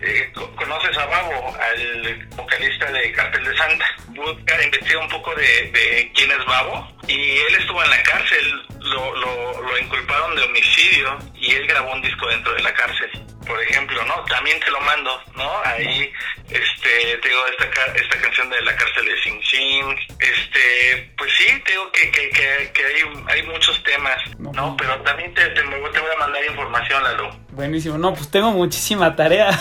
eh, 0.00 0.32
¿conoces 0.56 0.96
a 0.96 1.06
Babo, 1.06 1.56
al 1.58 2.26
vocalista 2.36 2.90
de 2.92 3.12
Cartel 3.12 3.44
de 3.44 3.56
Santa? 3.56 3.86
Busca, 4.08 4.62
investiga 4.62 5.00
un 5.00 5.08
poco 5.08 5.34
de, 5.34 5.70
de 5.72 6.12
quién 6.14 6.30
es 6.30 6.44
Babo 6.46 6.88
y 7.08 7.38
él 7.38 7.54
estuvo 7.58 7.82
en 7.82 7.90
la 7.90 8.02
cárcel, 8.02 8.62
lo, 8.80 9.16
lo, 9.16 9.62
lo 9.62 9.78
inculparon 9.78 10.36
de 10.36 10.42
homicidio 10.42 11.18
y 11.34 11.52
él 11.52 11.66
grabó 11.66 11.92
un 11.92 12.02
disco 12.02 12.28
dentro 12.28 12.54
de 12.54 12.62
la 12.62 12.72
cárcel 12.74 13.10
por 13.46 13.60
ejemplo, 13.62 14.04
¿no? 14.04 14.24
También 14.24 14.58
te 14.60 14.70
lo 14.70 14.80
mando, 14.80 15.22
¿no? 15.36 15.50
Ahí, 15.64 16.12
este, 16.48 17.18
te 17.18 17.28
digo, 17.28 17.40
esta, 17.46 17.64
esta 17.94 18.20
canción 18.20 18.50
de 18.50 18.60
la 18.62 18.76
cárcel 18.76 19.04
de 19.04 19.22
Sing 19.22 19.42
Sing, 19.42 19.96
este, 20.18 21.12
pues 21.16 21.32
sí, 21.36 21.60
te 21.64 21.72
digo 21.72 21.90
que, 21.92 22.10
que, 22.10 22.30
que, 22.30 22.70
que 22.72 22.84
hay, 22.84 23.02
hay 23.28 23.42
muchos 23.44 23.82
temas, 23.82 24.16
¿no? 24.38 24.76
Pero 24.76 25.00
también 25.02 25.32
te, 25.34 25.46
te, 25.48 25.62
te 25.62 25.64
voy 25.64 26.10
a 26.14 26.18
mandar 26.18 26.44
información, 26.44 27.02
Lalo. 27.02 27.36
Buenísimo, 27.50 27.98
no, 27.98 28.14
pues 28.14 28.30
tengo 28.30 28.50
muchísima 28.50 29.14
tarea. 29.14 29.52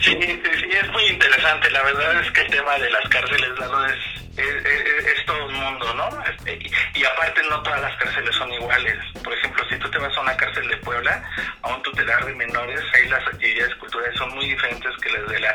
sí, 0.00 0.16
sí, 0.20 0.42
sí, 0.42 0.66
es 0.70 0.88
muy 0.90 1.04
interesante, 1.06 1.70
la 1.70 1.82
verdad 1.82 2.20
es 2.20 2.30
que 2.32 2.40
el 2.42 2.50
tema 2.50 2.78
de 2.78 2.90
las 2.90 3.08
cárceles, 3.08 3.50
Lalo, 3.58 3.86
es 3.86 4.21
es, 4.36 4.66
es, 4.66 5.06
es, 5.06 5.26
todo 5.26 5.46
un 5.46 5.54
mundo, 5.54 5.94
¿no? 5.94 6.08
Y, 6.46 6.70
y, 6.94 7.04
aparte 7.04 7.42
no 7.48 7.62
todas 7.62 7.80
las 7.80 7.96
cárceles 7.96 8.34
son 8.34 8.52
iguales. 8.52 8.96
Por 9.22 9.32
ejemplo, 9.32 9.64
si 9.68 9.76
tú 9.76 9.90
te 9.90 9.98
vas 9.98 10.16
a 10.16 10.20
una 10.20 10.36
cárcel 10.36 10.68
de 10.68 10.76
Puebla, 10.78 11.22
a 11.62 11.68
un 11.68 11.82
tutelar 11.82 12.24
de 12.24 12.34
menores, 12.34 12.80
ahí 12.94 13.08
las 13.08 13.26
actividades 13.26 13.74
culturales 13.76 14.16
son 14.16 14.34
muy 14.34 14.46
diferentes 14.46 14.92
que 15.02 15.10
las 15.10 15.28
de 15.28 15.40
la, 15.40 15.54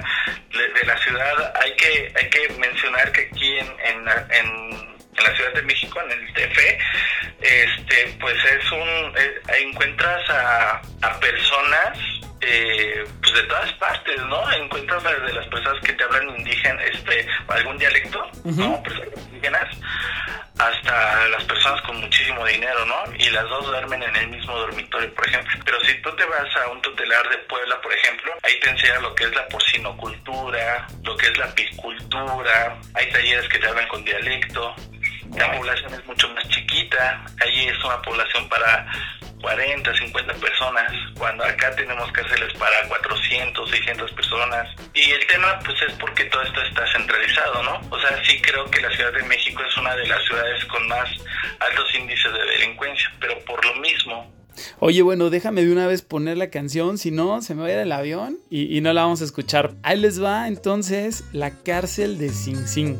de 0.51 0.85
la 0.85 0.97
ciudad. 0.97 1.53
Hay 1.61 1.75
que, 1.75 2.13
hay 2.15 2.29
que 2.29 2.49
mencionar 2.59 3.11
que 3.11 3.29
aquí 3.31 3.57
en, 3.59 3.67
en, 3.79 4.07
en 4.31 4.97
en 5.17 5.23
la 5.23 5.35
Ciudad 5.35 5.53
de 5.53 5.61
México, 5.63 5.99
en 6.01 6.11
el 6.11 6.33
TF, 6.33 6.59
este, 7.41 8.17
pues 8.19 8.35
es 8.45 8.71
un, 8.71 9.13
eh, 9.17 9.41
encuentras 9.61 10.29
a, 10.29 10.81
a 11.01 11.19
personas 11.19 11.97
eh, 12.41 13.03
pues 13.21 13.33
de 13.33 13.43
todas 13.43 13.71
partes, 13.73 14.19
¿no? 14.25 14.51
Encuentras 14.51 15.03
desde 15.03 15.33
las 15.33 15.47
personas 15.47 15.83
que 15.83 15.93
te 15.93 16.03
hablan 16.03 16.29
indígena, 16.37 16.83
este, 16.83 17.27
algún 17.47 17.77
dialecto, 17.77 18.19
uh 18.43 18.51
-huh. 18.51 18.55
¿no? 18.55 18.83
Personas 18.83 19.09
indígenas, 19.27 19.77
hasta 20.59 21.27
las 21.29 21.43
personas 21.43 21.81
con 21.81 21.99
muchísimo 21.99 22.45
dinero, 22.45 22.85
¿no? 22.85 23.03
Y 23.17 23.29
las 23.29 23.47
dos 23.49 23.65
duermen 23.65 24.01
en 24.03 24.15
el 24.15 24.27
mismo 24.29 24.57
dormitorio, 24.57 25.13
por 25.13 25.27
ejemplo. 25.27 25.59
Pero 25.65 25.79
si 25.81 25.93
tú 26.01 26.15
te 26.15 26.25
vas 26.25 26.55
a 26.57 26.69
un 26.69 26.81
tutelar 26.81 27.27
de 27.29 27.37
Puebla, 27.39 27.79
por 27.81 27.93
ejemplo, 27.93 28.31
ahí 28.43 28.59
te 28.59 28.69
enseñan 28.69 29.01
lo 29.01 29.13
que 29.15 29.25
es 29.25 29.35
la 29.35 29.47
porcinocultura, 29.47 30.87
lo 31.03 31.17
que 31.17 31.27
es 31.27 31.37
la 31.37 31.45
apicultura, 31.45 32.77
hay 32.93 33.11
talleres 33.11 33.47
que 33.49 33.59
te 33.59 33.67
hablan 33.67 33.87
con 33.87 34.03
dialecto, 34.03 34.75
la 35.35 35.51
población 35.51 35.93
es 35.93 36.05
mucho 36.05 36.29
más 36.29 36.47
chiquita, 36.49 37.25
ahí 37.41 37.67
es 37.67 37.83
una 37.83 38.01
población 38.01 38.47
para 38.49 38.87
40, 39.41 39.97
50 39.97 40.33
personas, 40.33 40.91
cuando 41.17 41.43
acá 41.43 41.75
tenemos 41.75 42.11
cárceles 42.11 42.53
para 42.53 42.87
400, 42.87 43.69
600 43.69 44.11
personas. 44.13 44.67
Y 44.93 45.11
el 45.11 45.25
tema 45.27 45.59
pues 45.63 45.77
es 45.87 45.93
porque 45.93 46.25
todo 46.25 46.41
esto 46.41 46.61
está 46.63 46.85
centralizado, 46.91 47.63
¿no? 47.63 47.81
O 47.89 47.99
sea, 47.99 48.23
sí 48.23 48.41
creo 48.41 48.65
que 48.65 48.81
la 48.81 48.89
Ciudad 48.91 49.13
de 49.13 49.23
México 49.23 49.61
es 49.67 49.77
una 49.77 49.95
de 49.95 50.07
las 50.07 50.23
ciudades 50.25 50.65
con 50.65 50.87
más 50.87 51.09
altos 51.59 51.95
índices 51.95 52.33
de 52.33 52.45
delincuencia, 52.45 53.11
pero 53.19 53.39
por 53.45 53.63
lo 53.65 53.75
mismo 53.75 54.33
Oye, 54.79 55.03
bueno, 55.03 55.29
déjame 55.29 55.63
de 55.63 55.71
una 55.71 55.85
vez 55.85 56.01
poner 56.01 56.37
la 56.37 56.49
canción, 56.49 56.97
si 56.97 57.11
no, 57.11 57.41
se 57.43 57.53
me 57.53 57.61
va 57.61 57.67
a 57.67 57.71
ir 57.73 57.77
el 57.77 57.91
avión 57.91 58.39
y, 58.49 58.75
y, 58.75 58.81
no 58.81 58.91
la 58.91 59.03
vamos 59.03 59.21
a 59.21 59.25
escuchar. 59.25 59.71
Ahí 59.83 59.99
les 59.99 60.21
va 60.21 60.47
entonces 60.47 61.23
La 61.31 61.51
cárcel 61.51 62.17
de 62.17 62.29
Sing 62.29 62.67
Sing. 62.67 62.99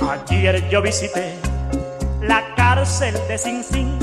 Ayer 0.00 0.68
yo 0.70 0.80
visité 0.80 1.34
la 2.22 2.40
cárcel 2.54 2.59
de 2.70 3.36
Sing 3.36 3.64
Sing 3.64 3.98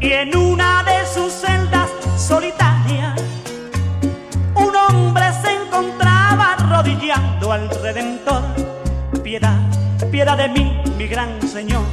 y 0.00 0.10
en 0.10 0.34
una 0.34 0.82
de 0.84 1.06
sus 1.06 1.30
celdas 1.34 1.90
solitarias 2.16 3.20
un 4.54 4.74
hombre 4.74 5.24
se 5.42 5.52
encontraba 5.52 6.54
arrodillando 6.54 7.52
al 7.52 7.68
Redentor. 7.68 8.42
Piedad, 9.22 9.60
piedad 10.10 10.38
de 10.38 10.48
mí, 10.48 10.82
mi 10.96 11.06
gran 11.08 11.46
Señor. 11.46 11.84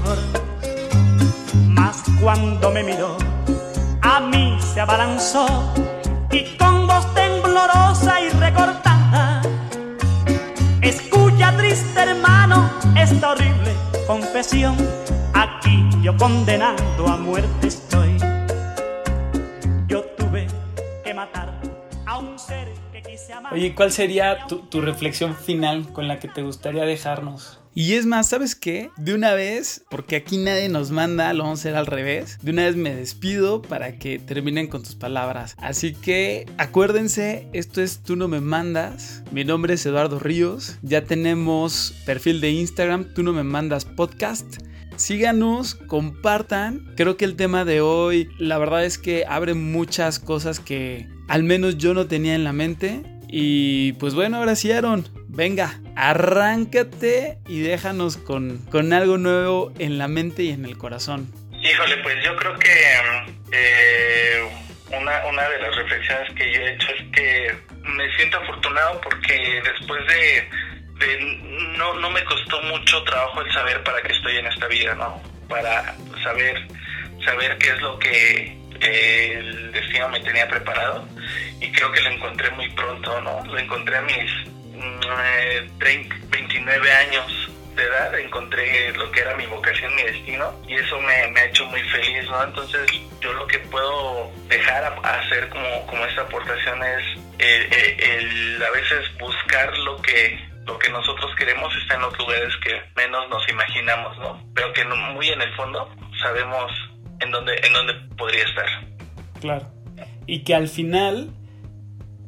Mas 1.68 2.02
cuando 2.22 2.72
me 2.72 2.84
miró, 2.84 3.18
a 4.02 4.22
mí 4.22 4.58
se 4.74 4.80
abalanzó 4.80 5.74
y 6.32 6.56
con 6.56 6.88
voz 6.88 7.14
temblorosa 7.16 8.22
y 8.22 8.30
recortada, 8.30 9.42
escucha 10.82 11.54
triste 11.58 12.00
hermano 12.00 12.72
esta 12.96 13.32
horrible 13.32 13.74
confesión. 14.08 14.78
Aquí 15.44 15.90
yo 16.02 16.16
condenando 16.16 17.06
a 17.06 17.18
muerte 17.18 17.68
estoy. 17.68 18.18
Yo 19.88 20.02
tuve 20.18 20.48
que 21.04 21.14
matar 21.14 21.60
a 22.06 22.18
un 22.18 22.40
ser 22.40 22.72
que 22.94 23.02
quise 23.02 23.34
amar. 23.34 23.54
Oye, 23.54 23.76
¿cuál 23.76 23.92
sería 23.92 24.48
tu 24.48 24.80
reflexión 24.80 25.36
final 25.36 25.92
con 25.92 26.08
la 26.08 26.18
que 26.20 26.30
te 26.30 26.44
gustaría 26.44 26.86
dejarnos? 26.86 27.60
Y 27.76 27.94
es 27.94 28.06
más, 28.06 28.30
¿sabes 28.30 28.56
qué? 28.56 28.92
De 28.98 29.16
una 29.16 29.34
vez, 29.34 29.84
porque 29.90 30.16
aquí 30.16 30.38
nadie 30.38 30.70
nos 30.70 30.92
manda, 30.92 31.34
lo 31.34 31.44
vamos 31.44 31.60
a 31.60 31.62
hacer 31.62 31.76
al 31.76 31.88
revés. 31.88 32.38
De 32.44 32.52
una 32.52 32.66
vez 32.66 32.76
me 32.76 32.94
despido 32.94 33.64
para 33.64 33.98
que 33.98 34.20
terminen 34.20 34.68
con 34.68 34.84
tus 34.84 34.94
palabras. 34.94 35.56
Así 35.58 35.94
que 35.94 36.46
acuérdense, 36.58 37.48
esto 37.54 37.82
es 37.82 38.00
Tú 38.04 38.16
no 38.16 38.28
me 38.28 38.42
mandas. 38.42 39.24
Mi 39.32 39.44
nombre 39.44 39.74
es 39.74 39.86
Eduardo 39.86 40.20
Ríos. 40.20 40.78
Ya 40.84 41.04
tenemos 41.06 41.96
perfil 42.06 42.42
de 42.42 42.52
Instagram, 42.52 43.14
Tú 43.16 43.24
no 43.24 43.34
me 43.34 43.44
mandas 43.44 43.86
podcast. 43.86 44.46
síganos, 44.96 45.74
compartan. 45.74 46.94
Creo 46.96 47.18
que 47.18 47.26
el 47.26 47.36
tema 47.36 47.66
de 47.66 47.82
hoy, 47.82 48.30
la 48.38 48.60
verdad 48.60 48.86
es 48.86 49.00
que 49.00 49.26
abre 49.28 49.56
muchas 49.56 50.20
cosas 50.20 50.60
que 50.60 51.08
al 51.28 51.42
menos 51.42 51.78
yo 51.80 51.96
no 51.96 52.06
tenía 52.06 52.36
en 52.36 52.44
la 52.44 52.54
mente. 52.54 53.02
Y 53.28 53.94
pues 53.94 54.14
bueno, 54.14 54.38
ahora 54.38 54.56
sí, 54.56 54.72
Aaron, 54.72 55.08
venga, 55.28 55.82
arráncate 55.96 57.38
y 57.48 57.62
déjanos 57.62 58.18
con, 58.18 58.58
con 58.72 58.94
algo 58.94 59.18
nuevo 59.18 59.72
en 59.80 59.98
la 59.98 60.08
mente 60.08 60.44
y 60.44 60.52
en 60.52 60.66
el 60.66 60.78
corazón. 60.78 61.32
Híjole, 61.62 61.98
pues 61.98 62.16
yo 62.24 62.36
creo 62.36 62.58
que 62.60 62.72
eh, 63.52 64.50
una, 64.92 65.26
una 65.26 65.50
de 65.50 65.60
las 65.60 65.76
reflexiones 65.76 66.34
que 66.36 66.54
yo 66.54 66.62
he 66.62 66.74
hecho 66.74 66.88
es 66.90 67.12
que 67.12 67.58
me 67.84 68.16
siento 68.16 68.38
afortunado 68.38 69.00
porque 69.02 69.62
después 69.64 70.02
de, 70.08 70.50
no, 71.78 71.94
no 71.96 72.10
me 72.10 72.24
costó 72.26 72.62
mucho 72.64 73.04
trabajo 73.04 73.42
el 73.42 73.52
saber 73.54 73.84
para 73.84 74.02
qué 74.02 74.12
estoy 74.12 74.38
en 74.38 74.48
esta 74.48 74.68
vida, 74.68 74.96
¿no? 74.96 75.22
Para 75.48 75.96
saber, 76.24 76.68
saber 77.26 77.58
qué 77.58 77.70
es 77.70 77.82
lo 77.82 78.00
que 78.00 78.58
el 78.82 79.72
destino 79.72 80.10
me 80.10 80.20
tenía 80.20 80.48
preparado 80.48 81.08
y 81.62 81.72
creo 81.72 81.92
que 81.92 82.02
lo 82.02 82.10
encontré 82.10 82.50
muy 82.52 82.70
pronto, 82.72 83.22
¿no? 83.22 83.46
Lo 83.46 83.58
encontré 83.58 83.98
a 83.98 84.02
mis 84.02 84.32
mm, 84.46 84.63
30, 85.80 86.16
29 86.30 86.92
años 86.92 87.50
de 87.76 87.84
edad, 87.84 88.20
encontré 88.20 88.92
lo 88.94 89.12
que 89.12 89.22
era 89.22 89.36
mi 89.36 89.46
vocación, 89.48 89.96
mi 89.96 90.04
destino 90.04 90.54
y 90.68 90.76
eso 90.76 91.00
me, 91.02 91.28
me 91.30 91.40
ha 91.40 91.46
hecho 91.46 91.66
muy 91.66 91.82
feliz, 91.90 92.24
¿no? 92.30 92.44
Entonces 92.44 92.82
yo 93.20 93.34
lo 93.34 93.48
que 93.48 93.58
puedo 93.60 94.32
dejar 94.48 94.84
a, 94.84 94.90
a 95.04 95.20
hacer 95.22 95.50
como, 95.50 95.86
como 95.88 96.06
esta 96.06 96.22
aportación 96.22 96.84
es 96.84 97.04
el, 97.40 97.74
el- 97.74 98.04
el 98.56 98.64
a 98.64 98.70
veces 98.72 99.00
buscar 99.20 99.76
lo 99.80 100.00
que 100.02 100.40
lo 100.68 100.80
que 100.80 100.90
nosotros 100.92 101.30
queremos 101.36 101.76
está 101.82 101.96
en 101.96 102.02
los 102.02 102.18
lugares 102.18 102.54
que 102.64 102.80
menos 102.96 103.28
nos 103.30 103.48
imaginamos, 103.50 104.18
¿no? 104.20 104.42
Pero 104.56 104.72
que 104.72 104.86
no- 104.86 104.96
muy 104.96 105.28
en 105.30 105.42
el 105.42 105.54
fondo 105.56 105.94
sabemos 106.22 106.72
en 107.22 107.32
dónde 107.32 107.60
en 107.64 107.74
dónde 107.74 107.94
podría 108.18 108.46
estar. 108.46 108.68
Claro. 109.42 109.68
Y 110.28 110.44
que 110.44 110.54
al 110.56 110.68
final, 110.70 111.32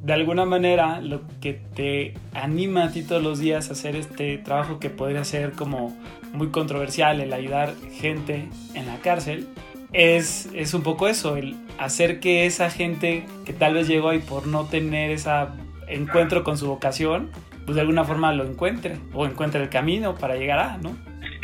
de 0.06 0.14
alguna 0.14 0.46
manera, 0.46 1.02
lo 1.02 1.22
que 1.42 1.54
te 1.54 2.14
anima 2.36 2.84
a 2.84 2.92
ti 2.92 3.02
todos 3.02 3.24
los 3.24 3.40
días 3.40 3.70
a 3.70 3.74
hacer 3.74 3.96
este 3.96 4.38
trabajo 4.38 4.78
que 4.78 4.92
podría 4.92 5.24
ser 5.24 5.54
como 5.54 5.98
muy 6.32 6.50
controversial, 6.50 7.22
el 7.22 7.34
ayudar 7.34 7.74
gente 7.92 8.48
en 8.76 8.86
la 8.86 8.98
cárcel, 8.98 9.48
es, 9.94 10.48
es 10.54 10.76
un 10.76 10.84
poco 10.84 11.08
eso, 11.08 11.38
el 11.38 11.56
hacer 11.80 12.20
que 12.20 12.46
esa 12.46 12.70
gente 12.70 13.26
que 13.46 13.54
tal 13.54 13.74
vez 13.74 13.88
llegó 13.88 14.10
ahí 14.10 14.20
por 14.20 14.46
no 14.46 14.66
tener 14.66 15.10
ese 15.10 15.32
encuentro 15.88 16.44
con 16.44 16.60
su 16.60 16.68
vocación, 16.68 17.32
pues 17.66 17.74
de 17.74 17.82
alguna 17.82 18.04
forma 18.04 18.32
lo 18.32 18.46
encuentre 18.46 19.00
o 19.12 19.26
encuentre 19.26 19.64
el 19.64 19.70
camino 19.70 20.14
para 20.14 20.36
llegar 20.36 20.60
a, 20.60 20.78
¿no? 20.78 20.96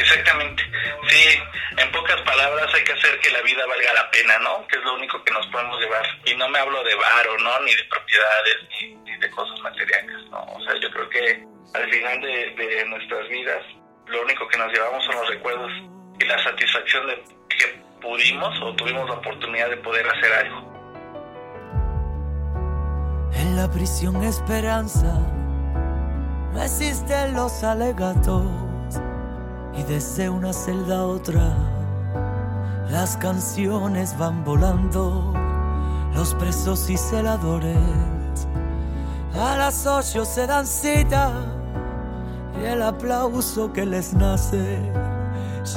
Exactamente. 0.01 0.63
Sí, 1.09 1.39
en 1.77 1.91
pocas 1.91 2.19
palabras 2.21 2.73
hay 2.73 2.83
que 2.83 2.93
hacer 2.93 3.19
que 3.19 3.29
la 3.29 3.41
vida 3.41 3.65
valga 3.67 3.93
la 3.93 4.09
pena, 4.09 4.39
¿no? 4.39 4.65
Que 4.67 4.77
es 4.77 4.83
lo 4.83 4.95
único 4.95 5.23
que 5.23 5.31
nos 5.31 5.45
podemos 5.47 5.79
llevar. 5.79 6.03
Y 6.25 6.35
no 6.35 6.49
me 6.49 6.59
hablo 6.59 6.83
de 6.83 6.95
varo, 6.95 7.37
¿no? 7.37 7.59
Ni 7.61 7.75
de 7.75 7.83
propiedades, 7.85 8.57
ni, 9.05 9.17
de 9.17 9.29
cosas 9.29 9.59
materiales, 9.59 10.17
¿no? 10.31 10.41
O 10.41 10.61
sea, 10.63 10.73
yo 10.81 10.89
creo 10.89 11.09
que 11.09 11.45
al 11.75 11.89
final 11.91 12.21
de, 12.21 12.49
de 12.55 12.85
nuestras 12.85 13.29
vidas, 13.29 13.63
lo 14.07 14.23
único 14.23 14.47
que 14.47 14.57
nos 14.57 14.73
llevamos 14.73 15.05
son 15.05 15.15
los 15.15 15.29
recuerdos 15.29 15.71
y 16.19 16.25
la 16.25 16.43
satisfacción 16.43 17.07
de 17.07 17.23
que 17.49 17.79
pudimos 18.01 18.59
o 18.61 18.73
tuvimos 18.75 19.07
la 19.07 19.15
oportunidad 19.15 19.69
de 19.69 19.77
poder 19.77 20.07
hacer 20.09 20.33
algo. 20.33 20.71
En 23.33 23.55
la 23.55 23.69
prisión 23.69 24.23
esperanza 24.23 25.13
no 26.53 26.63
existen 26.63 27.33
los 27.35 27.63
alegatos 27.63 28.60
y 29.77 29.83
desde 29.83 30.29
una 30.29 30.53
celda 30.53 30.99
a 30.99 31.05
otra 31.05 31.55
las 32.89 33.15
canciones 33.17 34.17
van 34.17 34.43
volando, 34.43 35.33
los 36.13 36.33
presos 36.35 36.89
y 36.89 36.97
celadores 36.97 37.77
a 39.33 39.55
las 39.55 39.85
ocho 39.87 40.25
se 40.25 40.45
dan 40.45 40.67
cita 40.67 41.31
y 42.61 42.65
el 42.65 42.81
aplauso 42.81 43.71
que 43.71 43.85
les 43.85 44.13
nace 44.13 44.79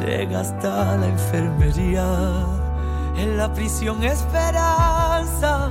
llega 0.00 0.40
hasta 0.40 0.96
la 0.96 1.06
enfermería. 1.06 2.04
En 3.16 3.36
la 3.36 3.52
prisión 3.52 4.02
esperanza 4.02 5.70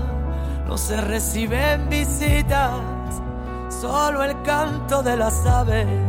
no 0.65 0.77
se 0.77 1.01
reciben 1.01 1.89
visitas, 1.89 2.79
solo 3.69 4.23
el 4.23 4.41
canto 4.43 5.03
de 5.03 5.17
las 5.17 5.45
aves 5.45 6.02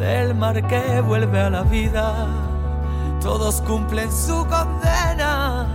del 0.00 0.34
mar 0.34 0.66
que 0.66 1.00
vuelve 1.02 1.40
a 1.40 1.50
la 1.50 1.62
vida. 1.62 2.26
Todos 3.20 3.60
cumplen 3.62 4.10
su 4.10 4.46
condena 4.46 5.68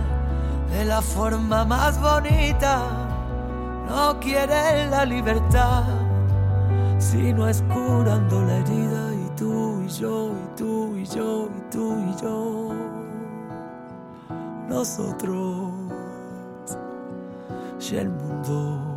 de 0.70 0.84
la 0.84 1.00
forma 1.00 1.64
más 1.64 1.98
bonita. 2.00 2.80
No 3.88 4.18
quieren 4.18 4.90
la 4.90 5.04
libertad, 5.04 5.84
sino 6.98 7.48
es 7.48 7.62
curando 7.72 8.42
la 8.42 8.56
herida. 8.56 9.14
Y 9.14 9.30
tú 9.36 9.82
y 9.82 9.88
yo, 9.88 10.32
y 10.32 10.56
tú 10.56 10.96
y 10.96 11.06
yo, 11.06 11.48
y 11.56 11.70
tú 11.70 11.96
y 12.10 12.22
yo. 12.22 12.74
Nosotros 14.68 15.76
y 17.92 17.96
el 17.96 18.10
mundo. 18.10 18.95